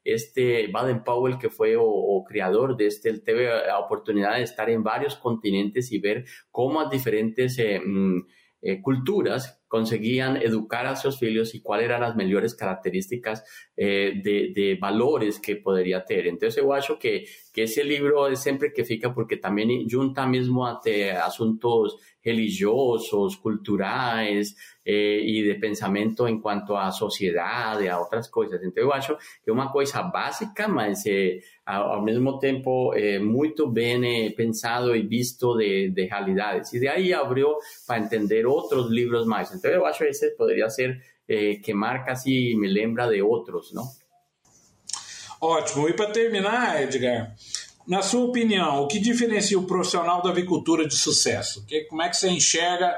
este 0.04 0.68
Baden 0.68 1.00
Powell, 1.00 1.38
que 1.38 1.50
foi 1.50 1.76
o, 1.76 1.84
o 1.84 2.24
criador 2.24 2.76
deste, 2.76 3.08
ele 3.08 3.20
teve 3.20 3.48
a 3.48 3.80
oportunidade 3.80 4.38
de 4.38 4.50
estar 4.50 4.70
em 4.70 4.82
vários 4.82 5.16
continentes 5.16 5.92
e 5.92 6.00
ver 6.00 6.26
como 6.52 6.80
as 6.80 6.90
diferentes 6.90 7.58
eh, 7.58 7.80
mm, 7.80 8.26
eh, 8.64 8.76
culturas 8.78 9.48
conseguían 9.68 10.38
educar 10.38 10.86
a 10.86 10.96
sus 10.96 11.22
hijos 11.24 11.56
y 11.56 11.62
cuáles 11.62 11.86
eran 11.86 12.02
las 12.02 12.16
mejores 12.16 12.56
características 12.56 13.44
eh, 13.76 14.14
de, 14.24 14.52
de, 14.54 14.78
valores 14.80 15.40
que 15.40 15.56
podría 15.58 16.06
tener. 16.06 16.28
Entonces, 16.28 16.64
yo 16.64 16.74
acho 16.74 17.00
que, 17.00 17.26
que 17.52 17.64
ese 17.64 17.84
libro 17.84 18.28
es 18.28 18.40
siempre 18.40 18.72
que 18.74 18.86
fica 18.86 19.14
porque 19.14 19.38
también 19.38 19.90
junta 19.90 20.26
mismo 20.28 20.66
ante 20.66 21.12
asuntos 21.12 21.98
religiosos, 22.26 23.38
culturales 23.38 24.58
eh, 24.84 25.22
y 25.24 25.44
de 25.44 25.56
pensamiento 25.56 26.28
en 26.28 26.42
cuanto 26.42 26.78
a 26.78 26.92
sociedad 26.92 27.80
y 27.80 27.88
a 27.88 28.00
otras 28.00 28.30
cosas. 28.30 28.60
Entonces, 28.64 28.84
yo 28.84 28.94
acho 28.94 29.18
que 29.18 29.52
es 29.52 29.54
una 29.54 29.72
cosa 29.72 30.10
básica, 30.12 30.68
mas 30.68 31.06
eh, 31.06 31.44
tiempo 32.40 32.96
eh, 32.96 33.20
muy 33.20 33.54
bien 33.70 34.04
eh, 34.04 34.34
pensado 34.36 34.96
y 34.96 35.04
visto 35.04 35.56
de, 35.56 35.90
de 35.92 36.08
realidades. 36.10 36.74
Y 36.74 36.80
de 36.80 36.90
ahí 36.90 37.12
abrió 37.12 37.58
para 37.88 38.02
entender 38.02 38.46
otros 38.48 38.90
libros 38.90 39.26
más. 39.26 39.54
Entonces, 39.56 39.98
que 39.98 40.04
esse 40.06 40.32
poderia 40.32 40.70
ser 40.70 41.02
eh, 41.28 41.60
marca 41.74 42.12
assim 42.12 42.56
me 42.56 42.68
lembra 42.68 43.08
de 43.08 43.22
outros, 43.22 43.74
não? 43.74 43.88
Ótimo. 45.42 45.90
E 45.90 45.94
para 45.94 46.12
terminar, 46.12 46.82
Edgar, 46.82 47.36
na 47.88 48.02
sua 48.02 48.26
opinião, 48.26 48.84
o 48.84 48.88
que 48.88 49.00
diferencia 49.00 49.60
o 49.60 49.68
profissional 49.68 50.22
da 50.22 50.30
avicultura 50.30 50.88
de 50.88 50.96
sucesso? 50.96 51.66
Que, 51.66 51.82
como 51.86 52.02
é 52.02 52.10
que 52.10 52.18
você 52.18 52.30
enxerga 52.30 52.96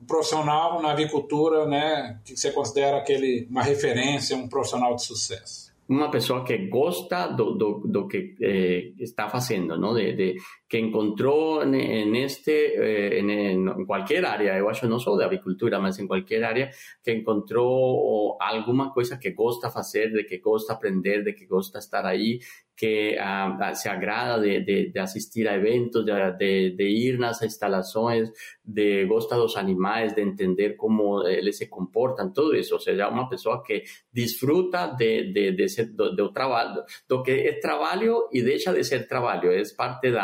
o 0.00 0.04
profissional 0.04 0.82
na 0.82 0.92
avicultura, 0.92 1.66
né? 1.66 2.20
Que 2.24 2.36
você 2.36 2.52
considera 2.52 2.98
aquele 2.98 3.46
uma 3.50 3.62
referência, 3.62 4.36
um 4.36 4.48
profissional 4.48 4.94
de 4.94 5.02
sucesso? 5.02 5.67
Uma 5.88 6.10
pessoa 6.10 6.44
que 6.44 6.68
gosta 6.68 7.28
do, 7.28 7.54
do, 7.54 7.82
do 7.84 8.06
que 8.06 8.34
eh, 8.40 8.92
está 8.98 9.28
fazendo, 9.28 9.78
¿no? 9.78 9.94
De, 9.94 10.14
de, 10.14 10.36
que 10.68 10.78
encontró 10.78 11.62
en, 11.62 11.74
en 11.74 12.14
este, 12.14 12.74
eh, 12.76 13.18
en, 13.18 13.86
cualquier 13.86 14.26
área, 14.26 14.58
yo 14.58 14.68
acho 14.68 14.86
no 14.86 15.00
solo 15.00 15.16
de 15.16 15.24
avicultura, 15.24 15.78
mas 15.78 15.98
en 15.98 16.06
cualquier 16.06 16.44
área, 16.44 16.70
que 17.02 17.12
encontró 17.12 18.40
alguna 18.40 18.90
cosa 18.90 19.18
que 19.18 19.32
gusta 19.32 19.68
hacer, 19.68 20.12
de 20.12 20.26
que 20.26 20.38
gusta 20.38 20.74
aprender, 20.74 21.24
de 21.24 21.34
que 21.34 21.46
gusta 21.46 21.78
estar 21.78 22.04
ahí, 22.04 22.38
que 22.78 23.18
uh, 23.18 23.74
se 23.74 23.88
agrada 23.88 24.38
de, 24.38 24.60
de, 24.60 24.90
de, 24.94 25.00
asistir 25.00 25.48
a 25.48 25.56
eventos, 25.56 26.06
de, 26.06 26.74
de, 26.76 26.88
ir 26.88 27.16
a 27.16 27.26
las 27.26 27.42
instalaciones, 27.42 28.32
de 28.62 29.04
gusta 29.04 29.36
los 29.36 29.56
animales, 29.56 30.14
de 30.14 30.22
entender 30.22 30.76
cómo 30.76 31.26
eles 31.26 31.58
se 31.58 31.68
comportan, 31.68 32.32
todo 32.32 32.52
eso. 32.52 32.76
O 32.76 32.78
sea, 32.78 33.08
una 33.08 33.28
persona 33.28 33.62
que 33.66 33.82
disfruta 34.12 34.94
de, 34.96 35.32
de, 35.32 35.68
ser, 35.68 35.88
de 35.88 36.28
trabajo, 36.32 36.84
lo 37.08 37.20
que 37.20 37.48
es 37.48 37.58
trabajo 37.58 38.28
y 38.30 38.42
deja 38.42 38.72
de 38.72 38.84
ser 38.84 39.08
trabajo, 39.08 39.50
es 39.50 39.72
parte 39.72 40.12
de 40.12 40.20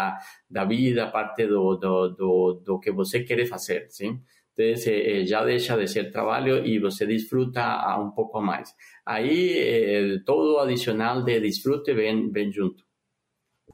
da 0.49 0.65
vida, 0.65 1.11
parte 1.11 1.49
do, 1.49 1.77
do, 1.77 2.11
do, 2.11 2.63
do 2.65 2.79
que 2.79 2.93
você 2.93 3.25
quer 3.25 3.45
fazer, 3.47 3.87
sim? 3.91 4.23
Entonces, 4.57 4.87
eh, 4.87 5.27
já 5.27 5.45
deixa 5.45 5.77
de 5.77 5.89
ser 5.89 6.13
trabalho 6.13 6.65
e 6.65 6.79
você 6.79 7.05
desfruta 7.05 7.99
um 7.99 8.13
pouco 8.13 8.41
mais. 8.41 8.73
Aí, 9.07 9.59
eh, 9.59 10.19
todo 10.25 10.59
adicional 10.59 11.23
de 11.23 11.41
desfrute 11.41 11.93
vem, 11.93 12.31
vem 12.31 12.51
junto. 12.51 12.85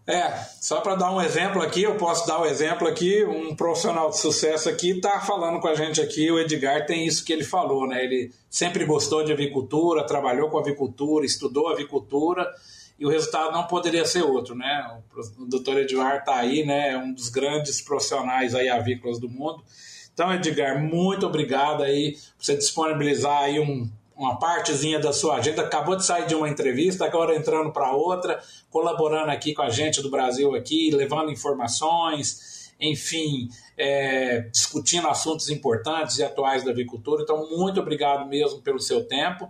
É, 0.06 0.28
só 0.60 0.80
para 0.80 0.96
dar 0.96 1.12
um 1.12 1.20
exemplo 1.20 1.62
aqui, 1.62 1.82
eu 1.82 1.94
posso 1.96 2.26
dar 2.26 2.40
um 2.40 2.46
exemplo 2.46 2.88
aqui, 2.88 3.24
um 3.24 3.54
profissional 3.54 4.10
de 4.10 4.18
sucesso 4.18 4.68
aqui 4.68 4.90
está 4.90 5.20
falando 5.20 5.60
com 5.60 5.68
a 5.68 5.74
gente 5.74 6.00
aqui, 6.00 6.28
o 6.30 6.38
Edgar 6.38 6.84
tem 6.84 7.06
isso 7.06 7.24
que 7.24 7.32
ele 7.32 7.44
falou, 7.44 7.86
né? 7.86 8.02
Ele 8.02 8.32
sempre 8.48 8.84
gostou 8.84 9.22
de 9.22 9.32
avicultura, 9.32 10.04
trabalhou 10.04 10.48
com 10.48 10.58
avicultura, 10.58 11.24
estudou 11.24 11.68
avicultura, 11.68 12.50
e 12.98 13.06
o 13.06 13.08
resultado 13.08 13.52
não 13.52 13.66
poderia 13.66 14.04
ser 14.04 14.22
outro, 14.22 14.54
né? 14.54 15.00
O 15.38 15.46
doutor 15.46 15.78
Edgar 15.78 16.18
está 16.18 16.36
aí, 16.36 16.66
né? 16.66 16.90
É 16.90 16.98
um 16.98 17.12
dos 17.12 17.28
grandes 17.28 17.80
profissionais 17.80 18.54
aí 18.54 18.68
avícolas 18.68 19.20
do 19.20 19.28
mundo. 19.28 19.62
Então, 20.12 20.34
Edgar, 20.34 20.82
muito 20.82 21.24
obrigado 21.24 21.82
aí 21.82 22.16
por 22.36 22.44
você 22.44 22.56
disponibilizar 22.56 23.44
aí 23.44 23.60
um, 23.60 23.88
uma 24.20 24.38
partezinha 24.38 24.98
da 24.98 25.14
sua 25.14 25.36
agenda. 25.36 25.62
Acabou 25.62 25.96
de 25.96 26.04
sair 26.04 26.26
de 26.26 26.34
uma 26.34 26.48
entrevista, 26.48 27.06
agora 27.06 27.34
entrando 27.34 27.72
para 27.72 27.90
outra, 27.92 28.38
colaborando 28.70 29.30
aqui 29.30 29.54
com 29.54 29.62
a 29.62 29.70
gente 29.70 30.02
do 30.02 30.10
Brasil 30.10 30.54
aqui, 30.54 30.90
levando 30.90 31.30
informações, 31.30 32.70
enfim, 32.78 33.48
é, 33.78 34.40
discutindo 34.52 35.08
assuntos 35.08 35.48
importantes 35.48 36.18
e 36.18 36.22
atuais 36.22 36.62
da 36.62 36.70
avicultura. 36.70 37.22
Então, 37.22 37.48
muito 37.56 37.80
obrigado 37.80 38.28
mesmo 38.28 38.60
pelo 38.60 38.78
seu 38.78 39.02
tempo 39.04 39.48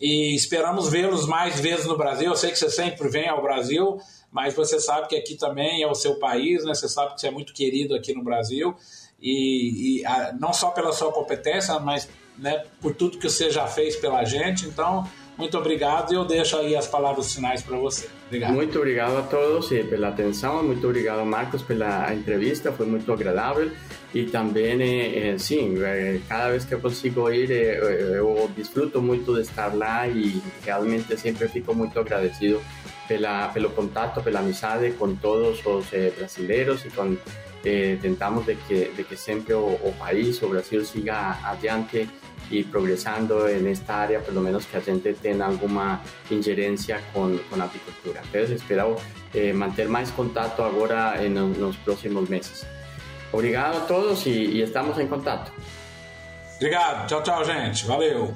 e 0.00 0.34
esperamos 0.34 0.88
vê-los 0.88 1.26
mais 1.26 1.60
vezes 1.60 1.84
no 1.84 1.96
Brasil. 1.96 2.30
Eu 2.30 2.36
sei 2.36 2.50
que 2.50 2.58
você 2.58 2.70
sempre 2.70 3.10
vem 3.10 3.28
ao 3.28 3.42
Brasil, 3.42 3.98
mas 4.32 4.54
você 4.54 4.80
sabe 4.80 5.08
que 5.08 5.16
aqui 5.16 5.34
também 5.34 5.82
é 5.82 5.86
o 5.86 5.94
seu 5.94 6.18
país, 6.18 6.64
né? 6.64 6.74
Você 6.74 6.88
sabe 6.88 7.14
que 7.14 7.20
você 7.20 7.28
é 7.28 7.30
muito 7.30 7.52
querido 7.52 7.94
aqui 7.94 8.14
no 8.14 8.24
Brasil 8.24 8.74
e, 9.20 10.00
e 10.00 10.06
a, 10.06 10.32
não 10.32 10.54
só 10.54 10.70
pela 10.70 10.92
sua 10.92 11.12
competência, 11.12 11.78
mas 11.78 12.08
né, 12.38 12.64
por 12.80 12.94
tudo 12.94 13.18
que 13.18 13.28
você 13.28 13.50
já 13.50 13.66
fez 13.66 13.96
pela 13.96 14.24
gente. 14.24 14.66
Então, 14.66 15.08
muito 15.36 15.56
obrigado 15.58 16.12
e 16.12 16.16
eu 16.16 16.24
deixo 16.24 16.56
aí 16.56 16.74
as 16.74 16.86
palavras 16.86 17.34
finais 17.34 17.62
para 17.62 17.76
você. 17.76 18.08
Obrigado. 18.26 18.54
Muito 18.54 18.78
obrigado 18.78 19.18
a 19.18 19.22
todos 19.22 19.68
pela 19.68 20.08
atenção, 20.08 20.62
muito 20.62 20.86
obrigado 20.86 21.24
Marcos 21.26 21.62
pela 21.62 22.12
entrevista, 22.12 22.72
foi 22.72 22.86
muito 22.86 23.12
agradável 23.12 23.70
e 24.14 24.24
também, 24.24 24.80
eh, 24.82 25.36
sim, 25.38 25.76
eh, 25.82 26.20
cada 26.26 26.50
vez 26.50 26.64
que 26.64 26.74
eu 26.74 26.80
consigo 26.80 27.30
ir, 27.30 27.50
eh, 27.50 27.78
eu 28.16 28.50
disfruto 28.56 29.02
muito 29.02 29.34
de 29.34 29.42
estar 29.42 29.74
lá 29.74 30.08
e 30.08 30.42
realmente 30.64 31.16
sempre 31.18 31.46
fico 31.48 31.74
muito 31.74 32.00
agradecido 32.00 32.62
pela, 33.06 33.48
pelo 33.48 33.70
contato, 33.70 34.22
pela 34.22 34.40
amizade 34.40 34.92
com 34.92 35.14
todos 35.14 35.64
os 35.64 35.92
eh, 35.92 36.12
brasileiros 36.16 36.84
e 36.84 36.90
com, 36.90 37.16
eh, 37.68 37.98
tentamos 38.00 38.46
de 38.46 38.56
que, 38.56 38.92
de 38.96 39.04
que 39.04 39.16
sempre 39.16 39.54
o, 39.54 39.66
o 39.66 39.90
país, 39.98 40.40
o 40.44 40.48
Brasil 40.48 40.86
siga 40.86 41.40
adiante 41.44 42.08
y 42.48 42.62
progresando 42.62 43.48
en 43.48 43.66
esta 43.66 44.04
área, 44.04 44.20
por 44.20 44.32
lo 44.34 44.40
menos 44.40 44.66
que 44.66 44.76
la 44.76 44.84
gente 44.84 45.14
tenga 45.14 45.46
alguna 45.46 46.00
injerencia 46.30 47.00
con, 47.12 47.38
con 47.50 47.60
apicultura. 47.60 48.20
Entonces, 48.22 48.62
espero 48.62 48.94
eh, 49.34 49.52
mantener 49.52 49.90
más 49.90 50.12
contacto 50.12 50.62
ahora 50.62 51.20
en 51.20 51.34
los 51.60 51.76
próximos 51.78 52.30
meses. 52.30 52.64
Obrigado 53.32 53.78
a 53.78 53.86
todos 53.88 54.24
y, 54.28 54.58
y 54.58 54.62
estamos 54.62 54.96
en 54.98 55.08
contacto. 55.08 55.50
Obrigado. 56.58 57.08
Tchau, 57.08 57.22
tchau, 57.24 57.44
gente. 57.44 57.84
Valeu. 57.88 58.32